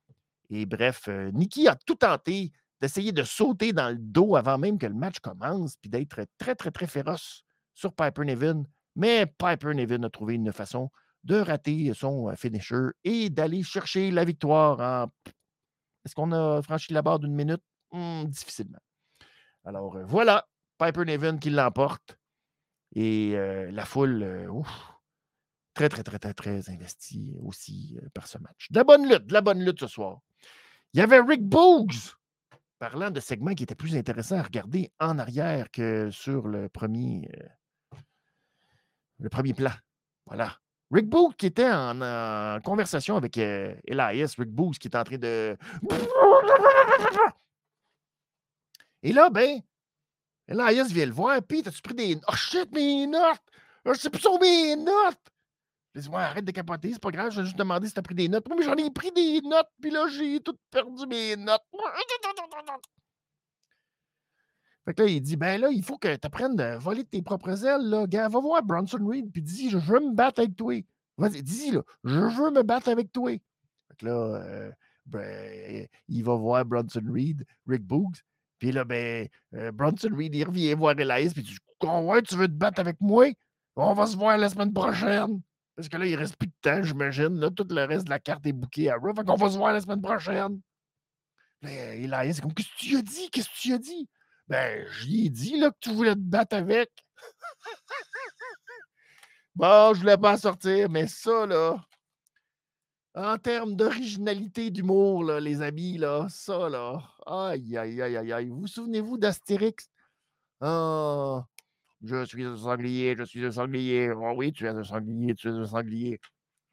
Et 0.49 0.65
bref, 0.65 1.07
Nikki 1.33 1.67
a 1.67 1.75
tout 1.75 1.95
tenté 1.95 2.51
d'essayer 2.81 3.11
de 3.11 3.23
sauter 3.23 3.73
dans 3.73 3.89
le 3.89 3.97
dos 3.97 4.35
avant 4.35 4.57
même 4.57 4.77
que 4.77 4.85
le 4.85 4.93
match 4.93 5.19
commence, 5.19 5.75
puis 5.77 5.89
d'être 5.89 6.25
très, 6.37 6.55
très, 6.55 6.71
très 6.71 6.87
féroce 6.87 7.43
sur 7.73 7.93
Piper 7.93 8.25
Nevin. 8.25 8.63
Mais 8.95 9.25
Piper 9.25 9.73
Nevin 9.73 10.03
a 10.03 10.09
trouvé 10.09 10.35
une 10.35 10.53
façon 10.53 10.89
de 11.23 11.35
rater 11.37 11.91
son 11.93 12.33
finisher 12.35 12.89
et 13.03 13.29
d'aller 13.29 13.63
chercher 13.63 14.11
la 14.11 14.23
victoire. 14.23 15.09
Est-ce 16.05 16.13
qu'on 16.13 16.31
a 16.31 16.61
franchi 16.61 16.93
la 16.93 17.01
barre 17.01 17.19
d'une 17.19 17.33
minute? 17.33 17.63
Hmm, 17.91 18.25
difficilement. 18.25 18.79
Alors 19.63 19.97
voilà, 20.05 20.47
Piper 20.77 21.05
Nevin 21.05 21.37
qui 21.37 21.49
l'emporte. 21.49 22.17
Et 22.95 23.35
la 23.71 23.85
foule, 23.85 24.47
très, 25.75 25.89
très, 25.89 26.03
très, 26.03 26.17
très, 26.17 26.33
très 26.33 26.69
investie 26.69 27.35
aussi 27.43 27.99
par 28.13 28.27
ce 28.27 28.39
match. 28.39 28.71
De 28.71 28.77
la 28.77 28.83
bonne 28.83 29.07
lutte, 29.07 29.27
de 29.27 29.33
la 29.33 29.41
bonne 29.41 29.63
lutte 29.63 29.81
ce 29.81 29.87
soir. 29.87 30.19
Il 30.93 30.99
y 30.99 31.03
avait 31.03 31.19
Rick 31.19 31.43
Boogs, 31.43 32.15
parlant 32.79 33.11
de 33.11 33.19
segments 33.19 33.53
qui 33.53 33.63
étaient 33.63 33.75
plus 33.75 33.95
intéressants 33.95 34.37
à 34.37 34.43
regarder 34.43 34.91
en 34.99 35.19
arrière 35.19 35.69
que 35.69 36.09
sur 36.11 36.47
le 36.47 36.69
premier, 36.69 37.29
le 39.19 39.29
premier 39.29 39.53
plan. 39.53 39.71
Voilà. 40.25 40.57
Rick 40.91 41.09
Boogs 41.09 41.35
qui 41.35 41.47
était 41.47 41.69
en, 41.69 42.59
conversation 42.63 43.17
avec 43.17 43.37
Elias, 43.37 44.35
Rick 44.37 44.51
Boogs 44.51 44.77
qui 44.77 44.87
est 44.87 44.95
en 44.95 45.03
train 45.03 45.17
de. 45.17 45.57
Et 49.03 49.11
là, 49.11 49.29
ben, 49.29 49.59
Elias 50.47 50.87
vient 50.89 51.05
le 51.05 51.11
voir, 51.11 51.41
puis 51.43 51.61
t'as-tu 51.61 51.81
pris 51.81 51.93
des. 51.93 52.17
Oh 52.27 52.35
shit, 52.35 52.71
mes 52.71 53.05
notes! 53.07 53.41
Je 53.85 53.93
sais 53.93 54.09
plus 54.09 54.21
sur 54.21 54.39
mes 54.39 54.75
notes! 54.77 55.34
Je 55.95 56.01
dis, 56.01 56.09
ouais, 56.09 56.17
arrête 56.17 56.43
de 56.43 56.51
capoter, 56.51 56.91
c'est 56.91 57.01
pas 57.01 57.09
grave, 57.11 57.31
je 57.31 57.39
vais 57.39 57.45
juste 57.45 57.57
demander 57.57 57.87
si 57.87 57.93
t'as 57.93 58.01
pris 58.01 58.15
des 58.15 58.27
notes. 58.27 58.45
mais 58.49 58.63
j'en 58.63 58.75
ai 58.75 58.91
pris 58.91 59.11
des 59.13 59.39
notes, 59.41 59.69
puis 59.81 59.91
là, 59.91 60.07
j'ai 60.09 60.41
tout 60.41 60.57
perdu 60.69 61.07
mes 61.07 61.37
notes. 61.37 61.63
Fait 64.85 64.93
que 64.93 65.01
là, 65.01 65.07
il 65.09 65.21
dit, 65.21 65.37
ben 65.37 65.59
là, 65.59 65.69
il 65.71 65.83
faut 65.83 65.97
que 65.97 66.13
tu 66.13 66.27
apprennes 66.27 66.59
à 66.59 66.77
voler 66.77 67.05
tes 67.05 67.21
propres 67.21 67.65
ailes, 67.65 67.89
là. 67.89 68.05
Gars, 68.05 68.27
va 68.27 68.39
voir 68.39 68.61
Bronson 68.61 69.03
Reed, 69.07 69.31
puis 69.31 69.41
dis, 69.41 69.69
je 69.69 69.77
veux 69.77 70.01
me 70.01 70.13
battre 70.13 70.41
avec 70.41 70.55
toi. 70.55 70.75
Vas-y, 71.17 71.41
dis 71.41 71.71
là, 71.71 71.81
je 72.03 72.19
veux 72.19 72.51
me 72.51 72.61
battre 72.61 72.89
avec 72.89 73.11
toi. 73.11 73.31
Fait 73.31 73.95
que 73.97 74.05
là, 74.05 74.43
euh, 74.43 74.71
ben, 75.05 75.87
il 76.09 76.23
va 76.23 76.35
voir 76.35 76.65
Bronson 76.65 77.03
Reed, 77.09 77.45
Rick 77.67 77.83
Boogs, 77.83 78.17
puis 78.59 78.73
là, 78.73 78.83
ben, 78.83 79.27
euh, 79.53 79.71
Bronson 79.71 80.13
Reed, 80.13 80.35
il 80.35 80.43
revient 80.43 80.73
voir 80.73 80.99
Elias, 80.99 81.31
puis 81.33 81.41
il 81.41 81.45
dit, 81.45 81.57
ouais, 81.87 82.21
tu 82.21 82.35
veux 82.35 82.47
te 82.47 82.53
battre 82.53 82.81
avec 82.81 82.97
moi? 82.99 83.27
On 83.77 83.93
va 83.93 84.05
se 84.07 84.17
voir 84.17 84.37
la 84.37 84.49
semaine 84.49 84.73
prochaine. 84.73 85.41
Parce 85.75 85.89
que 85.89 85.97
là, 85.97 86.05
il 86.05 86.15
reste 86.15 86.37
plus 86.37 86.47
de 86.47 86.53
temps, 86.61 86.83
j'imagine. 86.83 87.39
Là, 87.39 87.49
tout 87.49 87.67
le 87.69 87.83
reste 87.83 88.05
de 88.05 88.09
la 88.09 88.19
carte 88.19 88.45
est 88.45 88.53
bouquée 88.53 88.89
à 88.89 88.95
Raw. 88.95 89.13
Fait 89.13 89.25
qu'on 89.25 89.35
va 89.35 89.49
se 89.49 89.57
voir 89.57 89.73
la 89.73 89.81
semaine 89.81 90.01
prochaine. 90.01 90.61
Là, 91.61 91.95
Elias, 91.95 92.33
c'est 92.35 92.41
comme, 92.41 92.53
qu'est-ce 92.53 92.69
que 92.69 92.77
tu 92.77 92.97
as 92.97 93.01
dit? 93.01 93.29
Qu'est-ce 93.29 93.49
que 93.49 93.59
tu 93.59 93.73
as 93.73 93.77
dit? 93.77 94.07
Ben, 94.47 94.87
j'y 94.99 95.25
ai 95.25 95.29
dit 95.29 95.57
là, 95.57 95.71
que 95.71 95.77
tu 95.81 95.91
voulais 95.91 96.13
te 96.13 96.19
battre 96.19 96.55
avec. 96.55 96.89
bon, 99.55 99.93
je 99.93 99.99
voulais 99.99 100.17
pas 100.17 100.37
sortir, 100.37 100.89
mais 100.89 101.07
ça, 101.07 101.45
là, 101.45 101.77
en 103.15 103.37
termes 103.37 103.75
d'originalité 103.75 104.69
d'humour, 104.69 105.23
là, 105.23 105.39
les 105.39 105.61
amis, 105.61 105.97
là, 105.97 106.27
ça, 106.29 106.69
là, 106.69 107.01
aïe, 107.25 107.77
aïe, 107.77 108.01
aïe, 108.01 108.17
aïe, 108.17 108.33
aïe. 108.33 108.49
Vous 108.49 108.67
souvenez-vous 108.67 109.17
d'Astérix? 109.17 109.89
Ah, 110.61 111.45
je 112.05 112.25
suis 112.25 112.43
un 112.43 112.57
sanglier, 112.57 113.15
je 113.17 113.23
suis 113.23 113.45
un 113.45 113.51
sanglier. 113.51 114.11
Oh 114.11 114.33
oui, 114.35 114.51
tu 114.51 114.65
es 114.65 114.69
un 114.69 114.83
sanglier, 114.83 115.35
tu 115.35 115.47
es 115.47 115.51
un 115.51 115.65
sanglier. 115.65 116.19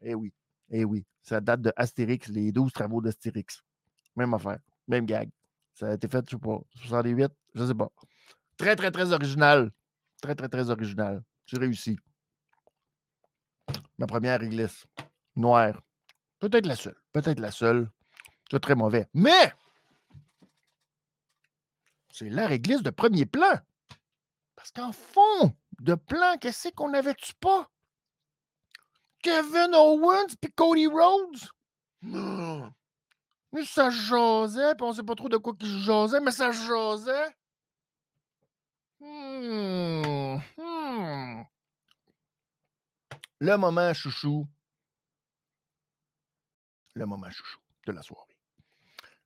Eh 0.03 0.15
oui, 0.15 0.33
eh 0.71 0.85
oui. 0.85 1.05
Ça 1.23 1.41
date 1.41 1.63
de 1.63 1.73
Astérix, 1.77 2.29
les 2.29 2.53
12 2.53 2.73
travaux 2.73 3.01
d'Astérix. 3.01 3.63
Même 4.17 4.35
affaire, 4.35 4.59
même 4.89 5.07
gag. 5.07 5.31
Ça 5.75 5.89
a 5.89 5.95
été 5.95 6.09
fait, 6.09 6.25
je 6.29 6.37
sais 6.37 6.41
pas, 6.41 6.61
68, 6.77 7.33
je 7.55 7.67
sais 7.67 7.75
pas. 7.75 7.91
Très, 8.57 8.77
très, 8.77 8.91
très 8.91 9.13
original. 9.13 9.71
Très, 10.21 10.35
très, 10.35 10.49
très 10.49 10.71
original. 10.71 11.23
J'ai 11.47 11.59
réussi. 11.59 11.97
Ma 13.99 14.07
première 14.07 14.41
réglisse. 14.41 14.85
Noire. 15.37 15.81
Peut-être 16.39 16.67
la 16.67 16.77
seule. 16.77 16.97
Peut-être 17.13 17.41
la 17.41 17.51
seule. 17.51 17.91
C'est 18.51 18.61
très 18.61 18.75
mauvais. 18.75 19.07
Mais 19.15 19.53
c'est 22.11 22.29
la 22.29 22.47
réglisse 22.47 22.83
de 22.83 22.91
premier 22.91 23.25
plan. 23.25 23.59
Parce 24.63 24.71
qu'en 24.71 24.93
fond 24.93 25.57
de 25.81 25.97
plan, 25.97 26.39
qu'est-ce 26.41 26.69
qu'on 26.69 26.95
avait-tu 26.95 27.35
pas? 27.41 27.69
Kevin 29.21 29.75
Owens 29.75 30.37
puis 30.41 30.53
Cody 30.53 30.87
Rhodes? 30.87 31.49
Mais 33.53 33.65
ça 33.65 33.91
jasait, 33.91 34.77
puis 34.77 34.85
on 34.85 34.93
sait 34.93 35.03
pas 35.03 35.17
trop 35.17 35.29
de 35.29 35.37
quoi 35.37 35.57
qu'il 35.57 35.81
jasait, 35.81 36.21
mais 36.21 36.31
ça 36.31 36.53
jasait. 36.53 37.37
Hmm, 39.01 40.37
hmm. 40.57 41.43
Le 43.41 43.57
moment 43.57 43.93
chouchou. 43.93 44.47
Le 46.95 47.05
moment 47.05 47.31
chouchou 47.31 47.59
de 47.89 47.91
la 47.91 48.03
soirée. 48.03 48.39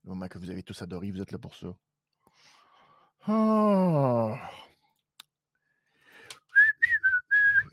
Le 0.03 0.15
moment 0.15 0.29
que 0.29 0.39
vous 0.39 0.49
avez 0.49 0.63
tous 0.63 0.81
adoré, 0.81 1.11
vous 1.11 1.21
êtes 1.21 1.33
là 1.33 1.39
pour 1.39 1.55
ça. 1.55 1.69
Ah. 3.27 4.51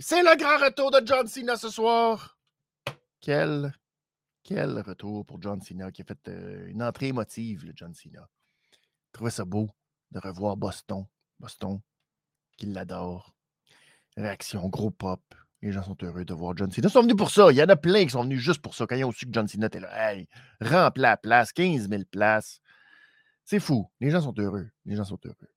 C'est 0.06 0.22
le 0.22 0.36
grand 0.36 0.58
retour 0.58 0.92
de 0.92 1.02
John 1.06 1.26
Cena 1.28 1.56
ce 1.56 1.70
soir. 1.70 2.38
Quel, 3.22 3.72
quel 4.44 4.78
retour 4.82 5.26
pour 5.26 5.42
John 5.42 5.62
Cena 5.62 5.94
qui 5.94 6.02
a 6.02 6.06
fait 6.06 6.28
euh, 6.28 6.68
une 6.68 6.84
entrée 6.84 7.08
émotive, 7.08 7.64
le 7.64 7.72
John 7.74 7.94
Cena. 7.94 8.28
Je 8.74 9.14
trouvais 9.14 9.32
ça 9.32 9.46
beau 9.46 9.70
de 10.12 10.20
revoir 10.20 10.58
Boston. 10.58 11.06
Boston, 11.40 11.80
qui 12.58 12.66
l'adore. 12.66 13.34
Réaction, 14.18 14.68
gros 14.68 14.92
pop. 14.92 15.22
Les 15.62 15.72
gens 15.72 15.84
sont 15.84 15.96
heureux 16.04 16.26
de 16.26 16.34
voir 16.34 16.58
John 16.58 16.70
Cena. 16.70 16.90
Ils 16.90 16.92
sont 16.92 17.04
venus 17.04 17.16
pour 17.16 17.32
ça. 17.32 17.50
Il 17.52 17.56
y 17.56 17.64
en 17.64 17.70
a 17.70 17.78
plein 17.78 18.04
qui 18.04 18.12
sont 18.12 18.24
venus 18.24 18.42
juste 18.42 18.62
pour 18.62 18.76
ça. 18.76 18.86
Quand 18.86 18.98
ils 18.98 19.06
ont 19.06 19.14
su 19.14 19.26
que 19.26 19.32
John 19.32 19.48
Cena 19.48 19.68
était 19.68 19.80
là, 19.80 20.12
hey, 20.12 20.28
remplis 20.60 21.04
la 21.04 21.16
place, 21.16 21.54
15 21.54 21.88
000 21.88 22.04
places. 22.12 22.60
C'est 23.46 23.62
fou. 23.62 23.90
Les 24.02 24.10
gens 24.10 24.20
sont 24.20 24.36
heureux. 24.38 24.70
Les 24.84 24.98
gens 24.98 25.06
sont 25.06 25.20
heureux. 25.24 25.50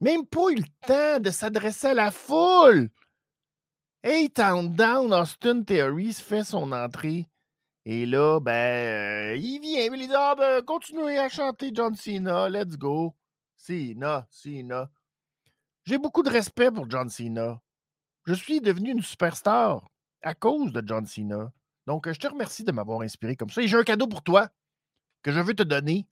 Même 0.00 0.26
pas 0.26 0.50
eu 0.50 0.56
le 0.56 0.86
temps 0.86 1.20
de 1.20 1.30
s'adresser 1.30 1.88
à 1.88 1.94
la 1.94 2.10
foule. 2.10 2.90
Hey, 4.02 4.28
Down, 4.28 5.12
Austin 5.12 5.62
Theory 5.62 6.12
fait 6.12 6.44
son 6.44 6.70
entrée. 6.72 7.28
Et 7.84 8.04
là, 8.04 8.40
ben, 8.40 8.52
euh, 8.52 9.36
il 9.36 9.60
vient, 9.60 9.92
il 9.92 10.08
dit 10.08 10.14
Ah, 10.14 10.34
ben, 10.36 10.62
continuez 10.62 11.18
à 11.18 11.28
chanter 11.28 11.70
John 11.72 11.94
Cena, 11.94 12.48
let's 12.48 12.76
go. 12.76 13.14
Cena, 13.56 14.26
Cena. 14.30 14.90
J'ai 15.84 15.98
beaucoup 15.98 16.22
de 16.22 16.30
respect 16.30 16.70
pour 16.70 16.90
John 16.90 17.08
Cena. 17.08 17.60
Je 18.26 18.34
suis 18.34 18.60
devenu 18.60 18.90
une 18.90 19.02
superstar 19.02 19.88
à 20.22 20.34
cause 20.34 20.72
de 20.72 20.82
John 20.84 21.06
Cena. 21.06 21.52
Donc, 21.86 22.10
je 22.10 22.18
te 22.18 22.26
remercie 22.26 22.64
de 22.64 22.72
m'avoir 22.72 23.00
inspiré 23.02 23.36
comme 23.36 23.50
ça. 23.50 23.62
Et 23.62 23.68
j'ai 23.68 23.76
un 23.76 23.84
cadeau 23.84 24.08
pour 24.08 24.22
toi 24.22 24.48
que 25.22 25.30
je 25.30 25.40
veux 25.40 25.54
te 25.54 25.62
donner. 25.62 26.06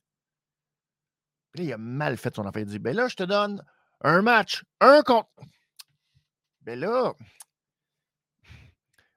Puis 1.52 1.62
là, 1.62 1.68
il 1.68 1.72
a 1.72 1.78
mal 1.78 2.16
fait 2.16 2.34
son 2.34 2.46
affaire. 2.46 2.62
Il 2.62 2.68
dit 2.68 2.78
Ben 2.78 2.94
là, 2.94 3.08
je 3.08 3.16
te 3.16 3.24
donne 3.24 3.62
un 4.04 4.22
match, 4.22 4.62
un 4.80 5.02
contre. 5.02 5.30
Ben 6.60 6.78
là. 6.78 7.14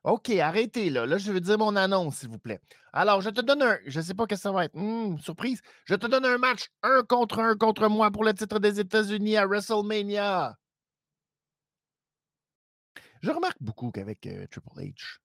OK, 0.03 0.29
arrêtez 0.29 0.89
là. 0.89 1.05
Là, 1.05 1.17
je 1.17 1.31
veux 1.31 1.41
dire 1.41 1.57
mon 1.57 1.75
annonce, 1.75 2.19
s'il 2.19 2.29
vous 2.29 2.39
plaît. 2.39 2.61
Alors, 2.93 3.19
je 3.21 3.29
te 3.29 3.41
donne 3.41 3.61
un. 3.61 3.77
Je 3.85 3.99
ne 3.99 4.03
sais 4.03 4.13
pas 4.13 4.23
ce 4.23 4.27
que 4.29 4.35
ça 4.37 4.51
va 4.51 4.65
être. 4.65 4.75
Hum, 4.75 5.19
surprise. 5.19 5.61
Je 5.85 5.95
te 5.95 6.07
donne 6.07 6.25
un 6.25 6.37
match, 6.37 6.69
un 6.81 7.03
contre 7.03 7.39
un 7.39 7.55
contre 7.55 7.89
moi 7.89 8.11
pour 8.11 8.23
le 8.23 8.33
titre 8.33 8.59
des 8.59 8.79
États-Unis 8.79 9.35
à 9.35 9.45
WrestleMania. 9.45 10.57
Je 13.21 13.31
remarque 13.31 13.61
beaucoup 13.61 13.91
qu'avec 13.91 14.25
euh, 14.27 14.47
Triple 14.47 14.79
H, 14.79 15.19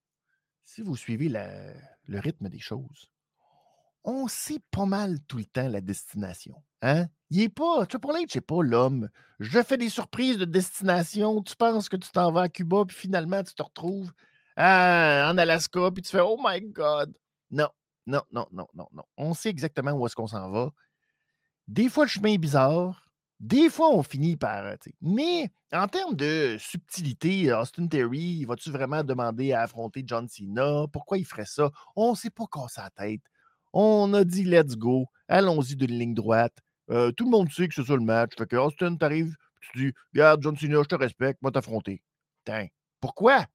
si 0.64 0.82
vous 0.82 0.96
suivez 0.96 1.28
le 1.28 2.18
rythme 2.18 2.48
des 2.48 2.58
choses, 2.58 3.08
on 4.02 4.26
sait 4.26 4.60
pas 4.70 4.86
mal 4.86 5.20
tout 5.28 5.38
le 5.38 5.44
temps 5.44 5.68
la 5.68 5.80
destination. 5.80 6.62
Hein? 6.80 7.06
Il 7.32 7.40
est 7.40 7.48
pas, 7.48 7.86
Triple 7.86 8.08
H 8.08 8.34
n'est 8.34 8.40
pas 8.42 8.62
l'homme. 8.62 9.08
Je 9.40 9.62
fais 9.62 9.78
des 9.78 9.88
surprises 9.88 10.36
de 10.36 10.44
destination. 10.44 11.42
Tu 11.42 11.56
penses 11.56 11.88
que 11.88 11.96
tu 11.96 12.10
t'en 12.10 12.30
vas 12.30 12.42
à 12.42 12.48
Cuba, 12.50 12.84
puis 12.86 12.94
finalement, 12.94 13.42
tu 13.42 13.54
te 13.54 13.62
retrouves 13.62 14.12
en 14.58 15.38
Alaska, 15.38 15.90
puis 15.92 16.02
tu 16.02 16.10
fais 16.10 16.20
Oh 16.20 16.38
my 16.44 16.60
God. 16.60 17.16
Non, 17.50 17.68
non, 18.06 18.20
non, 18.32 18.46
non, 18.52 18.66
non, 18.74 18.86
non. 18.92 19.02
On 19.16 19.32
sait 19.32 19.48
exactement 19.48 19.92
où 19.92 20.06
est-ce 20.06 20.14
qu'on 20.14 20.26
s'en 20.26 20.50
va. 20.50 20.72
Des 21.68 21.88
fois, 21.88 22.04
le 22.04 22.10
chemin 22.10 22.34
est 22.34 22.38
bizarre. 22.38 23.08
Des 23.40 23.70
fois, 23.70 23.88
on 23.94 24.02
finit 24.02 24.36
par. 24.36 24.66
Euh, 24.66 24.76
mais 25.00 25.50
en 25.72 25.88
termes 25.88 26.14
de 26.14 26.58
subtilité, 26.60 27.50
Austin 27.50 27.86
Terry, 27.86 28.44
vas-tu 28.44 28.70
vraiment 28.70 29.02
demander 29.02 29.54
à 29.54 29.62
affronter 29.62 30.04
John 30.06 30.28
Cena? 30.28 30.84
Pourquoi 30.92 31.16
il 31.16 31.24
ferait 31.24 31.46
ça? 31.46 31.70
On 31.96 32.10
ne 32.10 32.16
sait 32.16 32.28
pas 32.28 32.44
casser 32.52 32.82
la 32.82 32.90
tête. 32.90 33.22
On 33.72 34.12
a 34.12 34.22
dit 34.22 34.44
let's 34.44 34.76
go, 34.76 35.06
allons-y 35.28 35.76
d'une 35.76 35.98
ligne 35.98 36.14
droite. 36.14 36.58
Euh, 36.90 37.12
tout 37.12 37.24
le 37.24 37.30
monde 37.30 37.50
sait 37.50 37.68
que 37.68 37.74
c'est 37.74 37.84
ça 37.84 37.94
le 37.94 38.00
match. 38.00 38.32
Fait 38.36 38.46
que 38.46 38.56
Austin, 38.56 38.96
t'arrives, 38.96 39.34
tu 39.60 39.78
dis 39.78 39.92
Regarde, 40.12 40.42
John 40.42 40.56
Cena, 40.56 40.82
je 40.82 40.88
te 40.88 40.94
respecte, 40.94 41.40
moi 41.42 41.52
t'affronter. 41.52 42.02
Pourquoi? 43.00 43.46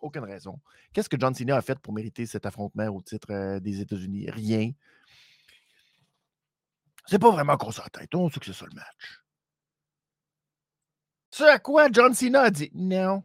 Aucune 0.00 0.24
raison. 0.24 0.60
Qu'est-ce 0.92 1.08
que 1.08 1.18
John 1.18 1.34
Cena 1.34 1.56
a 1.56 1.62
fait 1.62 1.78
pour 1.78 1.92
mériter 1.92 2.26
cet 2.26 2.46
affrontement 2.46 2.88
au 2.88 3.02
titre 3.02 3.32
euh, 3.32 3.60
des 3.60 3.80
États-Unis? 3.80 4.30
Rien. 4.30 4.72
C'est 7.06 7.18
pas 7.18 7.30
vraiment 7.30 7.56
qu'on 7.56 7.70
s'en 7.70 7.84
tête. 7.84 8.14
On 8.14 8.28
sait 8.28 8.40
que 8.40 8.46
c'est 8.46 8.52
ça 8.52 8.66
le 8.66 8.74
match. 8.74 9.20
Ce 11.30 11.44
à 11.44 11.58
quoi 11.58 11.88
John 11.92 12.14
Cena 12.14 12.42
a 12.42 12.50
dit 12.50 12.70
non. 12.74 13.22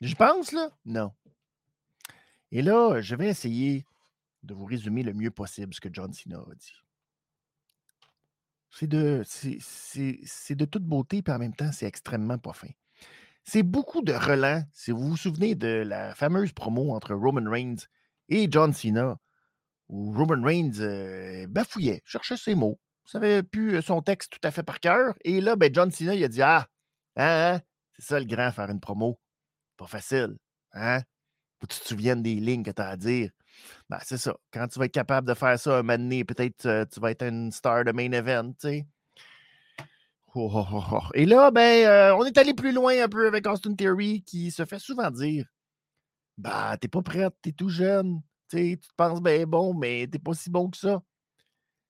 Je 0.00 0.14
pense, 0.14 0.52
là? 0.52 0.70
Non. 0.84 1.12
Et 2.50 2.62
là, 2.62 3.00
je 3.00 3.14
vais 3.14 3.28
essayer 3.28 3.84
de 4.42 4.54
vous 4.54 4.64
résumer 4.64 5.02
le 5.02 5.12
mieux 5.12 5.30
possible 5.30 5.74
ce 5.74 5.80
que 5.80 5.88
John 5.92 6.12
Cena 6.12 6.38
a 6.38 6.54
dit. 6.54 6.83
C'est 8.76 8.88
de, 8.88 9.22
c'est, 9.24 10.54
de 10.56 10.64
toute 10.64 10.82
beauté, 10.82 11.22
puis 11.22 11.32
en 11.32 11.38
même 11.38 11.54
temps, 11.54 11.70
c'est 11.70 11.86
extrêmement 11.86 12.38
pas 12.38 12.52
fin. 12.52 12.70
C'est 13.44 13.62
beaucoup 13.62 14.02
de 14.02 14.12
relents. 14.12 14.64
Si 14.72 14.90
vous 14.90 15.10
vous 15.10 15.16
souvenez 15.16 15.54
de 15.54 15.68
la 15.68 16.14
fameuse 16.16 16.52
promo 16.52 16.92
entre 16.92 17.14
Roman 17.14 17.48
Reigns 17.48 17.86
et 18.28 18.48
John 18.50 18.72
Cena, 18.72 19.16
où 19.88 20.12
Roman 20.12 20.42
Reigns 20.44 20.80
euh, 20.80 21.46
bafouillait, 21.46 22.02
cherchait 22.04 22.36
ses 22.36 22.56
mots, 22.56 22.80
savait 23.04 23.44
plus 23.44 23.80
son 23.80 24.02
texte 24.02 24.32
tout 24.32 24.40
à 24.42 24.50
fait 24.50 24.64
par 24.64 24.80
cœur. 24.80 25.14
Et 25.24 25.40
là, 25.40 25.54
ben, 25.54 25.72
John 25.72 25.92
Cena, 25.92 26.14
il 26.16 26.24
a 26.24 26.28
dit 26.28 26.42
Ah, 26.42 26.66
hein, 27.16 27.54
hein 27.54 27.60
c'est 27.96 28.06
ça 28.06 28.18
le 28.18 28.26
grand, 28.26 28.50
faire 28.50 28.70
une 28.70 28.80
promo. 28.80 29.20
Pas 29.76 29.86
facile. 29.86 30.36
Hein? 30.72 31.00
Faut 31.60 31.68
que 31.68 31.74
tu 31.74 31.80
te 31.80 31.86
souviennes 31.86 32.22
des 32.22 32.34
lignes 32.34 32.64
que 32.64 32.72
tu 32.72 32.82
as 32.82 32.88
à 32.88 32.96
dire. 32.96 33.30
Ben, 33.88 33.98
c'est 34.02 34.18
ça. 34.18 34.34
Quand 34.52 34.66
tu 34.68 34.78
vas 34.78 34.86
être 34.86 34.92
capable 34.92 35.28
de 35.28 35.34
faire 35.34 35.58
ça 35.58 35.78
un 35.78 35.82
moment 35.82 35.98
donné, 35.98 36.24
peut-être 36.24 36.66
euh, 36.66 36.84
tu 36.86 37.00
vas 37.00 37.10
être 37.10 37.22
une 37.22 37.52
star 37.52 37.84
de 37.84 37.92
main 37.92 38.10
event, 38.12 38.52
tu 38.52 38.68
sais. 38.68 38.86
Oh, 40.34 40.50
oh, 40.52 40.82
oh, 40.92 41.00
Et 41.14 41.26
là, 41.26 41.50
ben, 41.50 41.86
euh, 41.86 42.16
on 42.16 42.24
est 42.24 42.36
allé 42.38 42.54
plus 42.54 42.72
loin 42.72 43.04
un 43.04 43.08
peu 43.08 43.28
avec 43.28 43.46
Austin 43.46 43.74
Theory 43.74 44.22
qui 44.22 44.50
se 44.50 44.64
fait 44.64 44.80
souvent 44.80 45.10
dire 45.10 45.46
Bah, 46.38 46.76
t'es 46.80 46.88
pas 46.88 47.02
prête, 47.02 47.34
t'es 47.40 47.52
tout 47.52 47.68
jeune, 47.68 48.20
tu 48.48 48.78
te 48.78 48.86
penses 48.96 49.20
ben 49.20 49.46
bon, 49.46 49.74
mais 49.74 50.08
t'es 50.08 50.18
pas 50.18 50.34
si 50.34 50.50
bon 50.50 50.70
que 50.70 50.76
ça. 50.76 51.02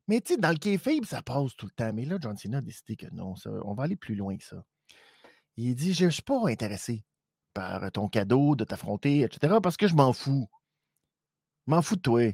Mais 0.09 0.21
tu 0.21 0.35
sais, 0.35 0.41
dans 0.41 0.51
le 0.51 0.59
kayfabe, 0.59 1.05
ça 1.07 1.23
passe 1.23 1.57
tout 1.57 1.67
le 1.67 1.73
temps. 1.73 1.93
Mais 1.95 2.05
là, 2.05 2.19
John 2.21 2.37
Cena 2.37 2.59
a 2.59 2.61
décidé 2.61 2.97
que 2.97 3.07
non, 3.13 3.35
on 3.65 3.75
va 3.75 3.85
aller 3.85 3.97
plus 3.97 4.15
loin 4.15 4.37
que 4.37 4.45
ça. 4.45 4.63
Il 5.57 5.75
dit 5.75 5.95
Je 5.95 6.07
ne 6.07 6.11
suis 6.11 6.23
pas 6.23 6.49
intéressé 6.49 7.03
par 7.55 7.91
ton 7.93 8.09
cadeau, 8.09 8.57
de 8.57 8.65
t'affronter, 8.65 9.21
etc., 9.21 9.57
parce 9.63 9.77
que 9.77 9.89
je 9.89 9.95
m'en 9.95 10.13
fous 10.13 10.49
m'en 11.67 11.83
fous 11.83 11.97
de 11.97 12.03
toi. 12.03 12.33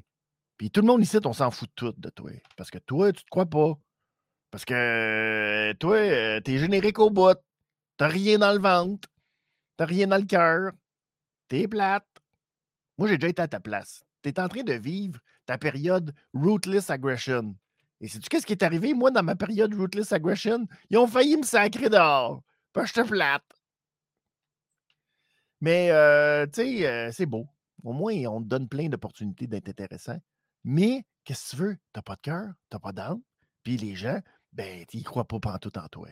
Puis 0.57 0.71
tout 0.71 0.81
le 0.81 0.87
monde 0.87 1.03
ici, 1.03 1.19
on 1.25 1.33
s'en 1.33 1.51
fout 1.51 1.69
de 1.69 1.75
tout 1.75 1.95
de 1.97 2.11
toi. 2.11 2.31
Parce 2.57 2.71
que 2.71 2.79
toi, 2.79 3.13
tu 3.13 3.25
te 3.25 3.31
crois 3.31 3.47
pas. 3.47 3.79
Parce 4.51 4.65
que 4.65 5.73
toi, 5.75 5.97
euh, 5.97 6.41
t'es 6.41 6.59
générique 6.59 6.99
au 6.99 7.11
bout. 7.11 7.39
T'as 7.97 8.09
rien 8.09 8.39
dans 8.39 8.53
le 8.53 8.61
ventre. 8.61 9.09
T'as 9.77 9.87
rien 9.87 10.07
dans 10.07 10.19
le 10.19 10.27
cœur. 10.27 10.73
T'es 11.49 11.67
plate. 11.69 12.07
Moi, 12.99 13.09
j'ai 13.09 13.17
déjà 13.17 13.29
été 13.29 13.43
à 13.43 13.49
ta 13.49 13.61
place. 13.61 14.05
T'es 14.23 14.39
en 14.39 14.49
train 14.49 14.63
de 14.63 14.75
vivre 14.75 15.19
ta 15.47 15.57
période 15.57 16.15
Rootless 16.35 16.91
Aggression. 16.91 17.57
Et 18.01 18.09
sais-tu 18.09 18.29
qu'est-ce 18.29 18.47
qui 18.47 18.53
est 18.53 18.63
arrivé, 18.63 18.95
moi, 18.95 19.11
dans 19.11 19.23
ma 19.23 19.37
période 19.37 19.75
Rootless 19.75 20.13
Aggression? 20.13 20.67
Ils 20.91 20.99
ont 20.99 21.07
failli 21.07 21.37
me 21.37 21.43
sacrer 21.43 21.89
dehors. 21.89 22.43
Que 22.73 22.87
je 22.87 22.93
te 22.93 23.01
plate. 23.01 23.45
Mais, 25.61 25.91
euh, 25.91 26.47
tu 26.47 26.63
sais, 26.63 26.87
euh, 26.87 27.11
c'est 27.13 27.27
beau. 27.27 27.47
Au 27.85 27.93
moins, 27.93 28.15
on 28.27 28.43
te 28.43 28.47
donne 28.47 28.69
plein 28.69 28.89
d'opportunités 28.89 29.47
d'être 29.47 29.69
intéressant. 29.69 30.19
Mais, 30.65 31.05
qu'est-ce 31.25 31.53
que 31.53 31.57
tu 31.57 31.63
veux? 31.63 31.75
Tu 31.75 31.81
n'as 31.97 32.03
pas 32.03 32.17
de 32.17 32.21
cœur, 32.21 32.47
tu 32.71 32.77
n'as 32.77 32.81
pas 32.81 32.93
d'âme. 32.93 33.21
Puis 33.63 33.77
les 33.77 33.95
gens, 33.95 34.21
ben, 34.53 34.85
ils 34.93 35.01
ne 35.01 35.05
croient 35.05 35.27
pas 35.27 35.59
tout 35.59 35.77
en 35.79 35.89
toi. 35.89 36.09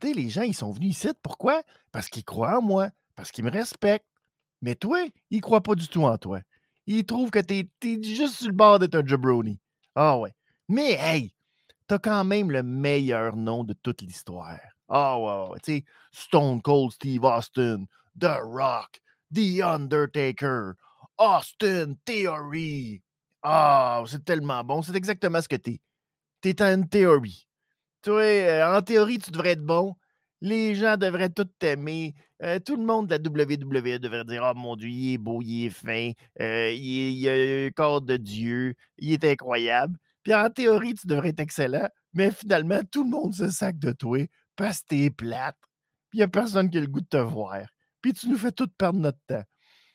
Tu 0.00 0.12
les 0.12 0.30
gens, 0.30 0.42
ils 0.42 0.54
sont 0.54 0.72
venus 0.72 0.90
ici. 0.90 1.08
Pourquoi? 1.22 1.62
Parce 1.92 2.08
qu'ils 2.08 2.24
croient 2.24 2.58
en 2.58 2.62
moi, 2.62 2.90
parce 3.14 3.30
qu'ils 3.30 3.44
me 3.44 3.50
respectent. 3.50 4.06
Mais 4.60 4.74
toi, 4.74 5.00
ils 5.30 5.36
ne 5.36 5.42
croient 5.42 5.62
pas 5.62 5.74
du 5.74 5.88
tout 5.88 6.04
en 6.04 6.18
toi. 6.18 6.40
Ils 6.86 7.04
trouvent 7.04 7.30
que 7.30 7.38
tu 7.38 7.68
es, 7.84 8.02
juste 8.02 8.34
sur 8.34 8.48
le 8.48 8.54
bord 8.54 8.78
d'être 8.78 8.94
un 8.94 9.06
jabroni. 9.06 9.60
Ah 9.94 10.18
ouais. 10.18 10.32
Mais 10.68 10.92
hey, 10.92 11.32
t'as 11.86 11.98
quand 11.98 12.24
même 12.24 12.50
le 12.50 12.62
meilleur 12.62 13.36
nom 13.36 13.64
de 13.64 13.74
toute 13.74 14.02
l'histoire. 14.02 14.58
Ah 14.88 15.18
ouais, 15.18 15.58
tu 15.62 15.76
sais, 15.76 15.84
Stone 16.12 16.60
Cold 16.62 16.92
Steve 16.92 17.24
Austin, 17.24 17.84
The 18.18 18.38
Rock, 18.42 19.00
The 19.34 19.62
Undertaker, 19.62 20.74
Austin 21.18 21.94
Theory. 22.04 23.02
Ah, 23.42 24.02
c'est 24.06 24.24
tellement 24.24 24.62
bon. 24.62 24.82
C'est 24.82 24.96
exactement 24.96 25.40
ce 25.40 25.48
que 25.48 25.56
t'es. 25.56 25.80
T'es 26.40 26.60
une 26.60 26.88
théorie. 26.88 27.46
Toi, 28.02 28.22
euh, 28.22 28.78
en 28.78 28.82
théorie, 28.82 29.18
tu 29.18 29.30
devrais 29.30 29.52
être 29.52 29.64
bon. 29.64 29.94
Les 30.40 30.74
gens 30.74 30.96
devraient 30.96 31.30
tout 31.30 31.44
t'aimer. 31.58 32.14
Euh, 32.42 32.58
tout 32.58 32.76
le 32.76 32.84
monde 32.84 33.06
de 33.06 33.14
la 33.14 33.20
WWE 33.20 33.98
devrait 34.00 34.24
dire 34.24 34.42
Oh 34.44 34.58
mon 34.58 34.74
Dieu, 34.74 34.88
il 34.88 35.14
est 35.14 35.18
beau, 35.18 35.40
il 35.40 35.66
est 35.66 35.70
fin, 35.70 36.10
euh, 36.40 36.72
il, 36.72 37.28
a 37.28 37.66
un 37.66 37.70
corps 37.70 38.02
de 38.02 38.16
Dieu, 38.16 38.74
il 38.98 39.12
est 39.12 39.24
incroyable. 39.24 39.96
Puis 40.24 40.34
en 40.34 40.50
théorie, 40.50 40.94
tu 40.94 41.06
devrais 41.06 41.28
être 41.28 41.40
excellent, 41.40 41.88
mais 42.12 42.32
finalement, 42.32 42.80
tout 42.90 43.04
le 43.04 43.10
monde 43.10 43.34
se 43.34 43.48
sac 43.50 43.78
de 43.78 43.92
toi 43.92 44.18
parce 44.56 44.80
que 44.80 44.88
t'es 44.88 45.10
plate. 45.10 45.56
Puis 46.10 46.18
il 46.18 46.20
n'y 46.20 46.24
a 46.24 46.28
personne 46.28 46.68
qui 46.68 46.78
a 46.78 46.80
le 46.80 46.88
goût 46.88 47.00
de 47.00 47.06
te 47.06 47.16
voir. 47.16 47.60
Puis 48.02 48.12
tu 48.12 48.28
nous 48.28 48.38
fais 48.38 48.52
tout 48.52 48.68
perdre 48.68 48.98
notre 48.98 49.20
temps. 49.26 49.44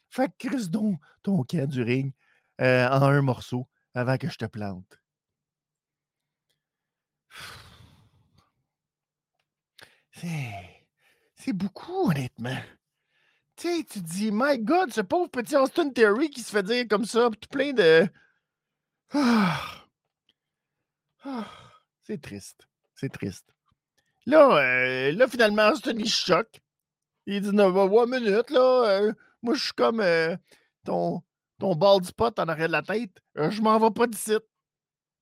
Fait 0.10 0.32
que 0.40 0.66
donc 0.68 1.00
ton 1.22 1.44
camp 1.44 1.68
du 1.70 1.84
ring 1.84 2.14
en 2.60 2.64
un 3.04 3.22
morceau 3.22 3.68
avant 3.94 4.18
que 4.18 4.30
je 4.30 4.38
te 4.38 4.46
plante. 4.46 5.00
C'est 11.36 11.54
beaucoup, 11.54 12.10
honnêtement. 12.10 12.60
Tu 13.56 13.68
sais, 13.68 13.84
tu 13.84 14.02
dis, 14.02 14.32
My 14.32 14.58
God, 14.60 14.92
ce 14.92 15.02
pauvre 15.02 15.30
petit 15.30 15.56
Austin 15.56 15.90
Terry 15.90 16.30
qui 16.30 16.42
se 16.42 16.52
fait 16.52 16.64
dire 16.64 16.86
comme 16.88 17.06
ça, 17.06 17.30
tout 17.30 17.50
plein 17.50 17.74
de. 17.74 18.08
Ah. 19.12 19.86
Ah. 21.24 21.48
C'est 22.04 22.22
triste. 22.22 22.68
C'est 22.96 23.12
triste. 23.12 23.54
Là, 24.26 24.58
euh, 24.58 25.12
là, 25.14 25.28
finalement, 25.28 25.70
Austin, 25.70 25.96
il 25.98 26.10
choque. 26.10 26.62
Il 27.28 27.42
dit, 27.42 27.52
non, 27.52 27.68
one 27.76 28.10
minute, 28.10 28.50
là. 28.50 29.02
Euh, 29.02 29.14
moi, 29.44 29.54
je 29.54 29.64
suis 29.66 29.74
comme 29.74 30.00
euh, 30.00 30.36
ton, 30.84 31.22
ton 31.60 31.76
bald 31.76 32.06
spot 32.06 32.40
en 32.40 32.48
arrière 32.48 32.68
de 32.68 32.72
la 32.72 32.82
tête. 32.82 33.12
je 33.36 33.62
m'en 33.62 33.78
vais 33.80 33.92
pas 33.92 34.08
d'ici. 34.08 34.34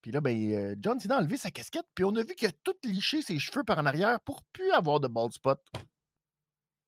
Puis 0.05 0.11
là, 0.11 0.21
ben, 0.21 0.53
euh, 0.53 0.75
John 0.79 0.99
Cena 0.99 1.15
a 1.15 1.17
enlevé 1.17 1.35
sa 1.35 1.49
casquette, 1.49 1.87
puis 1.95 2.05
on 2.05 2.15
a 2.15 2.21
vu 2.21 2.35
qu'il 2.35 2.47
a 2.47 2.51
tout 2.63 2.75
liché 2.83 3.23
ses 3.23 3.39
cheveux 3.39 3.63
par 3.63 3.79
en 3.79 3.87
arrière 3.87 4.19
pour 4.19 4.43
plus 4.53 4.69
avoir 4.69 4.99
de 4.99 5.07
bald 5.07 5.33
spot. 5.33 5.59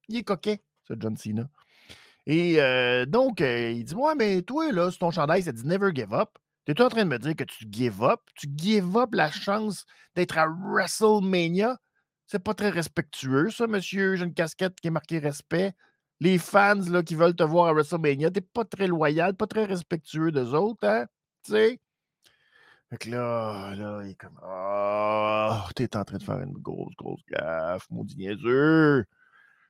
Il 0.08 0.18
est 0.18 0.24
coquet, 0.24 0.62
ce 0.88 0.94
John 1.00 1.18
Cena. 1.18 1.50
Et 2.28 2.62
euh, 2.62 3.08
donc, 3.08 3.42
euh, 3.42 3.72
il 3.72 3.86
dit 3.86 3.96
Ouais, 3.96 4.14
mais 4.14 4.44
toi, 4.44 4.72
là, 4.72 4.92
sur 4.92 5.00
ton 5.00 5.10
chandail, 5.10 5.42
ça 5.42 5.52
dit 5.52 5.66
Never 5.66 5.90
give 5.96 6.14
up. 6.14 6.30
T'es 6.66 6.80
en 6.80 6.90
train 6.90 7.06
de 7.06 7.10
me 7.10 7.18
dire 7.18 7.36
que 7.36 7.44
tu 7.44 7.66
give 7.72 8.04
up? 8.04 8.20
Tu 8.36 8.48
give 8.56 8.96
up 8.96 9.10
la 9.14 9.32
chance 9.32 9.88
d'être 10.14 10.38
à 10.38 10.46
WrestleMania? 10.46 11.76
C'est 12.28 12.44
pas 12.44 12.54
très 12.54 12.70
respectueux, 12.70 13.50
ça, 13.50 13.68
monsieur. 13.68 14.18
J'ai 14.18 14.26
une 14.26 14.34
casquette 14.34 14.80
qui 14.82 14.90
est 14.90 14.92
marquée 14.92 15.20
respect. 15.20 15.74
Les 16.20 16.38
fans 16.38 16.76
là, 16.90 17.02
qui 17.02 17.16
veulent 17.16 17.36
te 17.36 17.44
voir 17.44 17.68
à 17.68 17.74
WrestleMania, 17.74 18.32
t'es 18.32 18.42
pas 18.42 18.66
très 18.66 18.88
loyal, 18.88 19.34
pas 19.34 19.48
très 19.48 19.66
respectueux 19.66 20.32
d'eux 20.32 20.54
autres, 20.54 20.86
hein? 20.86 21.06
Tu 21.44 21.54
sais? 21.54 21.80
Fait 22.90 22.98
que 22.98 23.12
là, 23.12 23.76
là, 23.76 24.02
il 24.04 24.12
est 24.12 24.16
comme 24.16 24.40
Oh, 24.44 25.70
t'es 25.76 25.96
en 25.96 26.04
train 26.04 26.18
de 26.18 26.24
faire 26.24 26.42
une 26.42 26.54
grosse, 26.54 26.96
grosse 26.96 27.22
gaffe, 27.30 27.90
maudit 27.90 28.18
niaiseux. 28.18 29.06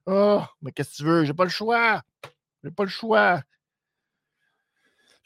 Oh, 0.05 0.41
mais 0.61 0.71
qu'est-ce 0.71 0.91
que 0.91 0.95
tu 0.97 1.03
veux? 1.03 1.25
J'ai 1.25 1.33
pas 1.33 1.43
le 1.43 1.49
choix. 1.49 2.01
J'ai 2.63 2.71
pas 2.71 2.83
le 2.83 2.89
choix. 2.89 3.41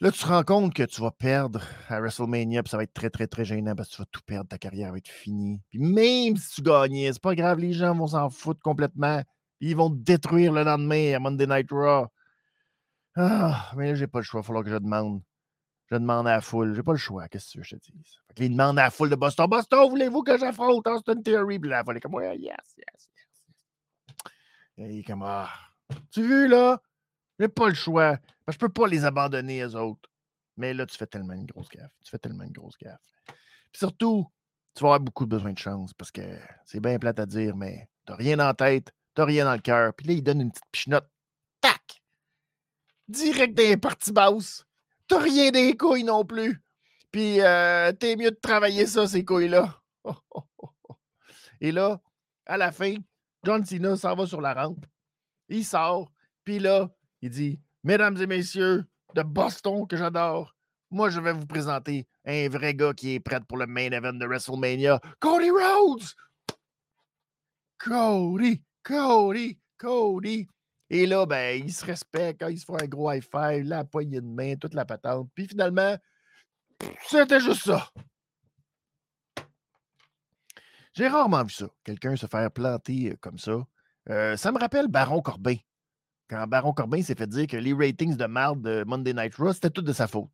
Là, 0.02 0.10
tu 0.10 0.18
te 0.18 0.26
rends 0.26 0.42
compte 0.42 0.74
que 0.74 0.82
tu 0.82 1.00
vas 1.00 1.12
perdre 1.12 1.62
à 1.88 2.00
WrestleMania, 2.00 2.64
puis 2.64 2.70
ça 2.70 2.76
va 2.76 2.82
être 2.82 2.92
très, 2.92 3.08
très, 3.08 3.28
très 3.28 3.44
gênant 3.44 3.76
parce 3.76 3.88
que 3.88 3.94
tu 3.94 4.02
vas 4.02 4.08
tout 4.10 4.20
perdre, 4.26 4.48
ta 4.48 4.58
carrière 4.58 4.90
va 4.90 4.98
être 4.98 5.06
finie. 5.06 5.60
Puis 5.70 5.78
même 5.78 6.36
si 6.36 6.56
tu 6.56 6.62
gagnais, 6.62 7.12
c'est 7.12 7.22
pas 7.22 7.36
grave, 7.36 7.60
les 7.60 7.72
gens 7.72 7.94
vont 7.94 8.08
s'en 8.08 8.28
foutre 8.28 8.60
complètement. 8.62 9.22
Ils 9.60 9.76
vont 9.76 9.90
te 9.90 9.94
détruire 9.94 10.52
le 10.52 10.64
lendemain 10.64 11.14
à 11.14 11.20
Monday 11.20 11.46
Night 11.46 11.70
Raw. 11.70 12.08
Ah, 13.14 13.70
mais 13.76 13.90
là, 13.90 13.94
j'ai 13.94 14.08
pas 14.08 14.18
le 14.18 14.24
choix, 14.24 14.40
il 14.40 14.42
va 14.42 14.46
falloir 14.48 14.64
que 14.64 14.70
je 14.70 14.76
demande. 14.76 15.22
Je 15.88 15.94
demande 15.94 16.26
à 16.26 16.32
la 16.32 16.40
foule. 16.40 16.74
J'ai 16.74 16.82
pas 16.82 16.90
le 16.90 16.98
choix. 16.98 17.28
Qu'est-ce 17.28 17.52
que 17.52 17.58
que 17.60 17.64
je 17.64 17.76
te 17.76 17.92
dise? 17.92 18.18
Fait 18.36 18.46
il 18.46 18.50
demande 18.50 18.80
à 18.80 18.82
la 18.82 18.90
foule 18.90 19.08
de 19.08 19.14
Boston. 19.14 19.46
Boston, 19.46 19.88
voulez-vous 19.88 20.24
que 20.24 20.36
j'affronte 20.36 20.84
Austin 20.84 21.22
Theory? 21.22 21.60
Puis 21.60 21.70
la 21.70 21.84
foule 21.84 21.98
est 21.98 22.00
comme, 22.00 22.20
yes, 22.20 22.40
yes, 22.40 22.76
yes. 22.76 23.08
Et 24.78 24.94
il 24.94 24.98
est 24.98 25.04
comme, 25.04 25.22
ah, 25.22 25.48
tu 26.10 26.26
veux, 26.26 26.48
là? 26.48 26.82
J'ai 27.42 27.48
pas 27.48 27.68
le 27.68 27.74
choix. 27.74 28.18
Je 28.46 28.56
peux 28.56 28.68
pas 28.68 28.86
les 28.86 29.04
abandonner, 29.04 29.64
aux 29.64 29.74
autres. 29.74 30.08
Mais 30.56 30.72
là, 30.72 30.86
tu 30.86 30.96
fais 30.96 31.08
tellement 31.08 31.32
une 31.32 31.44
grosse 31.44 31.68
gaffe. 31.70 31.90
Tu 32.04 32.08
fais 32.08 32.18
tellement 32.18 32.44
une 32.44 32.52
grosse 32.52 32.78
gaffe. 32.78 33.00
Puis 33.26 33.80
surtout, 33.80 34.30
tu 34.76 34.84
vas 34.84 34.90
avoir 34.90 35.00
beaucoup 35.00 35.24
de 35.24 35.30
besoin 35.30 35.52
de 35.52 35.58
chance 35.58 35.92
parce 35.92 36.12
que 36.12 36.22
c'est 36.64 36.78
bien 36.78 37.00
plate 37.00 37.18
à 37.18 37.26
dire, 37.26 37.56
mais 37.56 37.88
t'as 38.06 38.14
rien 38.14 38.38
en 38.38 38.54
tête, 38.54 38.92
t'as 39.14 39.24
rien 39.24 39.44
dans 39.44 39.54
le 39.54 39.60
cœur. 39.60 39.92
Puis 39.92 40.06
là, 40.06 40.12
il 40.12 40.22
donne 40.22 40.40
une 40.40 40.52
petite 40.52 40.70
pichenote. 40.70 41.08
Tac! 41.60 42.00
Direct 43.08 43.58
les 43.58 43.76
parties 43.76 44.12
basses. 44.12 44.64
T'as 45.08 45.18
rien 45.18 45.50
des 45.50 45.76
couilles 45.76 46.04
non 46.04 46.24
plus. 46.24 46.62
Puis 47.10 47.40
euh, 47.40 47.90
t'es 47.90 48.14
mieux 48.14 48.30
de 48.30 48.38
travailler 48.40 48.86
ça, 48.86 49.08
ces 49.08 49.24
couilles-là. 49.24 49.80
Et 51.60 51.72
là, 51.72 52.00
à 52.46 52.56
la 52.56 52.70
fin, 52.70 52.94
John 53.42 53.64
Cena 53.66 53.96
s'en 53.96 54.14
va 54.14 54.28
sur 54.28 54.40
la 54.40 54.54
rampe. 54.54 54.86
Il 55.48 55.64
sort. 55.64 56.12
Puis 56.44 56.60
là, 56.60 56.88
il 57.22 57.30
dit 57.30 57.60
Mesdames 57.84 58.20
et 58.20 58.26
messieurs 58.26 58.84
de 59.14 59.22
Boston 59.22 59.86
que 59.86 59.96
j'adore, 59.96 60.54
moi, 60.92 61.08
je 61.08 61.20
vais 61.20 61.32
vous 61.32 61.46
présenter 61.46 62.06
un 62.26 62.50
vrai 62.50 62.74
gars 62.74 62.92
qui 62.92 63.14
est 63.14 63.20
prêt 63.20 63.40
pour 63.40 63.56
le 63.56 63.66
main 63.66 63.90
event 63.90 64.12
de 64.12 64.26
WrestleMania, 64.26 65.00
Cody 65.20 65.50
Rhodes. 65.50 66.04
Cody, 67.78 68.62
Cody, 68.82 69.58
Cody. 69.78 70.46
Et 70.90 71.06
là, 71.06 71.24
ben, 71.24 71.62
ils 71.64 71.72
se 71.72 71.86
respectent, 71.86 72.44
ils 72.50 72.58
se 72.58 72.66
font 72.66 72.78
un 72.78 72.86
gros 72.86 73.10
high 73.10 73.22
five, 73.22 73.64
la 73.64 73.84
poignée 73.84 74.20
de 74.20 74.26
main, 74.26 74.54
toute 74.56 74.74
la 74.74 74.84
patente. 74.84 75.30
Puis 75.34 75.48
finalement, 75.48 75.96
c'était 77.08 77.40
juste 77.40 77.64
ça. 77.64 77.88
J'ai 80.92 81.08
rarement 81.08 81.42
vu 81.42 81.54
ça. 81.54 81.68
Quelqu'un 81.84 82.16
se 82.16 82.26
faire 82.26 82.50
planter 82.50 83.12
euh, 83.12 83.16
comme 83.18 83.38
ça. 83.38 83.66
Euh, 84.10 84.36
ça 84.36 84.52
me 84.52 84.58
rappelle 84.58 84.88
Baron 84.88 85.22
Corbin. 85.22 85.56
Quand 86.28 86.46
Baron 86.46 86.72
Corbin 86.72 87.02
s'est 87.02 87.14
fait 87.14 87.26
dire 87.26 87.46
que 87.46 87.56
les 87.56 87.72
ratings 87.72 88.16
de 88.16 88.26
marde 88.26 88.62
de 88.62 88.84
Monday 88.86 89.12
Night 89.12 89.34
Raw, 89.34 89.52
c'était 89.52 89.70
tout 89.70 89.82
de 89.82 89.92
sa 89.92 90.06
faute. 90.06 90.30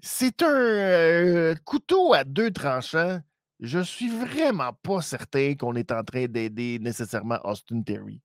C'est 0.00 0.42
un 0.42 0.54
euh, 0.54 1.54
couteau 1.64 2.12
à 2.12 2.24
deux 2.24 2.50
tranchants. 2.50 3.20
Je 3.60 3.78
suis 3.78 4.10
vraiment 4.10 4.72
pas 4.82 5.00
certain 5.00 5.54
qu'on 5.54 5.74
est 5.74 5.92
en 5.92 6.02
train 6.04 6.26
d'aider 6.26 6.78
nécessairement 6.78 7.40
Austin 7.44 7.82
Terry. 7.82 8.20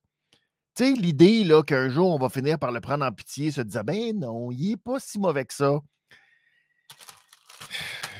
Tu 0.76 0.86
sais, 0.86 0.94
l'idée 0.94 1.44
là, 1.44 1.64
qu'un 1.64 1.90
jour, 1.90 2.14
on 2.14 2.18
va 2.18 2.30
finir 2.30 2.60
par 2.60 2.72
le 2.72 2.82
prendre 2.82 3.06
en 3.06 3.12
pitié, 3.12 3.52
se 3.52 3.62
dire 3.62 3.84
ben 3.84 4.18
non, 4.18 4.52
il 4.52 4.72
n'est 4.72 4.78
pas 4.78 5.00
si 5.00 5.20
mauvais 5.20 5.46
que 5.46 5.54
ça. 5.54 5.80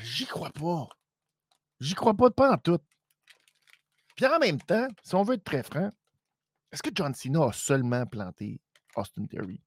J'y 0.02 0.26
crois 0.26 0.50
pas. 0.50 0.88
J'y 1.80 1.94
crois 1.94 2.14
pas, 2.14 2.30
pas 2.30 2.52
en 2.52 2.58
tout. 2.58 2.78
Puis 4.16 4.26
en 4.26 4.38
même 4.38 4.60
temps, 4.60 4.88
si 5.02 5.14
on 5.14 5.22
veut 5.22 5.34
être 5.34 5.44
très 5.44 5.62
franc, 5.62 5.90
est-ce 6.72 6.82
que 6.82 6.90
John 6.94 7.14
Cena 7.14 7.46
a 7.46 7.52
seulement 7.52 8.06
planté 8.06 8.60
Austin 8.96 9.26
Theory? 9.26 9.60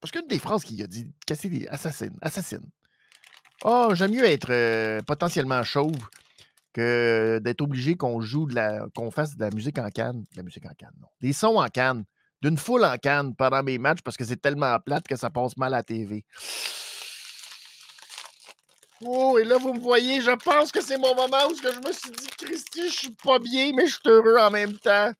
Parce 0.00 0.12
qu'une 0.12 0.26
des 0.26 0.38
phrases 0.38 0.64
qu'il 0.64 0.82
a 0.82 0.86
dit, 0.86 1.06
des 1.26 1.68
assassines, 1.68 2.18
assassine. 2.20 2.68
Oh, 3.64 3.90
j'aime 3.94 4.10
mieux 4.10 4.24
être 4.24 4.50
euh, 4.50 5.00
potentiellement 5.02 5.62
chauve 5.62 5.96
que 6.74 7.40
d'être 7.42 7.62
obligé 7.62 7.96
qu'on 7.96 8.20
joue 8.20 8.46
de 8.46 8.54
la. 8.54 8.86
qu'on 8.94 9.10
fasse 9.10 9.36
de 9.36 9.44
la 9.44 9.50
musique 9.50 9.78
en 9.78 9.88
canne. 9.88 10.22
De 10.32 10.36
la 10.36 10.42
musique 10.42 10.66
en 10.66 10.74
canne, 10.74 10.92
non. 11.00 11.08
Des 11.20 11.32
sons 11.32 11.58
en 11.58 11.68
canne. 11.68 12.04
D'une 12.42 12.58
foule 12.58 12.84
en 12.84 12.98
canne 12.98 13.34
pendant 13.34 13.62
mes 13.62 13.78
matchs 13.78 14.02
parce 14.02 14.18
que 14.18 14.24
c'est 14.24 14.36
tellement 14.36 14.78
plate 14.80 15.08
que 15.08 15.16
ça 15.16 15.30
passe 15.30 15.56
mal 15.56 15.72
à 15.72 15.78
la 15.78 15.82
TV. 15.82 16.24
Oh, 19.00 19.38
et 19.38 19.44
là, 19.44 19.56
vous 19.56 19.72
me 19.72 19.80
voyez, 19.80 20.20
je 20.20 20.30
pense 20.32 20.70
que 20.70 20.82
c'est 20.82 20.98
mon 20.98 21.14
moment 21.14 21.46
où 21.48 21.54
je 21.56 21.86
me 21.86 21.92
suis 21.92 22.10
dit, 22.10 22.26
Christy, 22.38 22.88
je 22.88 22.94
suis 22.94 23.10
pas 23.10 23.38
bien, 23.38 23.72
mais 23.74 23.86
je 23.86 23.92
suis 23.92 24.02
heureux 24.06 24.38
en 24.38 24.50
même 24.50 24.76
temps. 24.78 25.12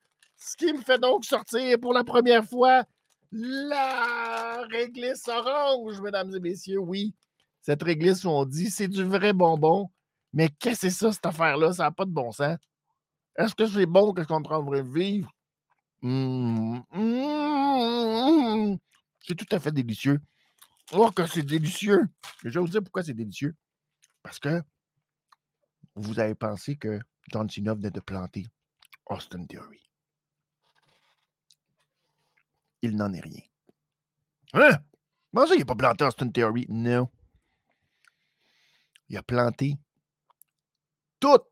Ce 0.45 0.55
qui 0.55 0.71
me 0.71 0.81
fait 0.81 0.99
donc 0.99 1.25
sortir 1.25 1.79
pour 1.79 1.91
la 1.91 2.03
première 2.03 2.45
fois 2.45 2.83
la 3.31 4.61
réglisse 4.69 5.27
orange, 5.27 5.99
mesdames 6.01 6.35
et 6.35 6.39
messieurs. 6.39 6.77
Oui, 6.77 7.15
cette 7.61 7.81
réglisse 7.81 8.23
où 8.25 8.29
on 8.29 8.45
dit 8.45 8.69
c'est 8.69 8.87
du 8.87 9.03
vrai 9.03 9.33
bonbon. 9.33 9.89
Mais 10.33 10.49
qu'est-ce 10.49 10.81
que 10.81 10.89
c'est 10.89 10.95
ça, 10.95 11.11
cette 11.11 11.25
affaire-là? 11.25 11.73
Ça 11.73 11.85
n'a 11.85 11.91
pas 11.91 12.05
de 12.05 12.11
bon 12.11 12.31
sens. 12.31 12.59
Est-ce 13.35 13.55
que 13.55 13.65
c'est 13.65 13.87
bon? 13.87 14.13
Qu'est-ce 14.13 14.27
qu'on 14.27 14.43
prendrait 14.43 14.83
vivre? 14.83 15.31
Mmh, 16.03 16.81
mmh, 16.93 18.75
c'est 19.21 19.35
tout 19.35 19.47
à 19.55 19.59
fait 19.59 19.71
délicieux. 19.71 20.19
Oh, 20.93 21.09
que 21.09 21.25
c'est 21.25 21.41
délicieux! 21.41 22.05
Je 22.43 22.49
vais 22.49 22.59
vous 22.59 22.67
dire 22.67 22.83
pourquoi 22.83 23.01
c'est 23.01 23.15
délicieux. 23.15 23.55
Parce 24.21 24.37
que 24.37 24.61
vous 25.95 26.19
avez 26.19 26.35
pensé 26.35 26.75
que 26.75 26.99
John 27.31 27.49
Cena 27.49 27.73
venait 27.73 27.89
de 27.89 27.99
planter 27.99 28.45
Austin 29.07 29.43
Theory. 29.45 29.84
Il 32.85 32.95
n'en 32.97 33.11
est 33.13 33.19
rien. 33.19 33.41
Hein? 34.53 34.77
Comment 35.33 35.47
ça, 35.47 35.55
il 35.55 35.59
n'a 35.59 35.65
pas 35.65 35.75
planté 35.75 36.03
Austin 36.03 36.29
Theory? 36.29 36.67
Non. 36.69 37.09
il 39.09 39.17
a 39.17 39.23
planté 39.23 39.75
toute, 41.19 41.47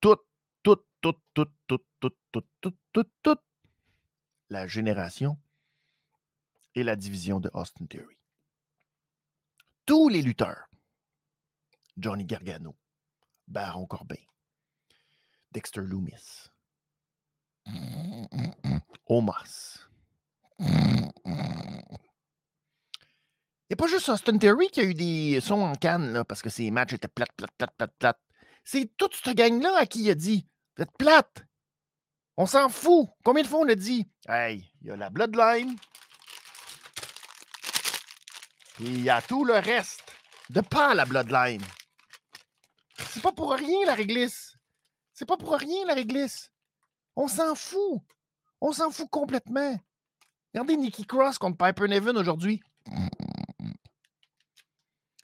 toute, 0.00 0.24
toute, 0.62 0.86
toute, 1.00 1.18
toute, 1.32 1.50
toute, 1.66 1.84
toute, 1.98 2.16
toute, 2.30 2.46
toute, 2.60 2.76
toute, 2.92 3.10
toute 3.22 3.42
la 4.50 4.68
génération 4.68 5.36
et 6.76 6.84
la 6.84 6.94
division 6.94 7.40
de 7.40 7.50
Austin 7.54 7.86
Theory. 7.86 8.16
Tous 9.84 10.08
les 10.08 10.22
lutteurs, 10.22 10.68
Johnny 11.96 12.24
Gargano, 12.24 12.76
Baron 13.48 13.86
Corbin, 13.86 14.22
Dexter 15.50 15.80
Loomis, 15.80 16.50
Omas. 19.06 19.71
A 23.72 23.76
pas 23.76 23.86
juste 23.86 24.10
Austin 24.10 24.36
Theory 24.36 24.68
qui 24.68 24.80
a 24.80 24.84
eu 24.84 24.92
des 24.92 25.40
sons 25.40 25.62
en 25.62 25.74
canne, 25.74 26.24
parce 26.28 26.42
que 26.42 26.50
ses 26.50 26.70
matchs 26.70 26.92
étaient 26.92 27.08
plates, 27.08 27.32
plates, 27.36 27.52
plates, 27.56 27.74
plates, 27.76 27.94
plates. 27.98 28.20
C'est 28.64 28.94
toute 28.96 29.14
cette 29.14 29.34
gang-là 29.34 29.76
à 29.78 29.86
qui 29.86 30.04
il 30.04 30.10
a 30.10 30.14
dit 30.14 30.46
Vous 30.76 30.82
êtes 30.82 30.96
plate. 30.98 31.44
On 32.36 32.46
s'en 32.46 32.68
fout. 32.68 33.08
Combien 33.24 33.42
de 33.42 33.48
fois 33.48 33.60
on 33.60 33.68
a 33.68 33.74
dit 33.74 34.08
Hey, 34.28 34.70
il 34.82 34.88
y 34.88 34.90
a 34.90 34.96
la 34.96 35.08
Bloodline. 35.08 35.76
Et 38.80 38.84
il 38.84 39.02
y 39.02 39.10
a 39.10 39.22
tout 39.22 39.44
le 39.44 39.54
reste 39.54 40.12
de 40.50 40.60
pas 40.60 40.94
la 40.94 41.06
Bloodline. 41.06 41.62
C'est 43.08 43.22
pas 43.22 43.32
pour 43.32 43.52
rien 43.52 43.86
la 43.86 43.94
réglisse. 43.94 44.56
C'est 45.14 45.26
pas 45.26 45.36
pour 45.36 45.54
rien 45.54 45.86
la 45.86 45.94
réglisse. 45.94 46.50
On 47.16 47.26
s'en 47.26 47.54
fout. 47.54 48.02
On 48.60 48.72
s'en 48.72 48.90
fout 48.90 49.08
complètement. 49.10 49.78
Regardez 50.54 50.76
Nikki 50.76 51.06
Cross 51.06 51.38
contre 51.38 51.56
Piper 51.56 51.88
Nevin 51.88 52.14
aujourd'hui. 52.16 52.62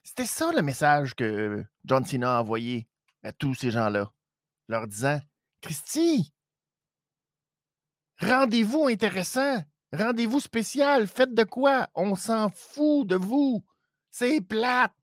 C'était 0.03 0.25
ça 0.25 0.53
le 0.53 0.63
message 0.63 1.15
que 1.15 1.65
John 1.85 2.05
Cena 2.05 2.39
a 2.39 2.41
envoyé 2.41 2.89
à 3.23 3.33
tous 3.33 3.55
ces 3.55 3.71
gens-là, 3.71 4.11
leur 4.69 4.87
disant 4.87 5.21
Christy, 5.61 6.33
rendez-vous 8.21 8.87
intéressant, 8.87 9.63
rendez-vous 9.93 10.41
spécial, 10.41 11.07
faites 11.07 11.35
de 11.35 11.45
quoi? 11.45 11.89
On 11.95 12.15
s'en 12.15 12.49
fout 12.49 13.07
de 13.07 13.17
vous. 13.17 13.63
C'est 14.11 14.41
plate. 14.41 14.95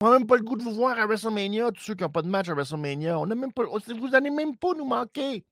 On 0.00 0.10
n'a 0.10 0.18
même 0.18 0.26
pas 0.28 0.36
le 0.36 0.42
goût 0.42 0.56
de 0.56 0.62
vous 0.62 0.74
voir 0.74 0.98
à 0.98 1.06
WrestleMania, 1.06 1.72
tous 1.72 1.82
ceux 1.82 1.94
qui 1.94 2.04
n'ont 2.04 2.10
pas 2.10 2.22
de 2.22 2.28
match 2.28 2.48
à 2.48 2.54
WrestleMania. 2.54 3.18
On 3.18 3.26
même 3.26 3.52
pas, 3.52 3.64
vous 3.64 4.08
n'allez 4.10 4.30
même 4.30 4.56
pas 4.56 4.74
nous 4.74 4.84
manquer. 4.84 5.44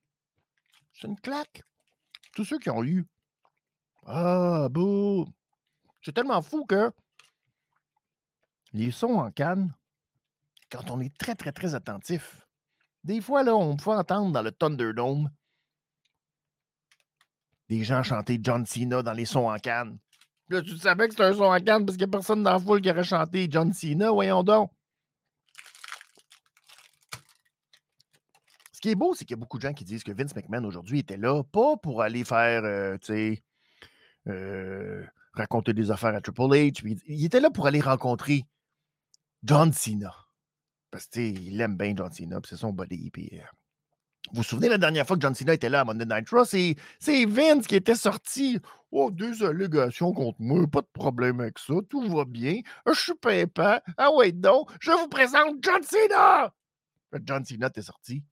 C'est 0.92 1.08
une 1.08 1.18
claque. 1.18 1.64
Tous 2.34 2.44
ceux 2.44 2.58
qui 2.58 2.70
ont 2.70 2.82
eu. 2.82 3.06
Ah, 4.06 4.68
bouh. 4.70 5.26
C'est 6.02 6.12
tellement 6.12 6.42
fou 6.42 6.64
que 6.66 6.90
les 8.72 8.90
sons 8.90 9.14
en 9.14 9.30
canne, 9.30 9.72
quand 10.70 10.90
on 10.90 11.00
est 11.00 11.16
très, 11.16 11.34
très, 11.34 11.52
très 11.52 11.74
attentif, 11.74 12.40
des 13.04 13.20
fois, 13.20 13.42
là, 13.42 13.54
on 13.54 13.76
peut 13.76 13.90
entendre 13.90 14.32
dans 14.32 14.42
le 14.42 14.50
Thunderdome 14.50 15.30
des 17.68 17.84
gens 17.84 18.02
chanter 18.02 18.38
John 18.42 18.66
Cena 18.66 19.02
dans 19.02 19.12
les 19.12 19.24
sons 19.24 19.50
en 19.50 19.58
canne. 19.58 19.98
Là, 20.48 20.60
tu 20.60 20.76
savais 20.76 21.06
que 21.08 21.14
c'était 21.14 21.24
un 21.24 21.32
son 21.32 21.44
en 21.44 21.60
canne 21.60 21.86
parce 21.86 21.96
qu'il 21.96 22.06
n'y 22.06 22.10
a 22.10 22.16
personne 22.16 22.42
dans 22.42 22.52
la 22.52 22.58
foule 22.58 22.82
qui 22.82 22.90
aurait 22.90 23.04
chanté 23.04 23.48
John 23.50 23.72
Cena, 23.72 24.10
voyons 24.10 24.42
donc. 24.42 24.70
Qui 28.84 28.90
est 28.90 28.94
beau, 28.96 29.14
c'est 29.14 29.24
qu'il 29.24 29.34
y 29.34 29.38
a 29.38 29.40
beaucoup 29.40 29.56
de 29.56 29.62
gens 29.62 29.72
qui 29.72 29.82
disent 29.82 30.04
que 30.04 30.12
Vince 30.12 30.36
McMahon 30.36 30.62
aujourd'hui 30.64 30.98
était 30.98 31.16
là, 31.16 31.42
pas 31.42 31.78
pour 31.78 32.02
aller 32.02 32.22
faire, 32.22 32.64
euh, 32.64 32.98
tu 32.98 33.06
sais, 33.06 33.42
euh, 34.28 35.02
raconter 35.32 35.72
des 35.72 35.90
affaires 35.90 36.14
à 36.14 36.20
Triple 36.20 36.42
H. 36.42 36.98
il 37.06 37.24
était 37.24 37.40
là 37.40 37.48
pour 37.48 37.66
aller 37.66 37.80
rencontrer 37.80 38.44
John 39.42 39.72
Cena. 39.72 40.14
Parce 40.90 41.06
qu'il 41.06 41.58
aime 41.62 41.78
bien 41.78 41.94
John 41.96 42.12
Cena, 42.12 42.40
c'est 42.46 42.56
son 42.56 42.74
body. 42.74 43.10
Puis, 43.10 43.30
euh, 43.32 43.38
vous 44.32 44.36
vous 44.36 44.42
souvenez 44.42 44.68
la 44.68 44.76
dernière 44.76 45.06
fois 45.06 45.16
que 45.16 45.22
John 45.22 45.34
Cena 45.34 45.54
était 45.54 45.70
là 45.70 45.80
à 45.80 45.84
Monday 45.86 46.04
Night 46.04 46.28
Raw, 46.28 46.44
c'est 46.44 46.76
Vince 47.24 47.66
qui 47.66 47.76
était 47.76 47.94
sorti. 47.94 48.60
Oh, 48.90 49.10
deux 49.10 49.42
allégations 49.42 50.12
contre 50.12 50.42
moi, 50.42 50.66
pas 50.66 50.82
de 50.82 50.90
problème 50.92 51.40
avec 51.40 51.58
ça, 51.58 51.72
tout 51.88 52.06
va 52.06 52.26
bien. 52.26 52.60
Je 52.86 52.92
suis 52.92 53.14
pimpant. 53.14 53.78
Ah 53.96 54.12
ouais, 54.12 54.30
donc, 54.30 54.68
je 54.78 54.90
vous 54.90 55.08
présente 55.08 55.56
John 55.62 55.82
Cena! 55.82 56.52
John 57.24 57.46
Cena 57.46 57.68
était 57.68 57.80
sorti. 57.80 58.22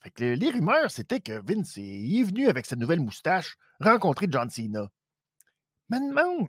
Fait 0.00 0.10
que 0.10 0.24
les 0.24 0.50
rumeurs, 0.50 0.90
c'était 0.90 1.20
que 1.20 1.40
Vince 1.44 1.76
est 1.76 2.22
venu 2.22 2.48
avec 2.48 2.66
sa 2.66 2.76
nouvelle 2.76 3.00
moustache 3.00 3.56
rencontrer 3.80 4.26
John 4.30 4.48
Cena. 4.48 4.88
Mais 5.88 6.00
demande, 6.00 6.48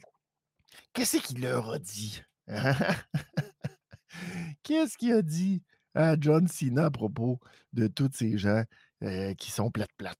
qu'est-ce 0.93 1.17
qu'il 1.17 1.41
leur 1.41 1.71
a 1.71 1.79
dit? 1.79 2.21
qu'est-ce 4.63 4.97
qu'il 4.97 5.13
a 5.13 5.21
dit? 5.21 5.63
à 5.95 6.15
John 6.19 6.47
Cena 6.47 6.85
à 6.85 6.91
propos 6.91 7.39
de 7.73 7.87
tous 7.87 8.09
ces 8.13 8.37
gens 8.37 8.63
euh, 9.03 9.33
qui 9.35 9.51
sont 9.51 9.71
plates-plates. 9.71 10.17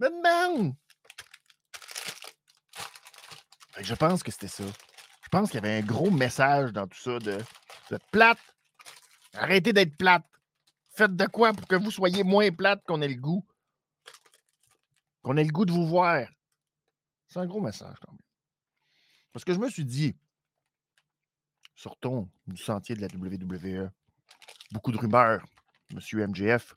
Mais 0.00 0.08
Je 3.80 3.94
pense 3.94 4.22
que 4.22 4.30
c'était 4.30 4.48
ça. 4.48 4.64
Je 5.22 5.28
pense 5.30 5.50
qu'il 5.50 5.62
y 5.62 5.66
avait 5.66 5.78
un 5.78 5.86
gros 5.86 6.10
message 6.10 6.72
dans 6.72 6.86
tout 6.86 6.98
ça 6.98 7.18
de, 7.18 7.38
de 7.90 7.98
plate. 8.10 8.38
Arrêtez 9.34 9.72
d'être 9.72 9.96
plate. 9.96 10.24
Faites 10.98 11.14
de 11.14 11.26
quoi 11.26 11.52
pour 11.52 11.68
que 11.68 11.76
vous 11.76 11.92
soyez 11.92 12.24
moins 12.24 12.50
plate 12.50 12.82
qu'on 12.84 13.00
ait 13.02 13.06
le 13.06 13.20
goût? 13.20 13.46
Qu'on 15.22 15.36
ait 15.36 15.44
le 15.44 15.52
goût 15.52 15.64
de 15.64 15.70
vous 15.70 15.86
voir. 15.86 16.26
C'est 17.28 17.38
un 17.38 17.46
gros 17.46 17.60
message 17.60 17.94
quand 18.04 18.10
même. 18.10 18.20
Parce 19.32 19.44
que 19.44 19.54
je 19.54 19.60
me 19.60 19.70
suis 19.70 19.84
dit, 19.84 20.16
sortons 21.76 22.28
du 22.48 22.60
sentier 22.60 22.96
de 22.96 23.00
la 23.00 23.06
WWE 23.06 23.92
beaucoup 24.72 24.90
de 24.90 24.98
rumeurs, 24.98 25.46
Monsieur 25.94 26.26
MJF. 26.26 26.74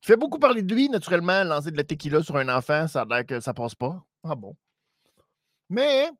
Tu 0.00 0.08
fais 0.08 0.16
beaucoup 0.16 0.40
parler 0.40 0.62
de 0.62 0.74
lui, 0.74 0.88
naturellement, 0.88 1.44
lancer 1.44 1.70
de 1.70 1.76
la 1.76 1.84
tequila 1.84 2.24
sur 2.24 2.38
un 2.38 2.48
enfant, 2.48 2.88
ça 2.88 3.02
a 3.02 3.04
l'air 3.04 3.24
que 3.24 3.38
ça 3.38 3.54
passe 3.54 3.76
pas. 3.76 4.04
Ah 4.24 4.34
bon? 4.34 4.56
Mais 5.68 6.10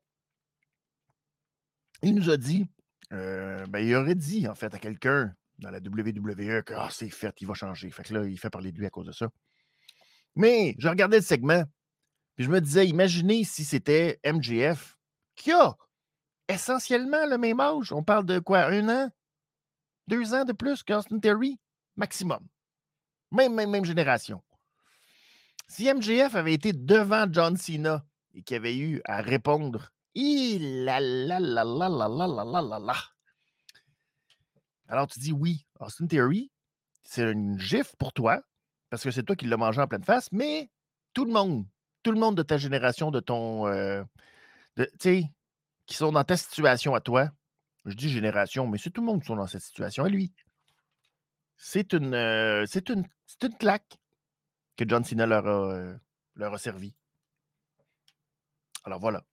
il 2.01 2.15
nous 2.15 2.29
a 2.29 2.37
dit, 2.37 2.65
euh, 3.11 3.65
ben, 3.65 3.79
il 3.79 3.93
aurait 3.93 4.15
dit, 4.15 4.47
en 4.47 4.55
fait, 4.55 4.73
à 4.73 4.79
quelqu'un 4.79 5.35
dans 5.59 5.71
la 5.71 5.79
WWE 5.79 6.63
que 6.63 6.73
ah, 6.75 6.89
c'est 6.91 7.09
fait, 7.09 7.33
il 7.41 7.47
va 7.47 7.53
changer. 7.53 7.89
Fait 7.91 8.03
que 8.03 8.13
là, 8.13 8.25
il 8.25 8.39
fait 8.39 8.49
parler 8.49 8.71
de 8.71 8.77
lui 8.77 8.85
à 8.85 8.89
cause 8.89 9.07
de 9.07 9.11
ça. 9.11 9.29
Mais 10.35 10.75
je 10.79 10.87
regardais 10.87 11.17
le 11.17 11.23
segment, 11.23 11.63
puis 12.35 12.45
je 12.45 12.49
me 12.49 12.61
disais, 12.61 12.87
imaginez 12.87 13.43
si 13.43 13.63
c'était 13.63 14.19
MJF 14.25 14.97
qui 15.35 15.51
a 15.51 15.75
essentiellement 16.47 17.25
le 17.25 17.37
même 17.37 17.59
âge. 17.59 17.91
On 17.91 18.03
parle 18.03 18.25
de 18.25 18.39
quoi, 18.39 18.65
un 18.67 18.87
an? 18.89 19.09
Deux 20.07 20.33
ans 20.33 20.45
de 20.45 20.53
plus 20.53 20.83
qu'Austin 20.83 21.19
Terry, 21.19 21.59
maximum. 21.95 22.39
Même, 23.31 23.53
même, 23.53 23.69
même 23.69 23.85
génération. 23.85 24.41
Si 25.67 25.91
MJF 25.93 26.33
avait 26.35 26.53
été 26.53 26.73
devant 26.73 27.27
John 27.31 27.55
Cena 27.55 28.03
et 28.33 28.41
qu'il 28.41 28.57
avait 28.57 28.77
eu 28.77 29.01
à 29.05 29.21
répondre, 29.21 29.91
la 30.15 30.99
la 30.99 31.39
la 31.39 31.63
la 31.63 31.89
la 31.89 32.07
la 32.07 32.27
la 32.27 32.45
la 32.45 32.61
la 32.61 32.79
la. 32.79 32.95
Alors 34.89 35.07
tu 35.07 35.19
dis 35.19 35.31
oui, 35.31 35.65
Austin 35.79 36.07
Theory, 36.07 36.51
c'est 37.03 37.31
une 37.31 37.59
gifle 37.59 37.95
pour 37.99 38.11
toi, 38.11 38.41
parce 38.89 39.03
que 39.03 39.11
c'est 39.11 39.23
toi 39.23 39.35
qui 39.35 39.45
l'as 39.45 39.55
mangé 39.55 39.79
en 39.79 39.87
pleine 39.87 40.03
face, 40.03 40.31
mais 40.31 40.69
tout 41.13 41.25
le 41.25 41.31
monde, 41.31 41.65
tout 42.01 42.11
le 42.11 42.19
monde 42.19 42.35
de 42.35 42.41
ta 42.43 42.57
génération, 42.57 43.11
de 43.11 43.19
ton. 43.19 43.67
Euh, 43.67 44.03
tu 44.75 44.85
sais, 44.99 45.31
qui 45.85 45.95
sont 45.95 46.11
dans 46.11 46.23
ta 46.23 46.37
situation 46.37 46.95
à 46.95 47.01
toi, 47.01 47.29
je 47.85 47.93
dis 47.93 48.09
génération, 48.09 48.67
mais 48.67 48.79
c'est 48.79 48.89
tout 48.89 49.01
le 49.01 49.07
monde 49.07 49.21
qui 49.21 49.27
sont 49.27 49.35
dans 49.35 49.47
cette 49.47 49.61
situation. 49.61 50.07
Et 50.07 50.09
lui, 50.09 50.33
c'est 51.55 51.93
une, 51.93 52.15
euh, 52.15 52.65
c'est 52.67 52.89
une, 52.89 53.05
une 53.43 53.57
claque 53.57 53.99
que 54.75 54.85
John 54.87 55.03
Cena 55.03 55.27
leur 55.27 55.45
a, 55.45 55.71
euh, 55.71 55.97
leur 56.35 56.53
a 56.53 56.57
servi. 56.57 56.95
Alors 58.85 58.99
voilà. 58.99 59.23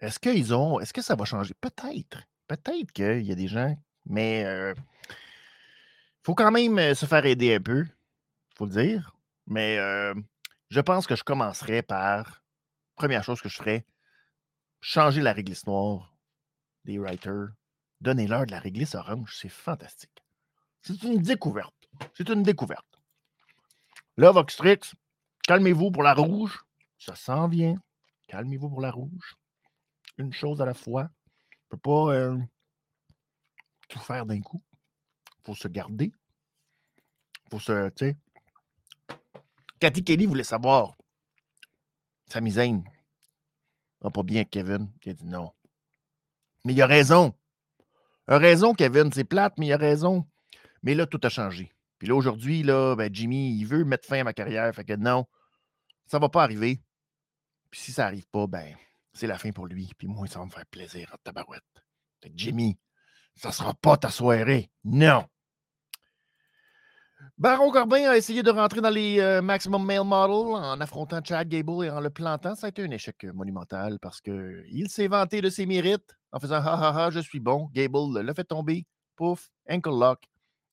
Est-ce 0.00 0.18
qu'ils 0.18 0.54
ont. 0.54 0.80
Est-ce 0.80 0.92
que 0.92 1.02
ça 1.02 1.14
va 1.14 1.24
changer? 1.24 1.54
Peut-être. 1.60 2.22
Peut-être 2.48 2.90
qu'il 2.92 3.22
y 3.22 3.32
a 3.32 3.34
des 3.34 3.48
gens, 3.48 3.76
mais 4.08 4.44
euh, 4.44 4.74
faut 6.22 6.34
quand 6.34 6.50
même 6.50 6.94
se 6.94 7.06
faire 7.06 7.24
aider 7.24 7.54
un 7.54 7.60
peu. 7.60 7.86
Faut 8.56 8.66
le 8.66 8.72
dire. 8.72 9.14
Mais 9.46 9.76
je 10.70 10.80
pense 10.80 11.06
que 11.06 11.16
je 11.16 11.24
commencerai 11.24 11.82
par. 11.82 12.42
Première 12.96 13.22
chose 13.22 13.40
que 13.40 13.48
je 13.48 13.56
ferais, 13.56 13.86
changer 14.80 15.20
la 15.20 15.32
réglisse 15.32 15.66
noire 15.68 16.16
des 16.84 16.98
writers 16.98 17.50
Donnez-leur 18.00 18.46
de 18.46 18.52
la 18.52 18.60
réglisse 18.60 18.94
orange, 18.94 19.36
c'est 19.36 19.48
fantastique. 19.48 20.24
C'est 20.82 21.02
une 21.02 21.20
découverte. 21.20 21.74
C'est 22.14 22.28
une 22.28 22.44
découverte. 22.44 23.00
Là, 24.16 24.30
Voxtrix, 24.30 24.80
calmez-vous 25.42 25.90
pour 25.90 26.02
la 26.02 26.14
rouge. 26.14 26.64
Ça 26.98 27.16
s'en 27.16 27.48
vient. 27.48 27.76
Calmez-vous 28.28 28.68
pour 28.68 28.80
la 28.80 28.90
rouge. 28.90 29.36
Une 30.16 30.32
chose 30.32 30.60
à 30.60 30.64
la 30.64 30.74
fois. 30.74 31.08
On 31.70 31.76
ne 31.76 31.76
peut 31.76 31.78
pas 31.78 32.14
euh, 32.14 32.38
tout 33.88 33.98
faire 33.98 34.26
d'un 34.26 34.40
coup. 34.40 34.62
Il 35.38 35.46
faut 35.46 35.54
se 35.54 35.68
garder. 35.68 36.12
Il 37.46 37.50
faut 37.50 37.60
se. 37.60 37.88
Tu 37.90 38.06
sais. 38.06 38.16
Cathy 39.80 40.04
Kelly 40.04 40.26
voulait 40.26 40.44
savoir. 40.44 40.96
Sa 42.26 42.40
misaine. 42.40 42.84
va 44.00 44.10
pas 44.10 44.22
bien 44.22 44.44
Kevin. 44.44 44.92
Il 45.04 45.10
a 45.10 45.14
dit 45.14 45.26
non. 45.26 45.52
Mais 46.64 46.74
il 46.74 46.82
a 46.82 46.86
raison. 46.86 47.34
A 48.26 48.36
raison, 48.36 48.74
Kevin, 48.74 49.10
c'est 49.10 49.24
plate, 49.24 49.54
mais 49.56 49.68
il 49.68 49.72
a 49.72 49.78
raison. 49.78 50.26
Mais 50.82 50.94
là, 50.94 51.06
tout 51.06 51.20
a 51.22 51.30
changé. 51.30 51.72
Puis 51.98 52.08
là, 52.08 52.14
aujourd'hui, 52.14 52.62
là, 52.62 52.94
ben, 52.94 53.12
Jimmy, 53.12 53.56
il 53.56 53.64
veut 53.64 53.84
mettre 53.84 54.06
fin 54.06 54.20
à 54.20 54.24
ma 54.24 54.34
carrière. 54.34 54.72
Fait 54.74 54.84
que 54.84 54.94
non, 54.94 55.26
ça 56.06 56.18
va 56.18 56.28
pas 56.28 56.42
arriver. 56.42 56.82
Puis 57.70 57.80
si 57.80 57.92
ça 57.92 58.04
n'arrive 58.04 58.28
pas, 58.28 58.46
ben, 58.46 58.76
c'est 59.12 59.26
la 59.26 59.38
fin 59.38 59.50
pour 59.50 59.66
lui. 59.66 59.90
Puis 59.96 60.06
moi, 60.06 60.26
ça 60.26 60.38
va 60.38 60.44
me 60.44 60.50
faire 60.50 60.66
plaisir 60.66 61.10
en 61.14 61.16
tabarouette. 61.22 61.64
Fait 62.22 62.30
que 62.30 62.34
Jimmy, 62.36 62.78
ça 63.38 63.48
ne 63.48 63.54
sera 63.54 63.74
pas 63.74 63.96
ta 63.96 64.10
soirée. 64.10 64.70
Non. 64.84 65.24
Baron 67.38 67.70
Corbin 67.70 68.10
a 68.10 68.16
essayé 68.16 68.42
de 68.42 68.50
rentrer 68.50 68.80
dans 68.80 68.90
les 68.90 69.20
euh, 69.20 69.40
Maximum 69.40 69.84
Male 69.86 70.04
Model 70.04 70.56
en 70.56 70.80
affrontant 70.80 71.20
Chad 71.22 71.48
Gable 71.48 71.84
et 71.84 71.90
en 71.90 72.00
le 72.00 72.10
plantant. 72.10 72.56
Ça 72.56 72.66
a 72.66 72.70
été 72.70 72.82
un 72.82 72.90
échec 72.90 73.22
monumental 73.32 74.00
parce 74.00 74.20
qu'il 74.20 74.88
s'est 74.88 75.06
vanté 75.06 75.40
de 75.40 75.48
ses 75.48 75.64
mérites 75.64 76.16
en 76.32 76.40
faisant 76.40 76.56
Ha 76.56 76.74
ha 76.74 77.06
ha, 77.06 77.10
je 77.10 77.20
suis 77.20 77.38
bon. 77.38 77.68
Gable 77.72 78.20
l'a 78.20 78.34
fait 78.34 78.42
tomber. 78.42 78.86
Pouf, 79.14 79.50
ankle 79.70 79.90
lock. 79.90 80.24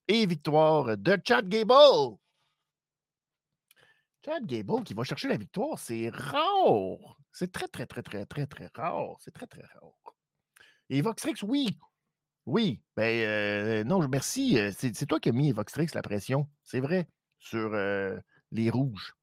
Et 0.07 0.26
victoire 0.26 0.97
de 0.97 1.20
Chad 1.24 1.47
Gable. 1.47 2.18
Chad 4.26 4.43
Gable 4.47 4.84
qui 4.84 4.95
va 4.95 5.03
chercher 5.03 5.28
la 5.28 5.38
victoire, 5.38 5.78
c'est 5.78 6.09
rare. 6.09 7.16
C'est 7.32 7.51
très, 7.51 7.68
très, 7.68 7.86
très, 7.86 8.01
très, 8.01 8.26
très, 8.26 8.47
très 8.47 8.72
rare. 8.74 9.18
C'est 9.20 9.32
très, 9.32 9.45
très 9.45 9.61
rare. 9.61 10.16
Et 10.89 11.01
Voxrix, 11.01 11.43
oui, 11.43 11.78
oui, 12.45 12.81
ben 12.95 13.25
euh, 13.25 13.83
non, 13.83 14.07
merci. 14.07 14.59
Euh, 14.59 14.71
c'est 14.77 15.05
toi 15.07 15.19
qui 15.19 15.29
as 15.29 15.31
mis 15.31 15.51
Voxtrix 15.51 15.87
la 15.93 16.01
pression, 16.03 16.47
c'est 16.63 16.79
vrai, 16.79 17.07
sur 17.39 17.73
euh, 17.73 18.19
les 18.51 18.69
rouges. 18.69 19.15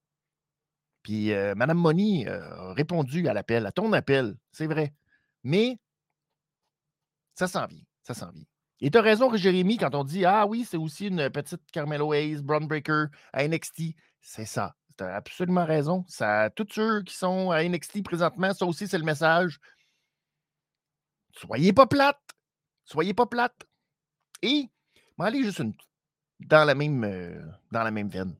Puis 1.02 1.30
Mme 1.30 1.78
Moni 1.78 2.28
a 2.28 2.72
répondu 2.74 3.26
à 3.26 3.34
l'appel, 3.34 3.66
à 3.66 3.72
ton 3.72 3.92
appel, 3.92 4.36
c'est 4.52 4.68
vrai. 4.68 4.94
Mais 5.42 5.78
ça 7.34 7.48
s'en 7.48 7.66
vient, 7.66 7.82
ça 8.04 8.14
s'en 8.14 8.30
vient. 8.30 8.44
Et 8.80 8.90
tu 8.90 8.98
as 8.98 9.02
raison, 9.02 9.34
Jérémy, 9.34 9.78
quand 9.78 9.94
on 9.96 10.04
dit 10.04 10.24
Ah 10.24 10.46
oui, 10.46 10.64
c'est 10.68 10.76
aussi 10.76 11.08
une 11.08 11.28
petite 11.30 11.62
Carmelo 11.72 12.12
Hayes, 12.14 12.42
Brown 12.42 12.66
Breaker 12.66 13.06
à 13.32 13.46
NXT. 13.46 13.94
C'est 14.20 14.44
ça. 14.46 14.76
Tu 14.96 15.04
as 15.04 15.14
absolument 15.16 15.64
raison. 15.64 16.04
Ça, 16.08 16.50
tous 16.50 16.68
ceux 16.70 17.02
qui 17.02 17.16
sont 17.16 17.50
à 17.50 17.64
NXT 17.64 18.04
présentement, 18.04 18.54
ça 18.54 18.66
aussi, 18.66 18.86
c'est 18.86 18.98
le 18.98 19.04
message. 19.04 19.58
Soyez 21.34 21.72
pas 21.72 21.86
plates. 21.86 22.31
Soyez 22.92 23.14
pas 23.14 23.24
plate. 23.24 23.66
Et, 24.42 24.68
allez 25.18 25.42
juste 25.42 25.60
une, 25.60 25.72
dans, 26.40 26.64
la 26.64 26.74
même, 26.74 27.04
euh, 27.04 27.42
dans 27.70 27.82
la 27.82 27.90
même 27.90 28.10
veine. 28.10 28.36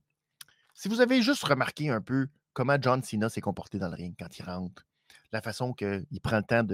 Si 0.75 0.89
vous 0.89 1.01
avez 1.01 1.23
juste 1.23 1.43
remarqué 1.43 1.89
un 1.89 2.03
peu 2.03 2.29
comment 2.53 2.77
John 2.79 3.03
Cena 3.03 3.31
s'est 3.31 3.41
comporté 3.41 3.79
dans 3.79 3.89
le 3.89 3.95
ring 3.95 4.15
quand 4.19 4.39
il 4.39 4.45
rentre, 4.45 4.85
la 5.33 5.41
façon 5.41 5.73
qu'il 5.73 6.21
prend 6.23 6.37
le 6.37 6.43
temps 6.43 6.67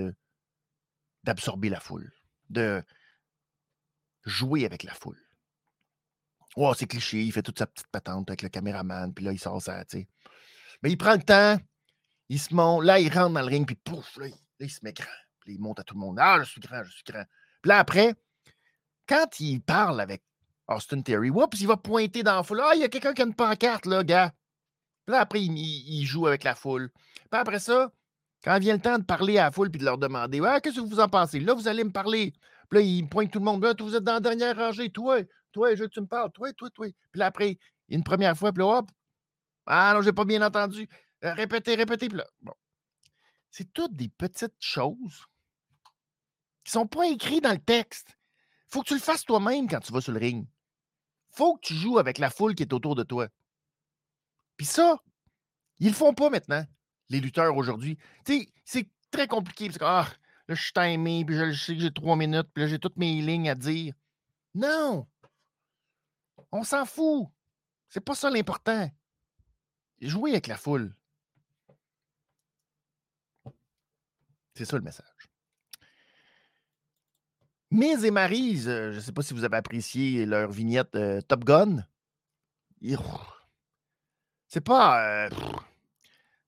d'absorber 1.22 1.68
la 1.68 1.78
foule, 1.78 2.12
de 2.50 2.82
jouer 4.24 4.66
avec 4.66 4.82
la 4.82 4.94
foule. 4.94 5.22
Oh, 6.56 6.74
c'est 6.76 6.88
cliché, 6.88 7.22
il 7.22 7.30
fait 7.30 7.42
toute 7.42 7.60
sa 7.60 7.68
petite 7.68 7.86
patente 7.92 8.28
avec 8.28 8.42
le 8.42 8.48
caméraman, 8.48 9.14
puis 9.14 9.24
là, 9.24 9.30
il 9.30 9.38
sort 9.38 9.62
ça, 9.62 9.84
tu 9.84 9.98
sais. 9.98 10.08
Mais 10.82 10.90
il 10.90 10.96
prend 10.96 11.14
le 11.14 11.22
temps, 11.22 11.56
il 12.28 12.40
se 12.40 12.52
monte, 12.52 12.84
là, 12.84 12.98
il 12.98 13.12
rentre 13.12 13.34
dans 13.34 13.40
le 13.40 13.46
ring, 13.46 13.64
puis 13.64 13.76
pouf, 13.76 14.16
là, 14.16 14.26
il, 14.58 14.68
se 14.68 14.80
met 14.82 14.92
grand. 14.92 15.06
Puis 15.38 15.54
il 15.54 15.60
monte 15.60 15.78
à 15.78 15.84
tout 15.84 15.94
le 15.94 16.00
monde. 16.00 16.18
Ah, 16.18 16.38
je 16.40 16.50
suis 16.50 16.60
grand, 16.60 16.82
je 16.82 16.90
suis 16.90 17.04
grand. 17.06 17.24
Puis 17.62 17.70
là, 17.70 17.78
après, 17.78 18.14
quand 19.08 19.40
il 19.40 19.60
parle 19.60 20.00
avec 20.00 20.22
Austin 20.68 21.00
Terry, 21.00 21.30
oups, 21.30 21.60
il 21.60 21.66
va 21.66 21.76
pointer 21.76 22.22
dans 22.22 22.36
la 22.36 22.42
foule. 22.42 22.60
Ah, 22.62 22.72
il 22.74 22.80
y 22.80 22.84
a 22.84 22.88
quelqu'un 22.88 23.14
qui 23.14 23.22
a 23.22 23.24
une 23.24 23.34
pancarte, 23.34 23.86
là, 23.86 24.04
gars. 24.04 24.32
Puis 25.06 25.12
là, 25.12 25.20
après, 25.20 25.40
il, 25.40 26.04
joue 26.04 26.26
avec 26.26 26.44
la 26.44 26.54
foule. 26.54 26.90
Puis 27.30 27.40
après 27.40 27.58
ça, 27.58 27.90
quand 28.44 28.58
vient 28.58 28.74
le 28.74 28.80
temps 28.80 28.98
de 28.98 29.04
parler 29.04 29.38
à 29.38 29.44
la 29.44 29.50
foule 29.50 29.70
puis 29.70 29.80
de 29.80 29.84
leur 29.84 29.98
demander 29.98 30.40
ah, 30.44 30.60
Qu'est-ce 30.60 30.76
que 30.76 30.80
vous 30.80 31.00
en 31.00 31.08
pensez? 31.08 31.40
Là, 31.40 31.54
vous 31.54 31.68
allez 31.68 31.84
me 31.84 31.90
parler. 31.90 32.32
Puis 32.68 32.78
là, 32.78 32.84
il 32.84 33.08
pointe 33.08 33.30
tout 33.30 33.38
le 33.38 33.46
monde. 33.46 33.64
Là, 33.64 33.74
vous 33.78 33.96
êtes 33.96 34.04
dans 34.04 34.14
la 34.14 34.20
dernière 34.20 34.56
rangée. 34.56 34.90
Toi, 34.90 35.22
toi, 35.52 35.74
je 35.74 35.80
veux 35.80 35.88
que 35.88 35.94
tu 35.94 36.00
me 36.00 36.06
parles. 36.06 36.30
Toi, 36.32 36.52
toi, 36.52 36.68
toi. 36.70 36.86
Puis 37.10 37.18
là, 37.18 37.26
après, 37.26 37.58
une 37.88 38.04
première 38.04 38.36
fois, 38.36 38.52
puis 38.52 38.62
là, 38.62 38.78
hop. 38.78 38.90
Ah 39.66 39.92
non, 39.94 40.02
j'ai 40.02 40.12
pas 40.12 40.24
bien 40.24 40.42
entendu. 40.42 40.88
Euh, 41.24 41.32
répétez, 41.32 41.74
répétez. 41.74 42.08
Puis 42.08 42.18
là, 42.18 42.26
bon. 42.42 42.52
C'est 43.50 43.72
toutes 43.72 43.94
des 43.94 44.08
petites 44.08 44.56
choses 44.60 45.26
qui 46.68 46.76
ne 46.76 46.82
sont 46.82 46.86
pas 46.86 47.06
écrits 47.06 47.40
dans 47.40 47.52
le 47.52 47.58
texte. 47.58 48.08
Il 48.66 48.72
faut 48.72 48.82
que 48.82 48.88
tu 48.88 48.94
le 48.94 49.00
fasses 49.00 49.24
toi-même 49.24 49.68
quand 49.68 49.80
tu 49.80 49.90
vas 49.90 50.02
sur 50.02 50.12
le 50.12 50.18
ring. 50.18 50.46
Faut 51.30 51.56
que 51.56 51.66
tu 51.66 51.74
joues 51.74 51.98
avec 51.98 52.18
la 52.18 52.28
foule 52.28 52.54
qui 52.54 52.62
est 52.62 52.74
autour 52.74 52.94
de 52.94 53.04
toi. 53.04 53.28
Puis 54.58 54.66
ça, 54.66 55.02
ils 55.78 55.88
le 55.88 55.94
font 55.94 56.12
pas 56.12 56.28
maintenant, 56.28 56.62
les 57.08 57.20
lutteurs 57.20 57.56
aujourd'hui. 57.56 57.96
C'est 58.64 58.90
très 59.10 59.26
compliqué. 59.26 59.68
Parce 59.68 59.78
que, 59.78 59.84
ah, 59.84 60.08
là, 60.46 60.54
je 60.54 60.62
suis 60.62 60.72
timé, 60.74 61.24
puis 61.24 61.36
je 61.36 61.52
sais 61.54 61.74
que 61.74 61.80
j'ai 61.80 61.90
trois 61.90 62.16
minutes, 62.16 62.48
puis 62.52 62.64
là, 62.64 62.68
j'ai 62.68 62.78
toutes 62.78 62.98
mes 62.98 63.22
lignes 63.22 63.48
à 63.48 63.54
dire. 63.54 63.94
Non! 64.54 65.08
On 66.52 66.64
s'en 66.64 66.84
fout. 66.84 67.28
C'est 67.88 68.04
pas 68.04 68.14
ça 68.14 68.28
l'important. 68.28 68.90
Jouer 70.02 70.32
avec 70.32 70.46
la 70.46 70.58
foule. 70.58 70.94
C'est 74.54 74.66
ça 74.66 74.76
le 74.76 74.82
message. 74.82 75.27
Miz 77.70 78.02
et 78.04 78.10
Maryse, 78.10 78.66
euh, 78.68 78.92
je 78.92 78.96
ne 78.96 79.00
sais 79.00 79.12
pas 79.12 79.22
si 79.22 79.34
vous 79.34 79.44
avez 79.44 79.56
apprécié 79.58 80.24
leur 80.24 80.50
vignette 80.50 80.94
euh, 80.94 81.20
Top 81.20 81.44
Gun. 81.44 81.84
C'est 84.46 84.62
pas, 84.62 85.26
euh, 85.26 85.30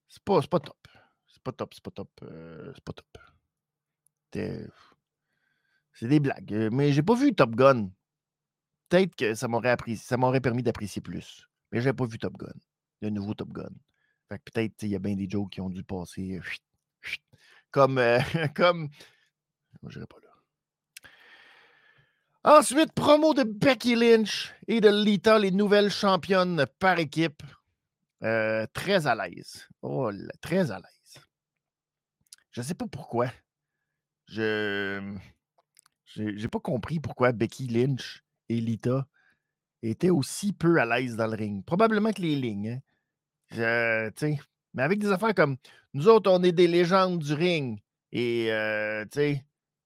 c'est 0.07 0.23
pas. 0.23 0.41
Pas 0.41 0.59
top. 0.59 0.87
C'est 1.27 1.43
pas 1.43 1.51
top, 1.51 1.73
c'est 1.73 1.83
pas 1.83 1.91
top. 1.91 2.09
c'est 2.19 2.83
pas 2.83 2.93
top. 2.93 3.17
C'est 5.93 6.07
des 6.07 6.19
blagues. 6.19 6.69
Mais 6.71 6.91
j'ai 6.91 7.03
pas 7.03 7.15
vu 7.15 7.35
Top 7.35 7.55
Gun. 7.55 7.91
Peut-être 8.89 9.15
que 9.15 9.35
ça 9.35 9.47
m'aurait 9.47 9.75
ça 9.97 10.17
m'aurait 10.17 10.41
permis 10.41 10.63
d'apprécier 10.63 11.01
plus. 11.01 11.47
Mais 11.71 11.81
j'ai 11.81 11.93
pas 11.93 12.05
vu 12.05 12.17
Top 12.17 12.37
Gun. 12.37 12.53
Le 13.01 13.09
nouveau 13.11 13.35
Top 13.35 13.49
Gun. 13.49 13.69
Fait 14.29 14.39
que 14.39 14.51
peut-être 14.51 14.83
il 14.83 14.89
y 14.89 14.95
a 14.95 14.99
bien 14.99 15.15
des 15.15 15.29
jokes 15.29 15.51
qui 15.51 15.61
ont 15.61 15.69
dû 15.69 15.83
passer. 15.83 16.39
Comme. 17.69 17.99
comme. 18.55 18.89
Pas. 19.81 20.20
Ensuite, 22.43 22.91
promo 22.93 23.35
de 23.35 23.43
Becky 23.43 23.95
Lynch 23.95 24.51
et 24.67 24.81
de 24.81 24.89
Lita, 24.89 25.37
les 25.37 25.51
nouvelles 25.51 25.91
championnes 25.91 26.65
par 26.79 26.97
équipe. 26.97 27.43
Euh, 28.23 28.65
très 28.73 29.05
à 29.05 29.15
l'aise. 29.15 29.67
Oh, 29.83 30.09
très 30.41 30.71
à 30.71 30.77
l'aise. 30.77 31.23
Je 32.51 32.61
ne 32.61 32.65
sais 32.65 32.73
pas 32.73 32.87
pourquoi. 32.87 33.27
Je 34.27 34.99
n'ai 36.17 36.47
pas 36.47 36.59
compris 36.59 36.99
pourquoi 36.99 37.31
Becky 37.31 37.67
Lynch 37.67 38.23
et 38.49 38.59
Lita 38.59 39.05
étaient 39.83 40.09
aussi 40.09 40.51
peu 40.51 40.79
à 40.79 40.85
l'aise 40.85 41.15
dans 41.15 41.27
le 41.27 41.35
ring. 41.35 41.63
Probablement 41.63 42.11
que 42.11 42.21
les 42.21 42.35
lignes. 42.35 42.81
Hein. 43.57 44.09
mais 44.73 44.83
avec 44.83 44.99
des 44.99 45.11
affaires 45.11 45.35
comme 45.35 45.57
nous 45.93 46.07
autres, 46.07 46.31
on 46.31 46.41
est 46.41 46.53
des 46.53 46.67
légendes 46.67 47.19
du 47.19 47.33
ring 47.33 47.79
et 48.11 48.51
euh, 48.51 49.05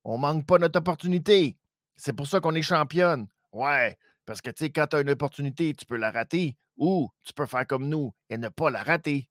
on 0.04 0.18
manque 0.18 0.46
pas 0.46 0.58
notre 0.58 0.80
opportunité. 0.80 1.58
C'est 1.96 2.14
pour 2.14 2.28
ça 2.28 2.40
qu'on 2.40 2.56
est 2.56 2.62
championne. 2.62 3.28
Ouais, 3.52 3.98
parce 4.26 4.42
que 4.42 4.50
tu 4.50 4.66
sais, 4.66 4.72
quand 4.72 4.88
tu 4.88 4.96
as 4.98 5.02
une 5.02 5.10
opportunité, 5.10 5.74
tu 5.74 5.86
peux 5.86 5.98
la 5.98 6.12
rater 6.12 6.58
ou 6.78 7.10
tu 7.24 7.34
peux 7.34 7.46
faire 7.46 7.66
comme 7.66 7.88
nous 7.88 8.14
et 8.30 8.38
ne 8.38 8.50
pas 8.50 8.70
la 8.70 8.84
rater. 8.84 9.30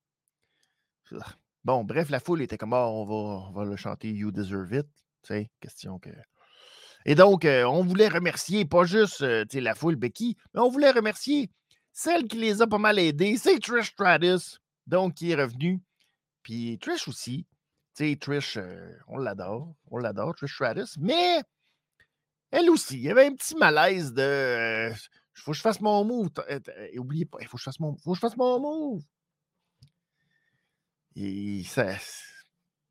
Bon, 1.65 1.85
bref, 1.85 2.11
la 2.11 2.21
foule 2.21 2.43
était 2.43 2.59
comme 2.59 2.73
oh, 2.73 3.07
on, 3.09 3.53
va, 3.53 3.65
le 3.65 3.77
chanter 3.77 4.11
You 4.11 4.31
Deserve 4.31 4.73
It. 4.75 4.87
Tu 5.23 5.29
sais, 5.29 5.51
question 5.61 5.99
que. 5.99 6.11
Et 7.07 7.15
donc, 7.15 7.45
euh, 7.45 7.65
on 7.65 7.83
voulait 7.83 8.09
remercier 8.09 8.65
pas 8.65 8.85
juste 8.85 9.23
euh, 9.23 9.45
la 9.53 9.75
foule 9.75 9.97
Becky, 9.97 10.37
mais 10.55 10.61
on 10.61 10.71
voulait 10.71 10.91
remercier 10.91 11.51
celle 11.93 12.27
qui 12.27 12.39
les 12.39 12.61
a 12.61 12.67
pas 12.67 12.79
mal 12.79 12.99
aidés, 12.99 13.37
c'est 13.37 13.61
Trish 13.61 13.93
Stratus, 13.93 14.59
donc 14.87 15.15
qui 15.15 15.31
est 15.31 15.37
revenue. 15.37 15.81
Puis 16.43 16.79
Trish 16.79 17.09
aussi. 17.09 17.47
Tu 17.97 18.11
sais, 18.11 18.17
Trish, 18.17 18.57
euh, 18.57 18.99
on 19.07 19.19
l'adore, 19.19 19.75
on 19.91 19.99
l'adore, 19.99 20.35
Trish 20.35 20.55
Stratus, 20.55 20.97
mais 20.99 21.43
elle 22.55 22.71
aussi, 22.71 22.97
il 22.97 23.03
y 23.03 23.11
avait 23.11 23.27
un 23.27 23.35
petit 23.35 23.57
malaise 23.57 24.13
de. 24.13 24.91
Il 24.91 25.41
faut 25.41 25.51
que 25.51 25.57
je 25.57 25.63
fasse 25.63 25.81
mon 25.81 26.05
move. 26.05 26.31
Et 26.93 26.99
oubliez 26.99 27.25
pas, 27.25 27.39
il 27.41 27.49
faut 27.49 27.57
que 27.57 27.61
je 27.61 27.65
fasse 27.65 27.81
mon, 27.81 27.97
faut 27.97 28.13
que 28.13 28.17
je 28.17 28.21
fasse 28.21 28.37
mon 28.37 28.61
move. 28.61 29.03
Et 31.17 31.65
ça. 31.65 31.97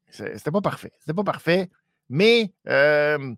C'était 0.09 0.51
pas 0.51 0.61
parfait. 0.61 0.91
C'était 0.99 1.13
pas 1.13 1.23
parfait. 1.23 1.69
Mais 2.09 2.53
euh, 2.67 3.35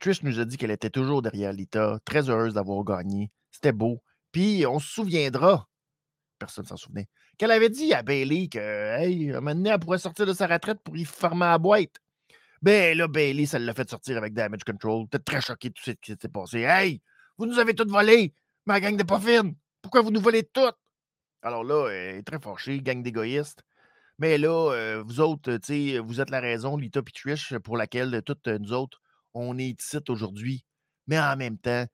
Trish 0.00 0.22
nous 0.22 0.38
a 0.38 0.44
dit 0.44 0.56
qu'elle 0.56 0.70
était 0.70 0.90
toujours 0.90 1.20
derrière 1.20 1.52
Lita, 1.52 1.98
très 2.04 2.30
heureuse 2.30 2.54
d'avoir 2.54 2.84
gagné. 2.84 3.32
C'était 3.50 3.72
beau. 3.72 4.02
Puis 4.30 4.64
on 4.66 4.78
se 4.78 4.88
souviendra, 4.88 5.68
personne 6.38 6.64
ne 6.64 6.68
s'en 6.68 6.76
souvenait, 6.76 7.08
qu'elle 7.38 7.50
avait 7.50 7.70
dit 7.70 7.92
à 7.92 8.02
Bailey 8.02 8.48
que, 8.48 8.58
hey, 8.58 9.30
un 9.30 9.40
moment 9.40 9.54
donné, 9.54 9.70
elle 9.70 9.80
pourrait 9.80 9.98
sortir 9.98 10.26
de 10.26 10.32
sa 10.32 10.46
retraite 10.46 10.78
pour 10.84 10.96
y 10.96 11.04
fermer 11.04 11.46
la 11.46 11.58
boîte. 11.58 11.96
Ben 12.62 12.96
là, 12.96 13.08
Bailey, 13.08 13.46
ça 13.46 13.58
l'a 13.58 13.74
fait 13.74 13.88
sortir 13.88 14.16
avec 14.16 14.32
Damage 14.32 14.64
Control. 14.64 15.06
T'es 15.08 15.18
très 15.18 15.40
choqué 15.40 15.68
de 15.68 15.74
tout 15.74 15.82
ce 15.84 15.90
qui 15.92 16.14
s'est 16.20 16.28
passé. 16.28 16.60
Hey, 16.60 17.00
vous 17.38 17.46
nous 17.46 17.58
avez 17.58 17.74
tout 17.74 17.88
volé, 17.88 18.34
ma 18.64 18.80
gang 18.80 18.96
de 18.96 19.02
pas 19.02 19.20
Pourquoi 19.82 20.00
vous 20.00 20.10
nous 20.10 20.20
volez 20.20 20.44
tout? 20.44 20.72
Alors 21.42 21.64
là, 21.64 21.88
elle 21.90 22.16
est 22.16 22.22
très 22.22 22.40
fâchée, 22.40 22.80
gang 22.80 23.02
d'égoïstes. 23.02 23.62
Mais 24.18 24.38
là, 24.38 24.72
euh, 24.72 25.02
vous 25.06 25.20
autres, 25.20 25.58
tu 25.58 25.92
sais, 25.92 25.98
vous 25.98 26.20
êtes 26.20 26.30
la 26.30 26.40
raison, 26.40 26.76
Lita 26.76 27.00
et 27.00 27.12
Trish, 27.12 27.56
pour 27.58 27.76
laquelle 27.76 28.22
toutes 28.24 28.46
nous 28.46 28.72
autres, 28.72 29.02
on 29.34 29.58
est 29.58 29.78
ici 29.78 29.98
aujourd'hui, 30.08 30.64
mais 31.06 31.18
en 31.20 31.36
même 31.36 31.58
temps, 31.58 31.84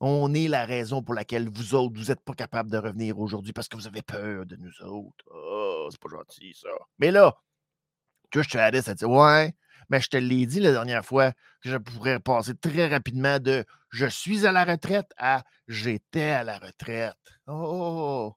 on 0.00 0.34
est 0.34 0.48
la 0.48 0.64
raison 0.64 1.02
pour 1.02 1.14
laquelle 1.14 1.48
vous 1.48 1.74
autres, 1.74 1.96
vous 1.96 2.06
n'êtes 2.06 2.22
pas 2.22 2.32
capables 2.32 2.70
de 2.70 2.78
revenir 2.78 3.18
aujourd'hui 3.18 3.52
parce 3.52 3.68
que 3.68 3.76
vous 3.76 3.86
avez 3.86 4.02
peur 4.02 4.46
de 4.46 4.56
nous 4.56 4.82
autres. 4.82 5.24
Oh, 5.32 5.88
c'est 5.90 6.00
pas 6.00 6.08
gentil, 6.08 6.52
ça. 6.54 6.70
Mais 6.98 7.10
là, 7.10 7.36
Trish 8.30 8.46
Stratus 8.46 8.88
a 8.88 8.94
dit 8.94 9.04
Ouais, 9.04 9.54
mais 9.90 10.00
je 10.00 10.08
te 10.08 10.16
l'ai 10.16 10.46
dit 10.46 10.60
la 10.60 10.72
dernière 10.72 11.04
fois 11.04 11.32
que 11.62 11.68
je 11.68 11.76
pourrais 11.76 12.20
passer 12.20 12.54
très 12.54 12.88
rapidement 12.88 13.38
de 13.38 13.64
je 13.90 14.06
suis 14.06 14.46
à 14.46 14.52
la 14.52 14.64
retraite 14.64 15.10
à 15.18 15.42
j'étais 15.68 16.30
à 16.30 16.44
la 16.44 16.58
retraite. 16.58 17.16
Oh! 17.46 18.32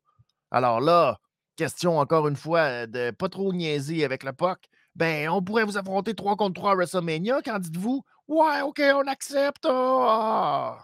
Alors 0.52 0.82
là, 0.82 1.20
question 1.56 2.00
encore 2.00 2.28
une 2.28 2.36
fois 2.36 2.88
de 2.88 3.12
pas 3.12 3.30
trop 3.30 3.54
niaiser 3.54 4.04
avec 4.04 4.24
le 4.24 4.34
POC. 4.34 4.60
Ben, 4.96 5.30
on 5.30 5.42
pourrait 5.42 5.64
vous 5.64 5.78
affronter 5.78 6.14
3 6.14 6.36
contre 6.36 6.54
3 6.62 6.72
à 6.72 6.76
WrestleMania. 6.76 7.42
Qu'en 7.42 7.60
dites-vous? 7.60 8.04
Ouais, 8.28 8.62
OK, 8.62 8.82
on 8.94 9.08
accepte. 9.08 9.66
Ah! 9.68 10.84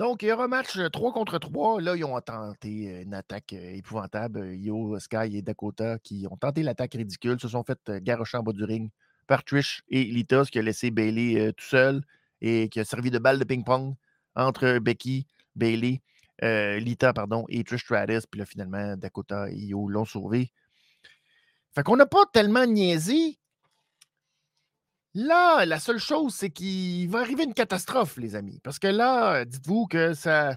Donc, 0.00 0.22
il 0.22 0.30
y 0.30 0.32
aura 0.32 0.44
un 0.44 0.48
match 0.48 0.78
3 0.78 1.12
contre 1.12 1.38
3. 1.38 1.82
Là, 1.82 1.94
ils 1.94 2.04
ont 2.06 2.18
tenté 2.22 3.02
une 3.02 3.12
attaque 3.12 3.52
épouvantable. 3.52 4.54
Yo, 4.54 4.98
Sky 4.98 5.36
et 5.36 5.42
Dakota 5.42 5.98
qui 5.98 6.26
ont 6.30 6.38
tenté 6.38 6.62
l'attaque 6.62 6.94
ridicule, 6.94 7.38
se 7.38 7.48
sont 7.48 7.62
fait 7.62 7.78
garocher 8.02 8.38
en 8.38 8.42
bas 8.42 8.54
du 8.54 8.64
ring 8.64 8.90
par 9.26 9.44
Trish 9.44 9.82
et 9.90 10.04
Lita, 10.04 10.46
ce 10.46 10.50
qui 10.50 10.58
a 10.58 10.62
laissé 10.62 10.90
Bailey 10.90 11.52
tout 11.52 11.66
seul 11.66 12.00
et 12.40 12.70
qui 12.70 12.80
a 12.80 12.84
servi 12.86 13.10
de 13.10 13.18
balle 13.18 13.38
de 13.38 13.44
ping-pong 13.44 13.94
entre 14.34 14.78
Becky, 14.78 15.26
Bailey, 15.54 16.00
Lita, 16.40 17.12
pardon, 17.12 17.44
et 17.50 17.62
Trish 17.62 17.84
Stratus. 17.84 18.24
Puis 18.24 18.38
là, 18.38 18.46
finalement, 18.46 18.96
Dakota 18.96 19.50
et 19.50 19.58
Yo 19.58 19.86
l'ont 19.86 20.06
sauvé. 20.06 20.50
Fait 21.74 21.82
qu'on 21.82 21.96
n'a 21.96 22.06
pas 22.06 22.24
tellement 22.32 22.64
niaisé. 22.64 23.38
Là, 25.14 25.66
la 25.66 25.80
seule 25.80 25.98
chose, 25.98 26.34
c'est 26.34 26.50
qu'il 26.50 27.08
va 27.08 27.20
arriver 27.20 27.44
une 27.44 27.54
catastrophe, 27.54 28.16
les 28.16 28.36
amis. 28.36 28.60
Parce 28.62 28.78
que 28.78 28.86
là, 28.86 29.44
dites-vous 29.44 29.86
que 29.86 30.14
ça 30.14 30.56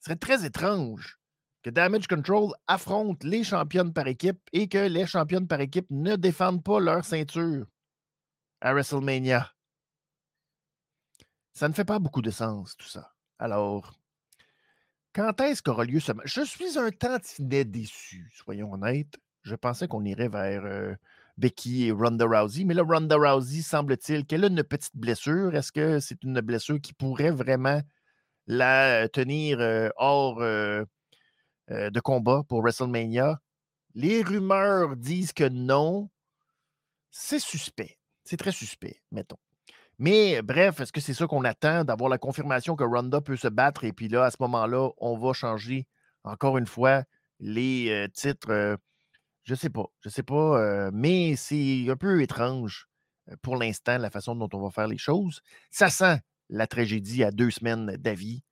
serait 0.00 0.16
très 0.16 0.44
étrange 0.44 1.18
que 1.62 1.70
Damage 1.70 2.06
Control 2.06 2.52
affronte 2.66 3.22
les 3.24 3.44
championnes 3.44 3.92
par 3.92 4.06
équipe 4.06 4.40
et 4.52 4.68
que 4.68 4.78
les 4.78 5.06
championnes 5.06 5.46
par 5.46 5.60
équipe 5.60 5.86
ne 5.90 6.16
défendent 6.16 6.64
pas 6.64 6.80
leur 6.80 7.04
ceinture 7.04 7.66
à 8.60 8.72
WrestleMania. 8.72 9.52
Ça 11.52 11.68
ne 11.68 11.74
fait 11.74 11.84
pas 11.84 11.98
beaucoup 11.98 12.22
de 12.22 12.30
sens, 12.30 12.76
tout 12.76 12.88
ça. 12.88 13.12
Alors, 13.38 13.94
quand 15.12 15.40
est-ce 15.40 15.62
qu'aura 15.62 15.84
lieu 15.84 16.00
ce 16.00 16.12
match? 16.12 16.32
Je 16.32 16.42
suis 16.42 16.78
un 16.78 16.90
tantinet 16.90 17.64
déçu, 17.64 18.30
soyons 18.34 18.72
honnêtes. 18.72 19.18
Je 19.42 19.54
pensais 19.54 19.88
qu'on 19.88 20.04
irait 20.04 20.28
vers 20.28 20.64
euh, 20.64 20.94
Becky 21.40 21.86
et 21.86 21.92
Ronda 21.92 22.26
Rousey. 22.26 22.64
Mais 22.64 22.74
là, 22.74 22.82
Ronda 22.82 23.16
Rousey, 23.16 23.62
semble-t-il 23.62 24.26
qu'elle 24.26 24.44
a 24.44 24.48
une 24.48 24.62
petite 24.62 24.96
blessure. 24.96 25.54
Est-ce 25.56 25.72
que 25.72 25.98
c'est 25.98 26.22
une 26.22 26.40
blessure 26.42 26.80
qui 26.80 26.92
pourrait 26.92 27.30
vraiment 27.30 27.80
la 28.46 29.08
tenir 29.08 29.58
hors 29.96 30.38
de 30.40 32.00
combat 32.00 32.42
pour 32.48 32.60
WrestleMania? 32.62 33.40
Les 33.94 34.22
rumeurs 34.22 34.96
disent 34.96 35.32
que 35.32 35.48
non. 35.48 36.10
C'est 37.10 37.40
suspect. 37.40 37.98
C'est 38.22 38.36
très 38.36 38.52
suspect, 38.52 39.00
mettons. 39.10 39.38
Mais 39.98 40.42
bref, 40.42 40.80
est-ce 40.80 40.92
que 40.92 41.00
c'est 41.00 41.14
ça 41.14 41.26
qu'on 41.26 41.44
attend, 41.44 41.84
d'avoir 41.84 42.08
la 42.08 42.18
confirmation 42.18 42.76
que 42.76 42.84
Ronda 42.84 43.20
peut 43.20 43.36
se 43.36 43.48
battre? 43.48 43.84
Et 43.84 43.92
puis 43.92 44.08
là, 44.08 44.26
à 44.26 44.30
ce 44.30 44.36
moment-là, 44.40 44.90
on 44.98 45.18
va 45.18 45.32
changer 45.32 45.86
encore 46.22 46.58
une 46.58 46.66
fois 46.66 47.02
les 47.38 48.06
titres 48.14 48.76
je 49.44 49.54
sais 49.54 49.70
pas. 49.70 49.86
Je 50.00 50.08
sais 50.08 50.22
pas. 50.22 50.90
mais 50.92 51.36
c'est 51.36 51.86
un 51.88 51.96
peu 51.96 52.22
étrange 52.22 52.88
pour 53.42 53.56
l'instant 53.56 53.98
la 53.98 54.10
façon 54.10 54.34
dont 54.34 54.48
on 54.52 54.62
va 54.62 54.70
faire 54.70 54.88
les 54.88 54.98
choses. 54.98 55.40
Ça 55.70 55.90
sent 55.90 56.20
la 56.48 56.66
tragédie 56.66 57.24
à 57.24 57.30
deux 57.30 57.50
semaines 57.50 57.96
d'avis 57.96 58.42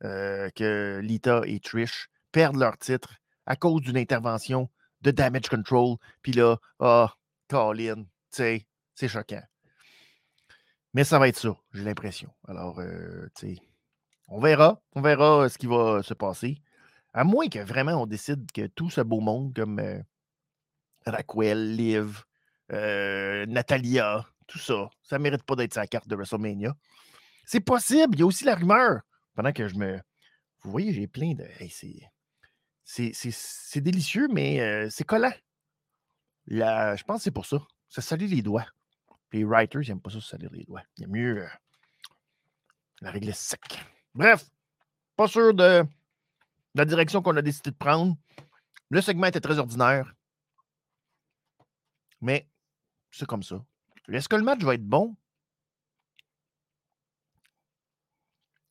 que 0.00 1.00
Lita 1.02 1.42
et 1.46 1.60
Trish 1.60 2.08
perdent 2.32 2.56
leur 2.56 2.76
titre 2.78 3.14
à 3.46 3.56
cause 3.56 3.80
d'une 3.82 3.96
intervention 3.96 4.70
de 5.02 5.10
damage 5.10 5.48
control. 5.48 5.96
Puis 6.22 6.32
là, 6.32 6.56
ah, 6.80 7.14
Colin, 7.48 8.04
tu 8.04 8.08
sais, 8.30 8.66
c'est 8.94 9.08
choquant. 9.08 9.42
Mais 10.94 11.04
ça 11.04 11.18
va 11.18 11.28
être 11.28 11.38
ça, 11.38 11.54
j'ai 11.72 11.84
l'impression. 11.84 12.30
Alors, 12.48 12.80
tu 13.34 13.54
sais, 13.54 13.62
on 14.28 14.40
verra. 14.40 14.82
On 14.94 15.00
verra 15.00 15.48
ce 15.48 15.58
qui 15.58 15.66
va 15.66 16.02
se 16.02 16.14
passer. 16.14 16.60
À 17.12 17.24
moins 17.24 17.48
que 17.48 17.58
vraiment 17.58 18.02
on 18.02 18.06
décide 18.06 18.50
que 18.52 18.66
tout 18.66 18.90
ce 18.90 19.00
beau 19.00 19.20
monde, 19.20 19.54
comme 19.54 19.80
Raquel, 21.06 21.76
Liv, 21.76 22.24
euh, 22.72 23.46
Natalia, 23.46 24.26
tout 24.46 24.58
ça. 24.58 24.90
Ça 25.02 25.18
ne 25.18 25.22
mérite 25.22 25.42
pas 25.44 25.56
d'être 25.56 25.74
sa 25.74 25.86
carte 25.86 26.08
de 26.08 26.16
WrestleMania. 26.16 26.74
C'est 27.44 27.60
possible. 27.60 28.16
Il 28.16 28.20
y 28.20 28.22
a 28.22 28.26
aussi 28.26 28.44
la 28.44 28.56
rumeur. 28.56 29.00
Pendant 29.34 29.52
que 29.52 29.68
je 29.68 29.76
me. 29.76 30.00
Vous 30.62 30.70
voyez, 30.70 30.92
j'ai 30.92 31.06
plein 31.06 31.34
de. 31.34 31.46
c'est 32.84 33.80
délicieux, 33.80 34.28
mais 34.28 34.60
euh, 34.60 34.88
c'est 34.90 35.04
collant. 35.04 35.32
je 36.48 37.02
pense 37.04 37.18
que 37.18 37.22
c'est 37.22 37.30
pour 37.30 37.46
ça. 37.46 37.58
Ça 37.88 38.02
salit 38.02 38.26
les 38.26 38.42
doigts. 38.42 38.66
les 39.32 39.44
writers, 39.44 39.82
ils 39.82 39.88
n'aiment 39.88 40.00
pas 40.00 40.10
ça, 40.10 40.20
salir 40.20 40.50
les 40.52 40.64
doigts. 40.64 40.82
Il 40.96 41.02
y 41.02 41.04
a 41.04 41.08
mieux 41.08 41.42
euh, 41.42 41.48
la 43.00 43.10
réglisse 43.10 43.38
sec. 43.38 43.60
Bref, 44.14 44.44
pas 45.14 45.28
sûr 45.28 45.54
de 45.54 45.84
la 46.74 46.84
direction 46.84 47.22
qu'on 47.22 47.36
a 47.36 47.42
décidé 47.42 47.70
de 47.70 47.76
prendre. 47.76 48.16
Le 48.90 49.00
segment 49.00 49.26
était 49.26 49.40
très 49.40 49.58
ordinaire. 49.58 50.15
Mais 52.20 52.48
c'est 53.10 53.26
comme 53.26 53.42
ça. 53.42 53.64
Est-ce 54.08 54.28
que 54.28 54.36
le 54.36 54.42
match 54.42 54.62
va 54.62 54.74
être 54.74 54.86
bon? 54.86 55.16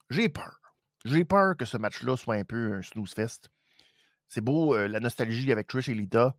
J'ai 0.09 0.29
peur. 0.29 0.61
J'ai 1.03 1.25
peur 1.25 1.57
que 1.57 1.65
ce 1.65 1.77
match-là 1.77 2.15
soit 2.17 2.35
un 2.35 2.45
peu 2.45 2.73
un 2.73 2.81
snooze 2.81 3.13
fest. 3.13 3.49
C'est 4.27 4.41
beau, 4.41 4.75
euh, 4.75 4.87
la 4.87 4.99
nostalgie 4.99 5.51
avec 5.51 5.67
Trish 5.67 5.89
et 5.89 5.93
Lita. 5.93 6.35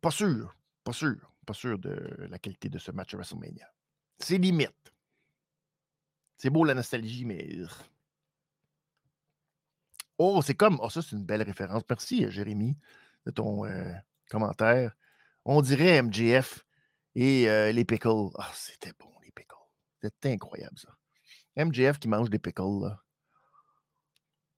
Pas 0.00 0.10
sûr. 0.10 0.54
Pas 0.82 0.92
sûr. 0.92 1.32
Pas 1.46 1.54
sûr 1.54 1.78
de 1.78 2.26
la 2.28 2.38
qualité 2.38 2.68
de 2.68 2.78
ce 2.78 2.90
match 2.90 3.14
à 3.14 3.16
WrestleMania. 3.16 3.72
C'est 4.18 4.38
limite. 4.38 4.92
C'est 6.36 6.50
beau 6.50 6.64
la 6.64 6.74
nostalgie, 6.74 7.24
mais. 7.24 7.58
Oh, 10.18 10.40
c'est 10.42 10.54
comme. 10.54 10.78
Oh, 10.82 10.90
ça, 10.90 11.02
c'est 11.02 11.16
une 11.16 11.24
belle 11.24 11.42
référence. 11.42 11.82
Merci, 11.88 12.30
Jérémy 12.30 12.76
de 13.26 13.30
ton 13.30 13.64
euh, 13.64 13.92
commentaire. 14.30 14.92
On 15.44 15.62
dirait 15.62 16.02
MJF 16.02 16.64
et 17.14 17.48
euh, 17.48 17.72
les 17.72 17.84
pickles. 17.84 18.30
Ah, 18.38 18.50
c'était 18.54 18.92
bon, 18.98 19.10
les 19.24 19.32
pickles. 19.32 19.54
C'était 20.02 20.32
incroyable, 20.32 20.78
ça. 20.78 20.88
MJF 21.64 21.98
qui 21.98 22.08
mange 22.08 22.30
des 22.30 22.38
pickles, 22.38 22.82
là. 22.82 22.98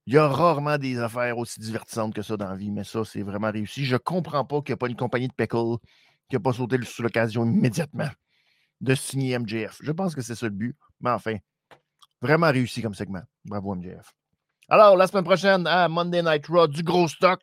Il 0.07 0.15
y 0.15 0.19
a 0.19 0.27
rarement 0.27 0.79
des 0.79 0.99
affaires 0.99 1.39
aussi 1.39 1.61
divertissantes 1.61 2.13
que 2.13 2.23
ça 2.23 2.37
dans 2.37 2.49
la 2.49 2.57
vie, 2.57 2.73
mais 2.73 2.83
ça, 2.83 3.05
c'est 3.05 3.23
vraiment 3.23 3.53
réussi. 3.53 3.85
Je 3.85 3.97
comprends 3.97 4.45
pas 4.45 4.61
qu'il 4.61 4.73
n'y 4.73 4.75
a 4.75 4.77
pas 4.79 4.89
une 4.89 4.97
compagnie 4.97 5.29
de 5.29 5.33
pickles 5.33 5.79
qui 6.29 6.35
n'a 6.35 6.41
pas 6.41 6.53
sauté 6.53 6.77
sur 6.83 7.05
l'occasion 7.05 7.45
immédiatement 7.45 8.11
de 8.81 8.95
signer 8.97 9.39
MJF. 9.39 9.79
Je 9.81 9.93
pense 9.93 10.15
que 10.17 10.21
c'est 10.21 10.35
ça 10.35 10.47
le 10.47 10.53
but. 10.53 10.77
Mais 11.01 11.11
enfin, 11.11 11.37
vraiment 12.21 12.51
réussi 12.51 12.83
comme 12.83 12.95
segment. 12.95 13.23
Bravo, 13.45 13.77
MJF. 13.77 14.13
Alors, 14.69 14.97
la 14.97 15.07
semaine 15.07 15.25
prochaine, 15.25 15.69
Monday 15.89 16.23
Night 16.23 16.47
Raw, 16.49 16.67
du 16.67 16.83
gros 16.83 17.07
stock. 17.07 17.41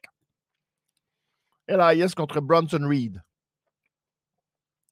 Elias 1.70 2.13
contre 2.15 2.41
Bronson 2.41 2.88
Reed. 2.88 3.22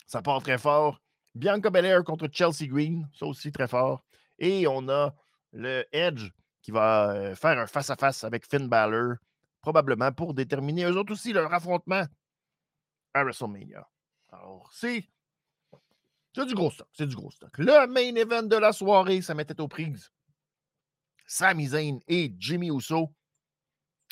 Ça 0.06 0.22
part 0.22 0.42
très 0.42 0.58
fort. 0.58 1.02
Bianca 1.36 1.70
Belair 1.70 2.04
contre 2.04 2.30
Chelsea 2.32 2.68
Green, 2.68 3.08
ça 3.14 3.26
aussi 3.26 3.52
très 3.52 3.68
fort. 3.68 4.04
Et 4.40 4.68
on 4.68 4.88
a 4.90 5.14
le 5.52 5.86
Edge 5.92 6.30
qui 6.62 6.72
va 6.72 7.12
euh, 7.12 7.36
faire 7.36 7.58
un 7.60 7.68
face-à-face 7.68 8.24
avec 8.24 8.46
Finn 8.46 8.68
Balor, 8.68 9.16
probablement 9.62 10.12
pour 10.12 10.34
déterminer 10.34 10.86
eux 10.86 10.98
autres 10.98 11.14
aussi 11.14 11.34
leur 11.34 11.54
affrontement 11.54 12.06
à 13.14 13.24
WrestleMania. 13.24 13.88
Alors, 14.32 14.70
c'est. 14.74 15.08
C'est 16.36 16.46
du 16.46 16.54
gros 16.54 16.70
stock. 16.70 16.88
C'est 16.94 17.08
du 17.08 17.16
gros 17.16 17.32
stock. 17.32 17.58
Le 17.58 17.88
main 17.88 18.16
event 18.16 18.44
de 18.44 18.58
la 18.58 18.72
soirée, 18.72 19.22
ça 19.22 19.34
mettait 19.34 19.60
aux 19.60 19.68
prises. 19.68 20.12
Sami 21.26 21.68
Zayn 21.68 22.00
et 22.08 22.34
Jimmy 22.38 22.70
Uso. 22.70 23.12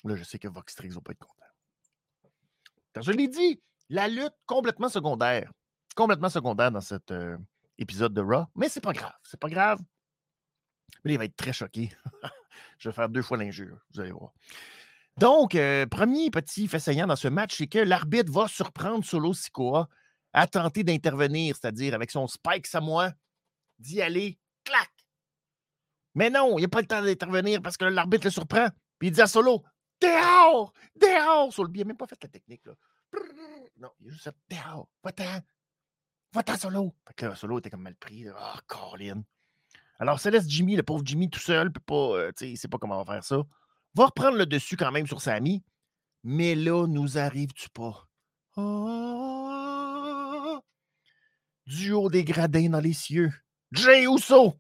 Là, 0.03 0.15
je 0.15 0.23
sais 0.23 0.39
que 0.39 0.47
Vox 0.47 0.75
va 0.75 1.01
pas 1.01 1.11
être 1.11 1.19
content. 1.19 1.34
Je 3.01 3.11
l'ai 3.11 3.27
dit, 3.27 3.61
la 3.89 4.07
lutte 4.07 4.35
complètement 4.45 4.89
secondaire. 4.89 5.51
Complètement 5.95 6.29
secondaire 6.29 6.71
dans 6.71 6.81
cet 6.81 7.11
euh, 7.11 7.37
épisode 7.77 8.13
de 8.13 8.21
Raw. 8.21 8.45
Mais 8.55 8.69
c'est 8.69 8.81
pas 8.81 8.93
grave. 8.93 9.13
C'est 9.23 9.39
pas 9.39 9.49
grave. 9.49 9.79
Mais 11.03 11.13
il 11.13 11.17
va 11.17 11.25
être 11.25 11.35
très 11.35 11.53
choqué. 11.53 11.91
je 12.79 12.89
vais 12.89 12.95
faire 12.95 13.09
deux 13.09 13.21
fois 13.21 13.37
l'injure. 13.37 13.77
Vous 13.93 14.01
allez 14.01 14.11
voir. 14.11 14.31
Donc, 15.17 15.55
euh, 15.55 15.85
premier 15.85 16.29
petit 16.29 16.67
fait 16.67 16.79
saillant 16.79 17.07
dans 17.07 17.15
ce 17.15 17.29
match, 17.29 17.55
c'est 17.57 17.67
que 17.67 17.79
l'arbitre 17.79 18.31
va 18.31 18.47
surprendre 18.47 19.05
Solo 19.05 19.33
Sikoa 19.33 19.87
à 20.33 20.47
tenter 20.47 20.83
d'intervenir, 20.83 21.55
c'est-à-dire 21.55 21.93
avec 21.93 22.11
son 22.11 22.27
spike 22.27 22.67
Samoa, 22.67 23.13
d'y 23.79 24.01
aller, 24.01 24.37
clac! 24.65 24.89
Mais 26.15 26.29
non, 26.29 26.57
il 26.57 26.61
n'y 26.61 26.65
a 26.65 26.69
pas 26.69 26.81
le 26.81 26.87
temps 26.87 27.01
d'intervenir 27.01 27.61
parce 27.61 27.77
que 27.77 27.85
l'arbitre 27.85 28.25
le 28.25 28.31
surprend. 28.31 28.67
Puis 28.99 29.09
il 29.09 29.11
dit 29.11 29.21
à 29.21 29.27
Solo 29.27 29.63
Dehors! 30.01 30.73
Dehors! 30.95 31.53
Sur 31.53 31.63
le 31.63 31.69
biais, 31.69 31.83
même 31.83 31.97
pas 31.97 32.07
fait 32.07 32.21
la 32.21 32.29
technique. 32.29 32.65
Là. 32.65 32.73
Non, 33.77 33.89
il 34.01 34.07
a 34.07 34.11
juste 34.11 34.23
fait 34.23 34.35
dehors. 34.49 34.87
Va-t'en. 35.03 35.41
Va-t'en, 36.33 36.57
Solo. 36.57 36.95
Fait 37.07 37.13
que 37.13 37.25
là, 37.27 37.35
Solo 37.35 37.59
était 37.59 37.69
comme 37.69 37.81
mal 37.81 37.95
pris. 37.95 38.27
Ah, 38.35 38.59
Colin. 38.67 39.23
Alors, 39.99 40.19
ça 40.19 40.29
laisse 40.29 40.47
Jimmy, 40.49 40.75
le 40.75 40.83
pauvre 40.83 41.03
Jimmy, 41.05 41.29
tout 41.29 41.39
seul, 41.39 41.71
peut 41.71 41.79
pas, 41.79 42.17
euh, 42.17 42.31
tu 42.35 42.45
sais, 42.45 42.51
il 42.51 42.57
sait 42.57 42.67
pas 42.67 42.77
comment 42.77 42.99
on 42.99 43.03
va 43.03 43.13
faire 43.13 43.23
ça. 43.23 43.43
Va 43.93 44.07
reprendre 44.07 44.37
le 44.37 44.45
dessus 44.45 44.75
quand 44.75 44.91
même 44.91 45.07
sur 45.07 45.21
Sammy. 45.21 45.63
Mais 46.23 46.55
là, 46.55 46.87
nous 46.87 47.17
arrives-tu 47.17 47.69
pas? 47.69 48.07
Ah! 48.57 49.25
du 51.65 51.91
haut 51.93 52.09
des 52.09 52.23
gradins 52.23 52.69
dans 52.69 52.79
les 52.79 52.93
cieux. 52.93 53.33
Jay 53.71 54.03
Uso! 54.03 54.59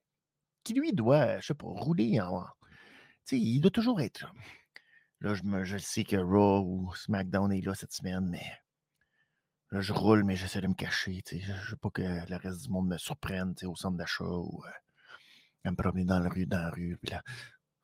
Qui 0.63 0.73
lui 0.73 0.93
doit, 0.93 1.39
je 1.39 1.47
sais 1.47 1.53
pas, 1.53 1.67
rouler 1.67 2.19
en. 2.19 2.41
Tu 2.41 3.37
sais, 3.37 3.39
il 3.39 3.59
doit 3.59 3.71
toujours 3.71 4.01
être 4.01 4.31
là. 5.21 5.33
Je, 5.33 5.43
me, 5.43 5.63
je 5.63 5.77
sais 5.77 6.03
que 6.03 6.15
Raw 6.15 6.61
ou 6.65 6.93
SmackDown 6.95 7.51
est 7.51 7.61
là 7.61 7.75
cette 7.75 7.93
semaine, 7.93 8.27
mais 8.29 8.45
là, 9.71 9.81
je 9.81 9.93
roule, 9.93 10.23
mais 10.23 10.35
j'essaie 10.35 10.61
de 10.61 10.67
me 10.67 10.73
cacher. 10.73 11.23
Je 11.29 11.51
ne 11.51 11.69
veux 11.69 11.75
pas 11.77 11.89
que 11.89 12.01
le 12.01 12.35
reste 12.37 12.63
du 12.63 12.69
monde 12.69 12.87
me 12.87 12.97
surprenne 12.97 13.55
au 13.63 13.75
centre 13.75 13.97
d'achat 13.97 14.23
ou 14.23 14.63
euh, 14.65 15.69
me 15.71 15.75
promener 15.75 16.05
dans 16.05 16.19
la 16.19 16.29
rue, 16.29 16.45
dans 16.45 16.61
la 16.61 16.69
rue. 16.69 16.97
Puis 17.01 17.11
là, 17.11 17.21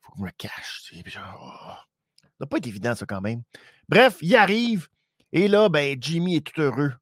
faut 0.02 0.14
que 0.14 0.20
je 0.20 0.24
me 0.24 0.32
cache. 0.32 0.94
Oh. 0.96 1.74
Ça 2.22 2.30
doit 2.40 2.50
pas 2.50 2.58
être 2.58 2.68
évident, 2.68 2.96
ça, 2.96 3.06
quand 3.06 3.22
même. 3.22 3.44
Bref, 3.88 4.18
il 4.22 4.36
arrive. 4.36 4.88
Et 5.32 5.48
là, 5.48 5.70
ben, 5.70 5.98
Jimmy 6.02 6.38
est 6.38 6.46
tout 6.46 6.62
heureux. 6.62 6.94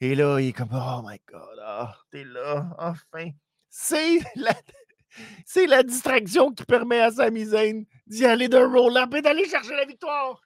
Et 0.00 0.14
là, 0.14 0.38
il 0.38 0.48
est 0.48 0.52
comme, 0.52 0.70
oh 0.72 1.02
my 1.04 1.18
God, 1.26 1.58
ah, 1.62 1.96
t'es 2.10 2.24
là, 2.24 2.74
enfin. 2.78 3.30
C'est 3.68 4.18
la, 4.36 4.54
c'est 5.44 5.66
la 5.66 5.82
distraction 5.82 6.52
qui 6.52 6.64
permet 6.64 7.00
à 7.00 7.10
Sami 7.10 7.44
Zayn 7.46 7.84
d'y 8.06 8.24
aller 8.24 8.48
d'un 8.48 8.68
roll-up 8.68 9.14
et 9.14 9.22
d'aller 9.22 9.48
chercher 9.48 9.74
la 9.74 9.84
victoire. 9.84 10.40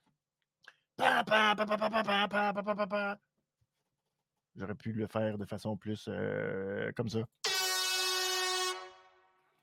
J'aurais 4.57 4.75
pu 4.75 4.93
le 4.93 5.07
faire 5.07 5.39
de 5.39 5.47
façon 5.47 5.77
plus 5.77 6.07
euh, 6.09 6.93
comme 6.97 7.09
ça. 7.09 7.21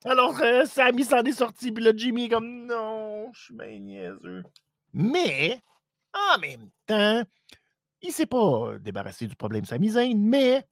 Alors, 0.06 0.40
euh, 0.42 0.66
s'en 0.66 0.88
est 0.88 1.32
sorti, 1.34 1.72
puis 1.72 1.84
là, 1.84 1.92
Jimmy 1.96 2.26
est 2.26 2.30
comme 2.30 2.66
non, 2.66 3.32
je 3.34 3.44
suis 3.44 3.54
bien 3.54 3.80
niaiseux. 3.80 4.44
Mais, 4.94 5.62
en 6.14 6.40
même 6.40 6.70
temps, 6.86 7.24
il 8.02 8.12
s'est 8.12 8.26
pas 8.26 8.78
débarrassé 8.80 9.28
du 9.28 9.36
problème 9.36 9.66
Sami 9.66 9.90
Zayn, 9.90 10.18
mais 10.18 10.66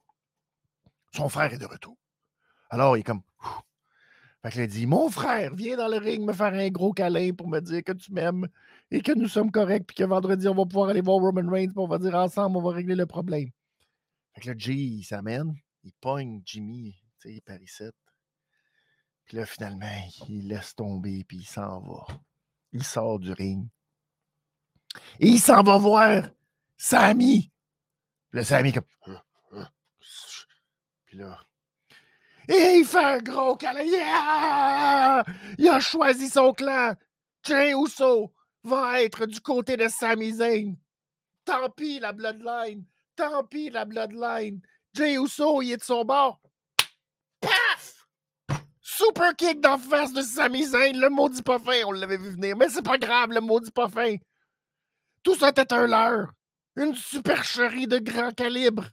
son 1.14 1.28
frère 1.28 1.52
est 1.52 1.58
de 1.58 1.66
retour. 1.66 1.96
Alors, 2.70 2.96
il 2.96 3.00
est 3.00 3.04
comme 3.04 3.22
fait 4.42 4.50
qu'il 4.52 4.60
a 4.60 4.66
dit 4.66 4.86
Mon 4.86 5.10
frère, 5.10 5.54
viens 5.54 5.76
dans 5.76 5.88
le 5.88 5.98
ring 5.98 6.24
me 6.24 6.32
faire 6.32 6.54
un 6.54 6.68
gros 6.68 6.92
câlin 6.92 7.32
pour 7.32 7.48
me 7.48 7.60
dire 7.60 7.82
que 7.82 7.92
tu 7.92 8.12
m'aimes 8.12 8.46
et 8.90 9.00
que 9.00 9.12
nous 9.12 9.28
sommes 9.28 9.50
corrects, 9.50 9.86
puis 9.86 9.96
que 9.96 10.04
vendredi, 10.04 10.48
on 10.48 10.54
va 10.54 10.64
pouvoir 10.64 10.90
aller 10.90 11.00
voir 11.00 11.18
Roman 11.18 11.50
Reigns, 11.50 11.68
puis 11.68 11.78
on 11.78 11.88
va 11.88 11.98
dire 11.98 12.14
ensemble, 12.14 12.56
on 12.56 12.62
va 12.62 12.72
régler 12.72 12.94
le 12.94 13.06
problème. 13.06 13.50
Fait 14.34 14.40
que 14.40 14.50
là, 14.50 14.54
Jay, 14.56 14.74
il 14.74 15.04
s'amène, 15.04 15.54
il 15.82 15.92
pogne 16.00 16.40
Jimmy, 16.44 16.94
tu 17.20 17.34
sais, 17.34 17.40
par 17.40 17.60
ici. 17.60 17.84
Puis 19.24 19.36
là, 19.36 19.44
finalement, 19.44 19.86
il 20.28 20.48
laisse 20.48 20.74
tomber, 20.74 21.24
puis 21.24 21.38
il 21.38 21.46
s'en 21.46 21.80
va. 21.80 22.06
Il 22.72 22.84
sort 22.84 23.18
du 23.18 23.32
ring. 23.32 23.68
Et 25.20 25.28
il 25.28 25.40
s'en 25.40 25.62
va 25.62 25.76
voir 25.76 26.30
Sammy. 26.76 27.50
Puis 28.30 28.38
là, 28.38 28.44
Sammy, 28.44 28.72
comme. 28.72 28.84
Puis 31.06 31.18
là, 31.18 31.38
et 32.48 32.78
il 32.78 32.84
fait 32.86 33.04
un 33.04 33.18
gros 33.18 33.56
câlin. 33.56 35.22
Il 35.58 35.68
a 35.68 35.80
choisi 35.80 36.28
son 36.28 36.52
clan. 36.52 36.94
Jay 37.44 37.72
Uso 37.72 38.32
va 38.64 39.02
être 39.02 39.26
du 39.26 39.40
côté 39.40 39.76
de 39.76 39.88
Sami 39.88 40.32
Zayn. 40.32 40.74
Tant 41.44 41.68
pis 41.70 42.00
la 42.00 42.12
Bloodline. 42.12 42.84
Tant 43.14 43.44
pis 43.44 43.70
la 43.70 43.84
Bloodline. 43.84 44.60
Jay 44.94 45.14
Uso, 45.14 45.60
il 45.62 45.72
est 45.72 45.76
de 45.76 45.82
son 45.82 46.04
bord. 46.04 46.40
Paf! 47.40 48.06
Super 48.80 49.36
kick 49.36 49.60
d'en 49.60 49.78
face 49.78 50.12
de 50.12 50.22
Sami 50.22 50.64
Zayn. 50.64 50.98
Le 50.98 51.10
maudit 51.10 51.42
pas 51.42 51.58
fin, 51.58 51.82
on 51.86 51.92
l'avait 51.92 52.16
vu 52.16 52.30
venir. 52.30 52.56
Mais 52.56 52.68
c'est 52.70 52.82
pas 52.82 52.98
grave, 52.98 53.30
le 53.30 53.40
maudit 53.40 53.70
pas 53.70 53.88
fin. 53.88 54.16
Tout 55.22 55.36
ça 55.36 55.50
était 55.50 55.72
un 55.72 55.86
leurre. 55.86 56.32
Une 56.76 56.94
supercherie 56.94 57.86
de 57.86 57.98
grand 57.98 58.32
calibre. 58.32 58.86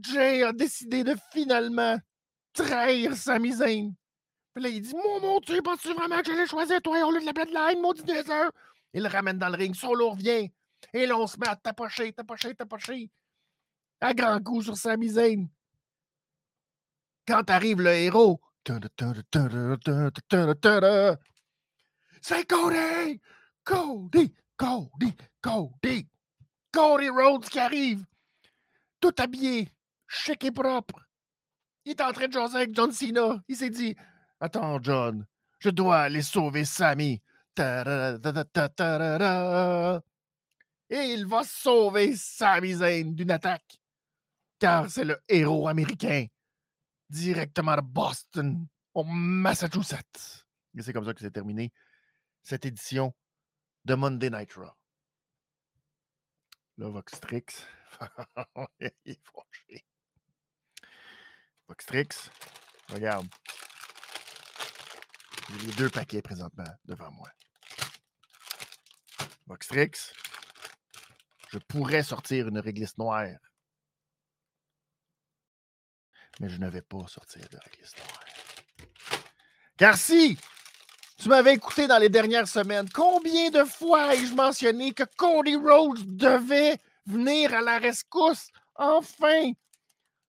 Jay 0.00 0.42
a 0.42 0.52
décidé 0.52 1.04
de 1.04 1.14
finalement 1.32 1.98
trahir 2.54 3.14
Sami 3.14 3.52
Zayn. 3.52 3.94
Puis 4.54 4.64
là, 4.64 4.70
il 4.70 4.80
dit 4.80 4.94
Mon, 4.94 5.20
mon 5.20 5.40
Dieu, 5.40 5.60
penses-tu 5.62 5.92
vraiment 5.92 6.20
que 6.20 6.26
j'allais 6.26 6.46
choisir 6.46 6.80
toi 6.80 7.06
au 7.06 7.10
lieu 7.10 7.20
de 7.20 7.26
la 7.26 7.32
Bloodline, 7.32 7.80
maudit 7.82 8.10
heures? 8.10 8.52
Il 8.92 9.02
le 9.02 9.08
ramène 9.08 9.38
dans 9.38 9.48
le 9.48 9.56
ring, 9.56 9.74
Solo 9.74 10.10
revient. 10.10 10.50
Et 10.92 11.06
là, 11.06 11.18
on 11.18 11.26
se 11.26 11.38
met 11.38 11.48
à 11.48 11.56
tapocher, 11.56 12.12
tapocher, 12.12 12.54
tapocher. 12.54 13.10
À 14.00 14.14
grand 14.14 14.40
coup 14.42 14.62
sur 14.62 14.76
Sami 14.76 15.08
Zayn. 15.10 15.48
Quand 17.26 17.48
arrive 17.50 17.80
le 17.80 17.90
héros, 17.90 18.40
c'est 22.22 22.46
Cody! 22.46 23.20
Cody! 23.64 24.34
Cody! 24.56 25.14
Cody! 25.42 26.08
Cody 26.72 27.08
Rhodes 27.08 27.48
qui 27.48 27.58
arrive, 27.60 28.04
tout 29.00 29.14
habillé, 29.18 29.68
chic 30.08 30.42
et 30.44 30.50
propre. 30.50 31.03
Il 31.84 31.90
est 31.90 32.00
en 32.00 32.12
train 32.12 32.28
de 32.28 32.32
jaser 32.32 32.56
avec 32.56 32.74
John 32.74 32.92
Cena. 32.92 33.42
Il 33.48 33.56
s'est 33.56 33.70
dit 33.70 33.94
Attends, 34.40 34.82
John, 34.82 35.26
je 35.58 35.70
dois 35.70 36.00
aller 36.00 36.22
sauver 36.22 36.64
Sammy. 36.64 37.22
Et 37.56 37.62
il 40.90 41.26
va 41.26 41.44
sauver 41.44 42.16
Sami 42.16 42.72
Zayn 42.74 43.14
d'une 43.14 43.30
attaque. 43.30 43.78
Car 44.58 44.90
c'est 44.90 45.04
le 45.04 45.20
héros 45.28 45.68
américain. 45.68 46.26
Directement 47.10 47.76
de 47.76 47.82
Boston, 47.82 48.66
au 48.94 49.04
Massachusetts. 49.04 50.44
Et 50.76 50.82
c'est 50.82 50.92
comme 50.92 51.04
ça 51.04 51.14
que 51.14 51.20
c'est 51.20 51.30
terminé 51.30 51.72
cette 52.42 52.64
édition 52.66 53.14
de 53.84 53.94
Monday 53.94 54.30
Night 54.30 54.52
Raw. 54.54 54.72
Là, 56.78 56.88
Voxtrix. 56.88 57.44
il 58.80 58.90
est 59.04 59.20
fâché. 59.22 59.84
Voxtrix, 61.68 62.08
regarde. 62.92 63.26
J'ai 65.50 65.66
les 65.66 65.72
deux 65.72 65.90
paquets 65.90 66.22
présentement 66.22 66.64
devant 66.84 67.10
moi. 67.12 67.28
Voxtrix, 69.46 69.92
je 71.50 71.58
pourrais 71.58 72.02
sortir 72.02 72.48
une 72.48 72.58
réglisse 72.58 72.96
noire. 72.98 73.28
Mais 76.40 76.48
je 76.48 76.58
ne 76.58 76.68
vais 76.68 76.82
pas 76.82 77.06
sortir 77.06 77.48
de 77.48 77.58
réglisse 77.58 77.96
noire. 77.96 78.24
Car 79.76 79.96
si 79.96 80.38
tu 81.16 81.28
m'avais 81.28 81.54
écouté 81.54 81.86
dans 81.86 81.98
les 81.98 82.08
dernières 82.08 82.48
semaines, 82.48 82.88
combien 82.90 83.50
de 83.50 83.64
fois 83.64 84.14
ai-je 84.14 84.34
mentionné 84.34 84.92
que 84.92 85.04
Cody 85.16 85.56
Rhodes 85.56 86.16
devait 86.16 86.78
venir 87.06 87.54
à 87.54 87.60
la 87.60 87.78
rescousse? 87.78 88.48
Enfin, 88.74 89.52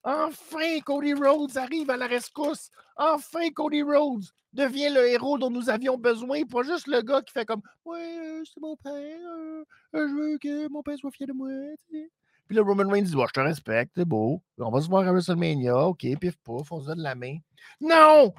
Enfin, 0.08 0.78
Cody 0.84 1.14
Rhodes 1.14 1.56
arrive 1.56 1.90
à 1.90 1.96
la 1.96 2.06
rescousse. 2.06 2.70
Enfin, 2.96 3.50
Cody 3.52 3.82
Rhodes 3.82 4.22
devient 4.52 4.88
le 4.88 5.08
héros 5.08 5.36
dont 5.36 5.50
nous 5.50 5.68
avions 5.68 5.98
besoin, 5.98 6.44
pas 6.44 6.62
juste 6.62 6.86
le 6.86 7.02
gars 7.02 7.22
qui 7.22 7.32
fait 7.32 7.44
comme 7.44 7.60
Ouais, 7.84 8.16
euh, 8.20 8.42
c'est 8.44 8.60
mon 8.60 8.76
père, 8.76 8.92
euh, 8.94 9.64
euh, 9.96 10.08
je 10.08 10.14
veux 10.14 10.38
que 10.38 10.68
mon 10.68 10.84
père 10.84 10.96
soit 10.96 11.10
fier 11.10 11.26
de 11.26 11.32
moi. 11.32 11.48
Puis 11.90 12.54
le 12.54 12.62
Roman 12.62 12.88
Reigns 12.88 13.02
dit 13.02 13.10
Je 13.10 13.32
te 13.32 13.40
respecte, 13.40 13.94
c'est 13.96 14.04
beau. 14.04 14.40
On 14.58 14.70
va 14.70 14.80
se 14.80 14.88
voir 14.88 15.08
à 15.08 15.10
WrestleMania, 15.10 15.76
ok, 15.76 16.06
pif 16.20 16.36
pouf, 16.44 16.70
on 16.70 16.80
se 16.80 16.86
donne 16.86 17.02
la 17.02 17.16
main. 17.16 17.38
Non 17.80 18.32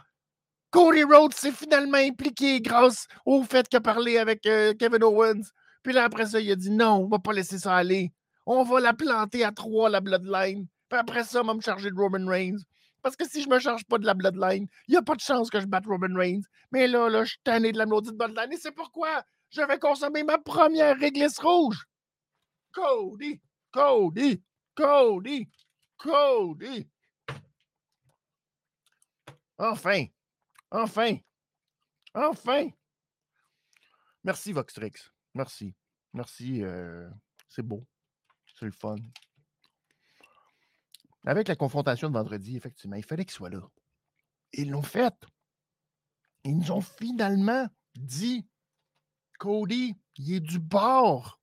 Cody 0.71 1.03
Rhodes 1.03 1.33
s'est 1.33 1.51
finalement 1.51 1.97
impliqué 1.97 2.61
grâce 2.61 3.07
au 3.25 3.43
fait 3.43 3.67
qu'il 3.67 3.77
a 3.77 3.81
parlé 3.81 4.17
avec 4.17 4.41
Kevin 4.41 5.03
Owens. 5.03 5.51
Puis 5.83 5.91
là, 5.91 6.05
après 6.05 6.27
ça, 6.27 6.39
il 6.39 6.49
a 6.49 6.55
dit 6.55 6.71
Non, 6.71 7.03
on 7.03 7.07
va 7.07 7.19
pas 7.19 7.33
laisser 7.33 7.59
ça 7.59 7.75
aller. 7.75 8.13
On 8.45 8.63
va 8.63 8.79
la 8.79 8.93
planter 8.93 9.43
à 9.43 9.51
trois, 9.51 9.89
la 9.89 9.99
Bloodline. 9.99 10.65
Puis 10.89 10.99
après 10.99 11.23
ça, 11.23 11.41
on 11.41 11.45
va 11.45 11.53
me 11.53 11.61
charger 11.61 11.89
de 11.89 11.95
Roman 11.95 12.25
Reigns. 12.27 12.59
Parce 13.01 13.15
que 13.15 13.27
si 13.27 13.41
je 13.41 13.49
me 13.49 13.59
charge 13.59 13.85
pas 13.85 13.97
de 13.97 14.05
la 14.05 14.13
Bloodline, 14.13 14.67
il 14.87 14.91
n'y 14.91 14.97
a 14.97 15.01
pas 15.01 15.15
de 15.15 15.21
chance 15.21 15.49
que 15.49 15.59
je 15.59 15.65
batte 15.65 15.85
Roman 15.85 16.15
Reigns. 16.15 16.43
Mais 16.71 16.87
là, 16.87 17.09
là, 17.09 17.23
je 17.23 17.31
suis 17.31 17.39
tanné 17.43 17.71
de 17.71 17.77
la 17.77 17.85
maudite 17.85 18.15
Bloodline. 18.15 18.51
Et 18.51 18.57
c'est 18.57 18.71
pourquoi 18.71 19.23
je 19.49 19.61
vais 19.61 19.79
consommer 19.79 20.23
ma 20.23 20.37
première 20.37 20.97
réglisse 20.97 21.39
rouge. 21.39 21.85
Cody, 22.71 23.41
Cody, 23.71 24.43
Cody, 24.75 25.49
Cody. 25.97 26.89
Enfin, 29.57 30.05
enfin, 30.69 31.17
enfin. 32.13 32.69
Merci, 34.23 34.51
Voxtrix. 34.51 34.91
Merci. 35.33 35.73
Merci. 36.13 36.63
Euh, 36.63 37.09
c'est 37.47 37.63
beau. 37.63 37.85
C'est 38.59 38.65
le 38.65 38.71
fun. 38.71 38.97
Avec 41.27 41.49
la 41.49 41.57
confrontation 41.57 42.07
de 42.07 42.13
vendredi, 42.13 42.55
effectivement, 42.55 42.95
il 42.95 43.03
fallait 43.03 43.25
qu'il 43.25 43.33
soit 43.33 43.49
là. 43.49 43.59
Ils 44.53 44.69
l'ont 44.69 44.81
fait. 44.81 45.13
Ils 46.45 46.57
nous 46.57 46.71
ont 46.71 46.79
finalement 46.79 47.67
dit 47.95 48.47
Cody, 49.37 49.93
il 50.15 50.35
est 50.35 50.39
du 50.39 50.57
bord 50.57 51.41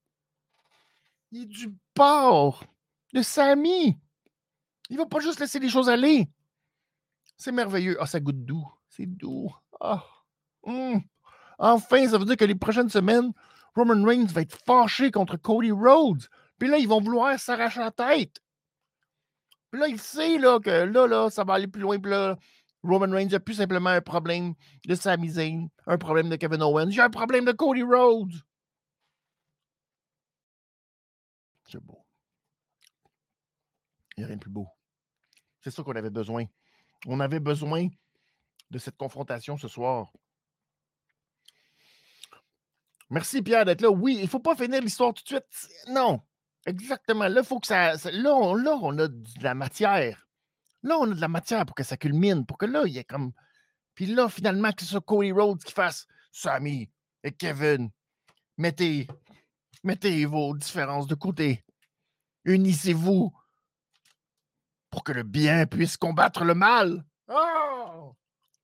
Il 1.31 1.43
est 1.43 1.45
du 1.45 1.77
bord 1.95 2.63
de 3.13 3.21
Samy. 3.21 3.95
Il 4.89 4.97
va 4.97 5.05
pas 5.05 5.19
juste 5.19 5.39
laisser 5.39 5.59
les 5.59 5.69
choses 5.69 5.87
aller. 5.87 6.31
C'est 7.37 7.51
merveilleux. 7.51 7.97
Ah, 7.99 8.07
ça 8.07 8.19
goûte 8.19 8.43
doux. 8.43 8.67
C'est 8.89 9.05
doux. 9.05 9.53
Ah. 9.79 10.03
Hum. 10.63 10.99
Enfin, 11.59 12.09
ça 12.09 12.17
veut 12.17 12.25
dire 12.25 12.37
que 12.37 12.45
les 12.45 12.55
prochaines 12.55 12.89
semaines, 12.89 13.31
Roman 13.75 14.03
Reigns 14.03 14.25
va 14.25 14.41
être 14.41 14.57
fâché 14.65 15.11
contre 15.11 15.37
Cody 15.37 15.71
Rhodes. 15.71 16.25
Puis 16.57 16.69
là, 16.69 16.79
ils 16.79 16.87
vont 16.87 17.01
vouloir 17.01 17.39
s'arracher 17.39 17.81
la 17.81 17.91
tête. 17.91 18.41
Puis 19.71 19.79
là, 19.81 19.87
il 19.87 19.99
sait 19.99 20.37
là, 20.37 20.59
que 20.59 20.69
là, 20.69 21.07
là, 21.07 21.29
ça 21.29 21.43
va 21.43 21.55
aller 21.55 21.67
plus 21.67 21.81
loin. 21.81 21.99
Puis 21.99 22.11
là, 22.11 22.37
Roman 22.83 23.11
Reigns 23.11 23.33
a 23.33 23.39
plus 23.39 23.55
simplement 23.55 23.89
un 23.89 24.01
problème 24.01 24.53
de 24.85 24.95
Sami 24.95 25.29
Zayn, 25.29 25.67
un 25.87 25.97
problème 25.97 26.29
de 26.29 26.35
Kevin 26.35 26.61
Owens, 26.61 26.91
j'ai 26.91 27.01
un 27.01 27.09
problème 27.09 27.45
de 27.45 27.51
Cody 27.51 27.83
Rhodes. 27.83 28.33
C'est 31.67 31.81
beau. 31.81 32.05
Il 34.15 34.21
n'y 34.21 34.23
a 34.23 34.27
rien 34.27 34.35
de 34.37 34.41
plus 34.41 34.51
beau. 34.51 34.67
C'est 35.61 35.71
ça 35.71 35.83
qu'on 35.83 35.95
avait 35.95 36.11
besoin. 36.11 36.45
On 37.07 37.19
avait 37.19 37.39
besoin 37.39 37.87
de 38.69 38.77
cette 38.77 38.97
confrontation 38.97 39.57
ce 39.57 39.67
soir. 39.67 40.11
Merci 43.09 43.41
Pierre 43.41 43.65
d'être 43.65 43.81
là. 43.81 43.89
Oui, 43.89 44.15
il 44.17 44.23
ne 44.23 44.27
faut 44.27 44.39
pas 44.39 44.55
finir 44.55 44.81
l'histoire 44.81 45.13
tout 45.13 45.23
de 45.23 45.27
suite. 45.27 45.69
Non, 45.87 46.21
exactement. 46.65 47.27
Là, 47.27 47.43
faut 47.43 47.59
que 47.59 47.67
ça. 47.67 47.95
Là 48.11 48.35
on, 48.35 48.55
là, 48.55 48.77
on 48.81 48.97
a 48.99 49.07
de 49.07 49.43
la 49.43 49.53
matière. 49.53 50.27
Là, 50.83 50.97
on 50.99 51.11
a 51.11 51.15
de 51.15 51.21
la 51.21 51.27
matière 51.27 51.65
pour 51.65 51.75
que 51.75 51.83
ça 51.83 51.97
culmine, 51.97 52.45
pour 52.45 52.57
que 52.57 52.65
là, 52.65 52.83
il 52.85 52.93
y 52.93 52.97
ait 52.97 53.03
comme. 53.03 53.31
Puis 53.95 54.05
là, 54.05 54.29
finalement, 54.29 54.71
que 54.71 54.83
ce 54.83 54.89
soit 54.89 55.01
Cody 55.01 55.31
Rhodes 55.31 55.63
qui 55.63 55.73
fasse 55.73 56.05
Sammy 56.31 56.89
et 57.23 57.31
Kevin. 57.31 57.89
Mettez, 58.57 59.07
mettez 59.83 60.25
vos 60.25 60.55
différences 60.55 61.07
de 61.07 61.15
côté. 61.15 61.63
Unissez-vous 62.43 63.33
pour 64.89 65.03
que 65.03 65.11
le 65.11 65.23
bien 65.23 65.65
puisse 65.65 65.97
combattre 65.97 66.43
le 66.43 66.53
mal. 66.53 67.03
Oh! 67.27 68.15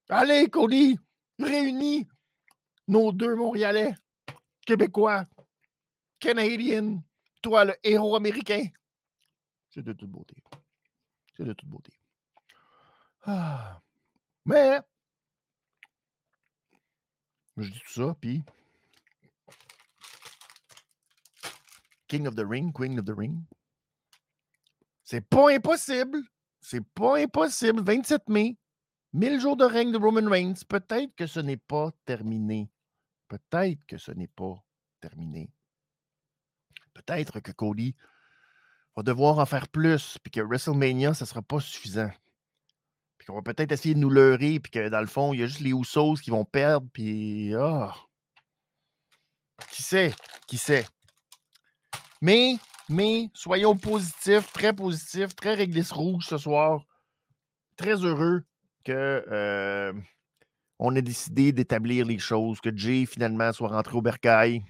Allez, 0.09 0.49
Cody, 0.49 0.99
réunis 1.39 2.07
nos 2.87 3.11
deux 3.11 3.35
Montréalais, 3.35 3.95
Québécois, 4.65 5.25
Canadiens, 6.19 7.01
toi, 7.41 7.65
le 7.65 7.75
héros 7.83 8.15
américain? 8.15 8.65
C'est 9.69 9.83
de 9.83 9.93
toute 9.93 10.09
beauté. 10.09 10.35
C'est 11.35 11.45
de 11.45 11.53
toute 11.53 11.69
beauté. 11.69 11.91
Ah. 13.23 13.81
Mais, 14.45 14.79
je 17.57 17.69
dis 17.69 17.79
tout 17.79 17.93
ça, 17.93 18.15
puis 18.19 18.43
King 22.07 22.27
of 22.27 22.35
the 22.35 22.45
Ring, 22.45 22.73
Queen 22.73 22.99
of 22.99 23.05
the 23.05 23.17
Ring. 23.17 23.41
C'est 25.05 25.21
pas 25.21 25.49
impossible. 25.51 26.19
C'est 26.59 26.85
pas 26.93 27.19
impossible. 27.19 27.81
27 27.81 28.27
mai, 28.27 28.57
1000 29.13 29.39
jours 29.39 29.55
de 29.55 29.63
règne 29.65 29.91
de 29.91 29.97
Roman 29.97 30.29
Reigns. 30.29 30.65
Peut-être 30.67 31.15
que 31.15 31.25
ce 31.25 31.39
n'est 31.39 31.55
pas 31.55 31.91
terminé. 32.05 32.69
Peut-être 33.29 33.85
que 33.85 33.97
ce 33.97 34.11
n'est 34.11 34.27
pas 34.27 34.61
terminé. 34.99 35.49
Peut-être 36.93 37.39
que 37.39 37.51
Cody 37.51 37.95
va 38.95 39.03
devoir 39.03 39.39
en 39.39 39.45
faire 39.45 39.67
plus, 39.67 40.17
puis 40.23 40.31
que 40.31 40.41
WrestleMania, 40.41 41.13
ça 41.13 41.25
ne 41.25 41.29
sera 41.29 41.41
pas 41.41 41.59
suffisant. 41.59 42.11
Puis 43.17 43.27
qu'on 43.27 43.35
va 43.35 43.41
peut-être 43.41 43.71
essayer 43.71 43.93
de 43.93 43.99
nous 43.99 44.09
leurrer, 44.09 44.59
puis 44.59 44.71
que 44.71 44.89
dans 44.89 44.99
le 44.99 45.07
fond, 45.07 45.33
il 45.33 45.39
y 45.39 45.43
a 45.43 45.47
juste 45.47 45.61
les 45.61 45.71
Usos 45.71 46.15
qui 46.15 46.31
vont 46.31 46.45
perdre, 46.45 46.87
puis. 46.91 47.53
Oh. 47.55 47.89
Qui 49.71 49.83
sait? 49.83 50.13
Qui 50.47 50.57
sait? 50.57 50.85
Mais, 52.21 52.55
mais, 52.89 53.29
soyons 53.33 53.77
positifs, 53.77 54.51
très 54.51 54.73
positifs, 54.73 55.35
très 55.35 55.53
réglisse 55.53 55.91
rouge 55.91 56.25
ce 56.25 56.37
soir. 56.37 56.83
Très 57.77 57.95
heureux 57.95 58.43
que 58.83 59.23
euh, 59.31 59.93
on 60.79 60.95
ait 60.95 61.01
décidé 61.01 61.51
d'établir 61.51 62.05
les 62.05 62.19
choses, 62.19 62.59
que 62.59 62.75
Jay 62.75 63.05
finalement 63.05 63.53
soit 63.53 63.69
rentré 63.69 63.95
au 63.95 64.01
bercail, 64.01 64.63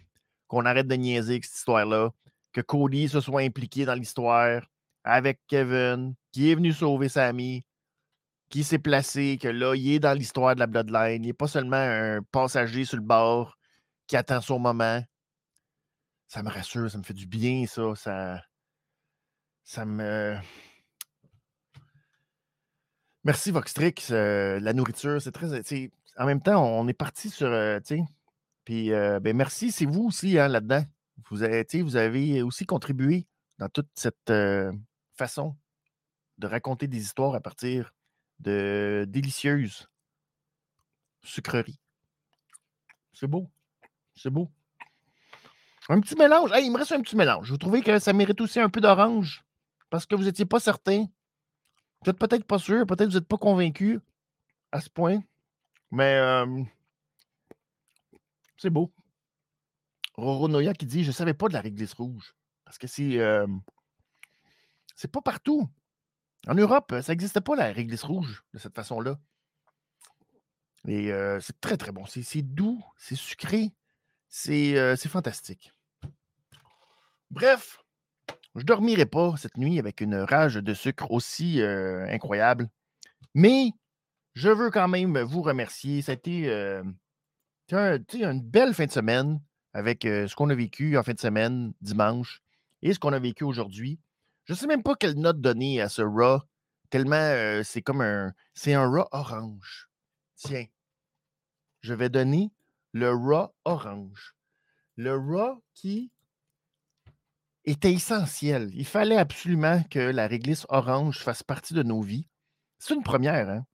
qu'on 0.52 0.66
arrête 0.66 0.88
de 0.88 0.96
niaiser 0.96 1.36
avec 1.36 1.46
cette 1.46 1.56
histoire-là, 1.56 2.10
que 2.52 2.60
Cody 2.60 3.08
se 3.08 3.22
soit 3.22 3.40
impliqué 3.40 3.86
dans 3.86 3.94
l'histoire 3.94 4.62
avec 5.06 5.40
Kevin, 5.48 6.14
qui 6.34 6.52
est 6.52 6.56
venu 6.56 6.74
sauver 6.74 7.08
Sammy, 7.08 7.64
qui 8.50 8.66
s'est 8.66 8.78
placé, 8.78 9.38
que 9.42 9.48
là, 9.48 9.76
il 9.76 9.94
est 9.94 10.00
dans 10.00 10.12
l'histoire 10.12 10.54
de 10.56 10.60
la 10.60 10.68
Bloodline. 10.68 11.24
Il 11.24 11.28
n'est 11.28 11.34
pas 11.34 11.48
seulement 11.48 11.78
un 11.78 12.22
passager 12.22 12.84
sur 12.84 12.98
le 12.98 13.04
bord 13.04 13.58
qui 14.08 14.18
attend 14.18 14.42
son 14.42 14.60
moment. 14.60 15.02
Ça 16.28 16.44
me 16.44 16.50
rassure, 16.50 16.92
ça 16.92 16.98
me 16.98 17.04
fait 17.04 17.14
du 17.14 17.28
bien, 17.28 17.66
ça. 17.66 17.96
Ça, 17.96 18.42
ça 19.64 19.86
me. 19.86 20.36
Merci, 23.24 23.52
Voxtrix. 23.52 23.96
Euh, 24.10 24.60
la 24.60 24.74
nourriture, 24.74 25.22
c'est 25.22 25.32
très. 25.32 25.48
En 26.18 26.26
même 26.26 26.42
temps, 26.42 26.62
on 26.62 26.90
est 26.90 26.94
parti 26.94 27.30
sur. 27.30 27.48
Euh, 27.48 27.80
puis, 28.72 28.90
ben, 28.90 29.36
merci, 29.36 29.70
c'est 29.70 29.86
vous 29.86 30.06
aussi 30.06 30.40
hein, 30.40 30.48
là-dedans. 30.48 30.86
Vous 31.30 31.44
avez, 31.44 31.66
vous 31.82 31.98
avez 31.98 32.42
aussi 32.42 32.66
contribué 32.66 33.28
dans 33.58 33.68
toute 33.68 33.90
cette 33.96 34.32
façon 35.18 35.58
de 36.38 36.48
raconter 36.48 36.88
des 36.88 37.02
histoires 37.02 37.36
à 37.36 37.42
partir 37.42 37.94
de 38.40 39.06
délicieuses 39.10 39.90
sucreries. 41.22 41.82
C'est 43.12 43.28
beau. 43.28 43.52
C'est 44.16 44.30
beau. 44.30 44.48
Un 45.90 46.00
petit 46.00 46.16
mélange. 46.16 46.52
il 46.64 46.72
me 46.72 46.78
reste 46.78 46.94
un 46.94 47.02
petit 47.02 47.18
mélange. 47.18 47.52
Vous 47.52 47.58
trouvez 47.58 47.82
que 47.82 48.00
ça 48.00 48.14
mérite 48.14 48.40
aussi 48.40 48.62
un 48.62 48.70
peu 48.70 48.80
d'orange? 48.80 49.44
Parce 49.90 50.06
que 50.06 50.16
vous 50.16 50.24
n'étiez 50.24 50.46
pas 50.46 50.62
certain. 50.62 51.02
Vous 51.02 52.10
n'êtes 52.10 52.18
peut-être 52.18 52.46
pas 52.46 52.58
sûr, 52.58 52.86
peut-être 52.86 53.08
que 53.08 53.12
vous 53.12 53.20
n'êtes 53.20 53.28
pas 53.28 53.38
convaincu 53.38 54.00
à 54.72 54.80
ce 54.80 54.90
point. 54.90 55.20
Mais 55.92 56.46
c'est 58.62 58.70
beau. 58.70 58.94
Roro 60.16 60.48
Noya 60.48 60.74
qui 60.74 60.86
dit 60.86 61.04
Je 61.04 61.08
ne 61.08 61.14
savais 61.14 61.34
pas 61.34 61.48
de 61.48 61.54
la 61.54 61.62
réglisse 61.62 61.94
rouge. 61.94 62.36
Parce 62.64 62.78
que 62.78 62.88
c'est. 62.88 63.20
c'est 64.96 65.12
pas 65.12 65.22
partout. 65.22 65.68
En 66.48 66.56
Europe, 66.56 66.94
ça 67.02 67.12
n'existait 67.12 67.42
pas 67.42 67.56
la 67.56 67.72
réglisse 67.72 68.04
rouge 68.04 68.44
de 68.54 68.60
cette 68.60 68.76
façon-là. 68.76 69.20
Et 70.88 71.12
c'est 71.40 71.60
très, 71.60 71.78
très 71.78 71.92
bon. 71.92 72.06
C'est 72.06 72.42
doux, 72.42 72.84
c'est 72.98 73.16
sucré, 73.16 73.72
c'est 74.30 75.08
fantastique. 75.08 75.74
Bref, 77.30 77.80
je 78.56 78.62
ne 78.62 78.66
dormirai 78.66 79.06
pas 79.06 79.36
cette 79.38 79.58
nuit 79.58 79.80
avec 79.80 80.02
une 80.02 80.16
rage 80.16 80.56
de 80.56 80.74
sucre 80.74 81.12
aussi 81.12 81.62
incroyable. 81.62 82.70
Mais 83.34 83.72
je 84.34 84.50
veux 84.50 84.72
quand 84.72 84.88
même 84.88 85.20
vous 85.20 85.42
remercier. 85.42 86.02
C'était 86.02 86.82
une 87.74 88.42
belle 88.42 88.74
fin 88.74 88.86
de 88.86 88.92
semaine 88.92 89.42
avec 89.74 90.04
ce 90.04 90.36
qu'on 90.36 90.50
a 90.50 90.56
vécu 90.56 90.98
en 90.98 91.04
fin 91.04 91.14
de 91.14 91.20
semaine, 91.20 91.74
dimanche, 91.82 92.42
et 92.82 92.94
ce 92.94 93.00
qu'on 93.00 93.14
a 93.14 93.20
vécu 93.20 93.44
aujourd'hui. 93.44 94.00
Je 94.46 94.54
ne 94.54 94.58
sais 94.58 94.68
même 94.68 94.84
pas 94.84 94.96
quelle 94.96 95.16
note 95.16 95.40
donner 95.40 95.80
à 95.82 95.88
ce 95.88 96.02
Raw, 96.02 96.42
tellement 96.90 97.62
c'est 97.64 97.82
comme 97.82 98.02
un. 98.02 98.34
C'est 98.54 98.74
un 98.74 98.90
Raw 98.90 99.08
orange. 99.12 99.90
Tiens, 100.36 100.66
je 101.82 101.94
vais 101.94 102.10
donner 102.10 102.52
le 102.92 103.12
Raw 103.12 103.54
orange. 103.64 104.36
Le 104.98 105.16
Raw 105.16 105.64
qui 105.74 106.12
était 107.64 107.94
essentiel. 107.94 108.72
Il 108.74 108.86
fallait 108.86 109.18
absolument 109.18 109.84
que 109.84 110.00
la 110.00 110.28
réglisse 110.28 110.66
orange 110.70 111.20
fasse 111.20 111.44
partie 111.44 111.74
de 111.74 111.84
nos 111.84 112.02
vies. 112.02 112.28
C'est 112.80 112.96
une 112.96 113.04
première, 113.04 113.50
hein? 113.50 113.66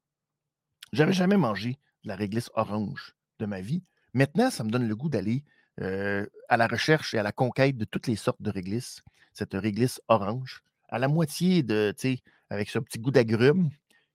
J'avais 0.93 1.13
jamais 1.13 1.37
mangé 1.37 1.79
de 2.03 2.09
la 2.09 2.15
réglisse 2.15 2.51
orange 2.53 3.16
de 3.39 3.45
ma 3.45 3.61
vie. 3.61 3.83
Maintenant, 4.13 4.49
ça 4.49 4.63
me 4.63 4.69
donne 4.69 4.87
le 4.87 4.95
goût 4.95 5.09
d'aller 5.09 5.43
à 5.79 6.57
la 6.57 6.67
recherche 6.67 7.13
et 7.13 7.19
à 7.19 7.23
la 7.23 7.31
conquête 7.31 7.77
de 7.77 7.85
toutes 7.85 8.07
les 8.07 8.15
sortes 8.15 8.41
de 8.41 8.49
réglisses. 8.49 9.03
Cette 9.33 9.53
réglisse 9.53 10.01
orange, 10.07 10.63
à 10.89 10.97
la 10.97 11.07
moitié 11.07 11.61
de, 11.61 11.93
tu 11.97 12.15
sais, 12.15 12.23
avec 12.49 12.69
ce 12.69 12.79
petit 12.79 12.97
goût 12.97 13.11
d'agrumes 13.11 13.69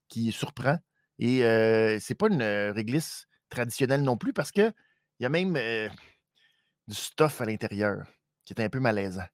qui 0.09 0.32
surprend. 0.32 0.78
Et 1.19 1.40
ce 1.40 1.99
c'est 2.01 2.15
pas 2.16 2.28
une 2.28 2.43
réglisse 2.43 3.28
traditionnelle 3.49 4.03
non 4.03 4.16
plus 4.16 4.32
parce 4.32 4.51
qu'il 4.51 4.73
y 5.20 5.24
a 5.24 5.28
même 5.28 5.57
du 6.89 6.94
stuff 6.94 7.40
à 7.40 7.44
l'intérieur 7.44 8.07
qui 8.44 8.55
est 8.55 8.61
un 8.61 8.69
peu 8.69 8.81
malaisant. 8.81 9.27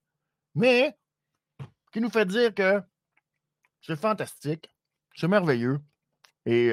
Mais 0.53 0.95
qui 1.91 2.01
nous 2.01 2.11
fait 2.11 2.25
dire 2.25 2.53
que 2.53 2.81
c'est 3.81 3.95
fantastique, 3.95 4.69
c'est 5.15 5.27
merveilleux. 5.27 5.79
Et 6.45 6.71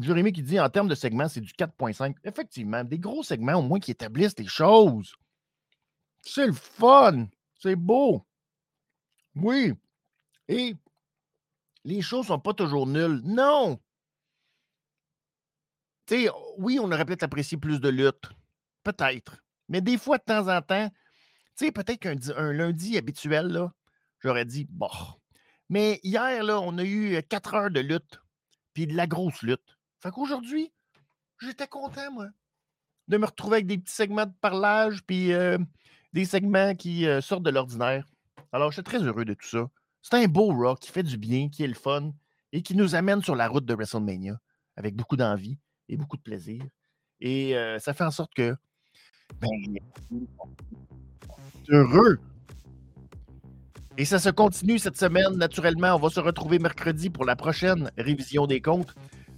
Jérémy 0.00 0.32
qui 0.32 0.42
dit 0.42 0.58
en 0.58 0.68
termes 0.68 0.88
de 0.88 0.94
segments, 0.94 1.28
c'est 1.28 1.40
du 1.40 1.52
4.5. 1.52 2.16
Effectivement, 2.24 2.82
des 2.82 2.98
gros 2.98 3.22
segments 3.22 3.54
au 3.54 3.62
moins 3.62 3.78
qui 3.78 3.92
établissent 3.92 4.34
des 4.34 4.46
choses. 4.46 5.14
C'est 6.22 6.46
le 6.46 6.52
fun. 6.52 7.28
C'est 7.60 7.76
beau. 7.76 8.26
Oui. 9.36 9.72
Et 10.48 10.74
les 11.84 12.02
choses 12.02 12.26
sont 12.26 12.40
pas 12.40 12.54
toujours 12.54 12.86
nulles. 12.86 13.20
Non. 13.24 13.80
Tu 16.06 16.24
sais, 16.24 16.30
oui, 16.58 16.78
on 16.80 16.90
aurait 16.90 17.04
peut-être 17.04 17.22
apprécié 17.22 17.56
plus 17.56 17.80
de 17.80 17.88
lutte. 17.88 18.28
Peut-être. 18.82 19.38
Mais 19.68 19.80
des 19.80 19.96
fois, 19.96 20.18
de 20.18 20.24
temps 20.24 20.48
en 20.54 20.60
temps, 20.60 20.90
Tu 21.56 21.66
sais, 21.66 21.72
peut-être 21.72 22.00
qu'un 22.00 22.52
lundi 22.52 22.98
habituel, 22.98 23.70
j'aurais 24.18 24.44
dit, 24.44 24.66
bon. 24.68 24.90
Mais 25.68 26.00
hier, 26.02 26.42
là, 26.42 26.60
on 26.60 26.78
a 26.78 26.84
eu 26.84 27.22
quatre 27.22 27.54
heures 27.54 27.70
de 27.70 27.78
lutte, 27.78 28.20
puis 28.72 28.88
de 28.88 28.94
la 28.96 29.06
grosse 29.06 29.40
lutte. 29.42 29.73
Fait 30.04 30.10
qu'aujourd'hui, 30.10 30.70
j'étais 31.40 31.66
content, 31.66 32.12
moi, 32.12 32.26
de 33.08 33.16
me 33.16 33.24
retrouver 33.24 33.54
avec 33.54 33.66
des 33.66 33.78
petits 33.78 33.94
segments 33.94 34.26
de 34.26 34.34
parlage, 34.38 35.02
puis 35.06 35.30
des 36.12 36.24
segments 36.26 36.74
qui 36.74 37.06
sortent 37.22 37.42
de 37.42 37.50
l'ordinaire. 37.50 38.06
Alors, 38.52 38.70
je 38.70 38.74
suis 38.76 38.84
très 38.84 39.02
heureux 39.02 39.24
de 39.24 39.32
tout 39.32 39.48
ça. 39.48 39.66
C'est 40.02 40.22
un 40.22 40.26
beau 40.26 40.52
rock 40.54 40.80
qui 40.80 40.90
fait 40.90 41.02
du 41.02 41.16
bien, 41.16 41.48
qui 41.48 41.64
est 41.64 41.68
le 41.68 41.74
fun 41.74 42.12
et 42.52 42.60
qui 42.60 42.76
nous 42.76 42.94
amène 42.94 43.22
sur 43.22 43.34
la 43.34 43.48
route 43.48 43.64
de 43.64 43.72
WrestleMania 43.72 44.38
avec 44.76 44.94
beaucoup 44.94 45.16
d'envie 45.16 45.58
et 45.88 45.96
beaucoup 45.96 46.18
de 46.18 46.22
plaisir. 46.22 46.62
Et 47.22 47.54
ça 47.78 47.94
fait 47.94 48.04
en 48.04 48.10
sorte 48.10 48.34
que 48.34 48.54
ben, 49.40 49.48
heureux. 51.70 52.18
Et 53.96 54.04
ça 54.04 54.18
se 54.18 54.28
continue 54.28 54.78
cette 54.78 54.98
semaine, 54.98 55.38
naturellement. 55.38 55.94
On 55.94 55.98
va 55.98 56.10
se 56.10 56.20
retrouver 56.20 56.58
mercredi 56.58 57.08
pour 57.08 57.24
la 57.24 57.36
prochaine 57.36 57.90
révision 57.96 58.46
des 58.46 58.60
comptes. 58.60 58.94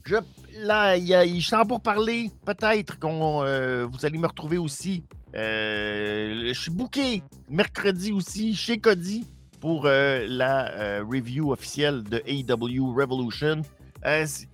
Je, 0.07 0.17
là, 0.61 0.97
il, 0.97 1.05
y 1.05 1.41
je 1.41 1.67
pour 1.67 1.81
parler. 1.81 2.31
Peut-être 2.45 2.99
qu'on 2.99 3.41
vous 3.87 4.07
allez 4.07 4.19
me 4.19 4.27
retrouver 4.27 4.59
aussi. 4.59 5.05
je 5.35 6.53
suis 6.55 6.71
booké 6.71 7.23
mercredi 7.51 8.13
aussi 8.13 8.55
chez 8.55 8.79
Cody 8.79 9.27
pour 9.61 9.85
la 9.87 11.01
review 11.03 11.53
officielle 11.53 12.03
de 12.05 12.23
AEW 12.27 12.95
Revolution. 12.95 13.63
c'est 14.05 14.49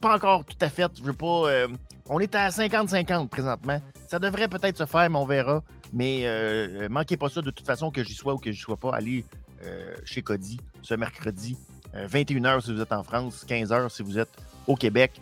pas 0.00 0.14
encore 0.14 0.44
tout 0.44 0.56
à 0.60 0.68
fait. 0.68 0.90
Je 0.96 1.02
veux 1.02 1.12
pas. 1.12 1.66
on 2.08 2.20
est 2.20 2.34
à 2.34 2.48
50-50 2.48 3.28
présentement. 3.28 3.80
Ça 4.06 4.18
devrait 4.18 4.48
peut-être 4.48 4.78
se 4.78 4.86
faire, 4.86 5.10
mais 5.10 5.18
on 5.18 5.26
verra. 5.26 5.62
Mais 5.92 6.22
euh, 6.24 6.88
manquez 6.88 7.16
pas 7.16 7.28
ça 7.28 7.42
de 7.42 7.50
toute 7.50 7.66
façon, 7.66 7.90
que 7.90 8.04
j'y 8.04 8.14
sois 8.14 8.34
ou 8.34 8.38
que 8.38 8.52
j'y 8.52 8.60
sois 8.60 8.76
pas. 8.76 8.94
Allez 8.94 9.24
euh, 9.64 9.94
chez 10.04 10.22
Cody 10.22 10.58
ce 10.82 10.94
mercredi, 10.94 11.56
21h 12.06 12.46
euh, 12.46 12.60
si 12.60 12.74
vous 12.74 12.80
êtes 12.80 12.92
en 12.92 13.02
France, 13.02 13.44
15h 13.48 13.88
si 13.88 14.02
vous 14.02 14.18
êtes 14.18 14.30
au 14.66 14.74
Québec. 14.74 15.20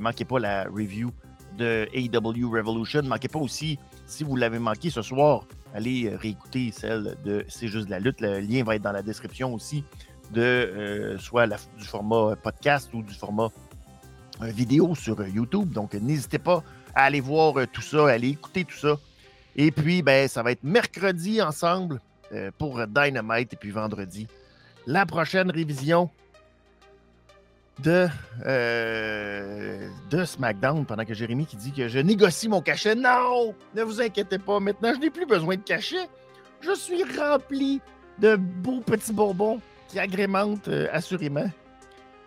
manquez 0.00 0.24
pas 0.24 0.38
la 0.38 0.64
review 0.64 1.10
de 1.58 1.88
AEW 1.92 2.50
Revolution. 2.50 3.02
Manquez 3.02 3.28
pas 3.28 3.38
aussi, 3.38 3.78
si 4.06 4.24
vous 4.24 4.36
l'avez 4.36 4.58
manqué 4.58 4.90
ce 4.90 5.02
soir, 5.02 5.46
allez 5.74 6.14
réécouter 6.14 6.72
celle 6.72 7.16
de 7.24 7.44
C'est 7.48 7.68
juste 7.68 7.86
de 7.86 7.90
la 7.90 8.00
lutte. 8.00 8.20
Le 8.20 8.40
lien 8.40 8.64
va 8.64 8.76
être 8.76 8.82
dans 8.82 8.92
la 8.92 9.02
description 9.02 9.54
aussi 9.54 9.84
de 10.32 11.16
soit 11.18 11.46
du 11.46 11.84
format 11.84 12.36
podcast 12.36 12.90
ou 12.92 13.02
du 13.02 13.14
format 13.14 13.48
vidéo 14.40 14.94
sur 14.94 15.26
YouTube. 15.26 15.70
Donc 15.70 15.94
n'hésitez 15.94 16.38
pas 16.38 16.62
à 16.94 17.04
aller 17.04 17.20
voir 17.20 17.54
tout 17.72 17.82
ça, 17.82 18.08
à 18.08 18.12
aller 18.12 18.28
écouter 18.28 18.64
tout 18.64 18.76
ça. 18.76 18.98
Et 19.56 19.70
puis, 19.70 20.02
ben, 20.02 20.28
ça 20.28 20.42
va 20.42 20.52
être 20.52 20.64
mercredi 20.64 21.40
ensemble 21.40 22.00
euh, 22.32 22.50
pour 22.58 22.84
Dynamite 22.86 23.52
et 23.52 23.56
puis 23.56 23.70
vendredi. 23.70 24.26
La 24.86 25.06
prochaine 25.06 25.50
révision 25.50 26.10
de, 27.80 28.06
euh, 28.46 29.88
de 30.10 30.24
SmackDown 30.24 30.84
pendant 30.84 31.04
que 31.04 31.14
Jérémy 31.14 31.46
qui 31.46 31.56
dit 31.56 31.72
que 31.72 31.88
je 31.88 31.98
négocie 31.98 32.48
mon 32.48 32.60
cachet. 32.60 32.94
Non! 32.94 33.54
Ne 33.74 33.82
vous 33.82 34.00
inquiétez 34.00 34.38
pas, 34.38 34.60
maintenant 34.60 34.92
je 34.94 35.00
n'ai 35.00 35.10
plus 35.10 35.26
besoin 35.26 35.56
de 35.56 35.62
cachet. 35.62 36.08
Je 36.60 36.74
suis 36.74 37.02
rempli 37.18 37.80
de 38.18 38.36
beaux 38.36 38.80
petits 38.80 39.12
bonbons 39.12 39.60
qui 39.88 39.98
agrémentent 39.98 40.68
euh, 40.68 40.86
assurément 40.92 41.50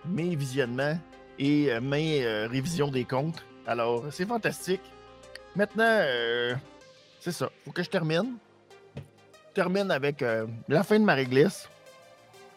mes 0.06 0.36
visionnements 0.36 0.98
et 1.40 1.70
mes 1.82 2.26
révisions 2.48 2.88
des 2.88 3.04
comptes. 3.04 3.46
Alors, 3.68 4.06
c'est 4.10 4.26
fantastique. 4.26 4.82
Maintenant, 5.56 6.02
c'est 7.20 7.32
ça. 7.32 7.50
Faut 7.66 7.72
que 7.72 7.84
je 7.84 7.90
termine. 7.90 8.38
termine 9.54 9.92
avec 9.92 10.22
euh, 10.22 10.46
la 10.70 10.84
fin 10.84 11.00
de 11.00 11.04
ma 11.04 11.14
réglisse. 11.14 11.68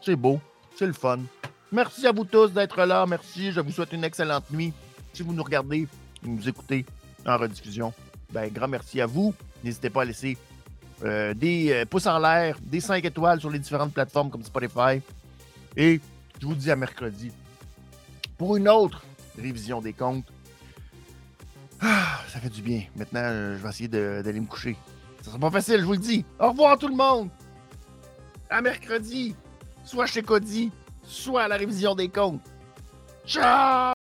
C'est 0.03 0.17
beau. 0.17 0.41
C'est 0.77 0.87
le 0.87 0.93
fun. 0.93 1.21
Merci 1.73 2.07
à 2.07 2.13
vous 2.13 2.25
tous 2.25 2.49
d'être 2.53 2.85
là. 2.85 3.05
Merci. 3.07 3.53
Je 3.53 3.61
vous 3.61 3.71
souhaite 3.71 3.93
une 3.93 4.05
excellente 4.05 4.51
nuit. 4.51 4.73
Si 5.13 5.23
vous 5.23 5.33
nous 5.33 5.43
regardez, 5.43 5.87
vous 6.23 6.37
nous 6.37 6.49
écoutez 6.49 6.87
en 7.27 7.37
rediffusion, 7.37 7.93
ben, 8.33 8.51
grand 8.51 8.69
merci 8.69 9.01
à 9.01 9.07
vous. 9.07 9.35
N'hésitez 9.63 9.91
pas 9.91 10.03
à 10.03 10.05
laisser 10.05 10.39
euh, 11.05 11.35
des 11.35 11.73
euh, 11.73 11.85
pouces 11.85 12.07
en 12.07 12.19
l'air, 12.19 12.59
des 12.63 12.81
5 12.81 13.05
étoiles 13.05 13.41
sur 13.41 13.51
les 13.51 13.59
différentes 13.59 13.93
plateformes 13.93 14.31
comme 14.31 14.43
Spotify. 14.43 15.01
Et 15.77 16.01
je 16.41 16.47
vous 16.47 16.55
dis 16.55 16.71
à 16.71 16.77
mercredi 16.77 17.33
pour 18.39 18.57
une 18.57 18.69
autre 18.69 19.05
révision 19.39 19.81
des 19.81 19.93
comptes. 19.93 20.27
Ah, 21.81 22.21
ça 22.29 22.41
fait 22.41 22.51
du 22.51 22.63
bien. 22.63 22.85
Maintenant, 22.97 23.21
euh, 23.23 23.57
je 23.57 23.63
vais 23.63 23.69
essayer 23.69 23.89
d'aller 23.89 24.41
me 24.41 24.47
coucher. 24.47 24.77
Ça 25.23 25.31
sera 25.31 25.39
pas 25.39 25.51
facile, 25.51 25.81
je 25.81 25.85
vous 25.85 25.93
le 25.93 25.99
dis. 25.99 26.25
Au 26.39 26.51
revoir 26.51 26.79
tout 26.79 26.89
le 26.89 26.97
monde. 26.97 27.29
À 28.49 28.61
mercredi, 28.63 29.35
soit 29.85 30.07
chez 30.07 30.23
Cody, 30.23 30.70
soit 31.02 31.43
à 31.43 31.48
la 31.48 31.57
révision 31.57 31.94
des 31.94 32.09
comptes. 32.09 32.40
Ciao! 33.27 34.00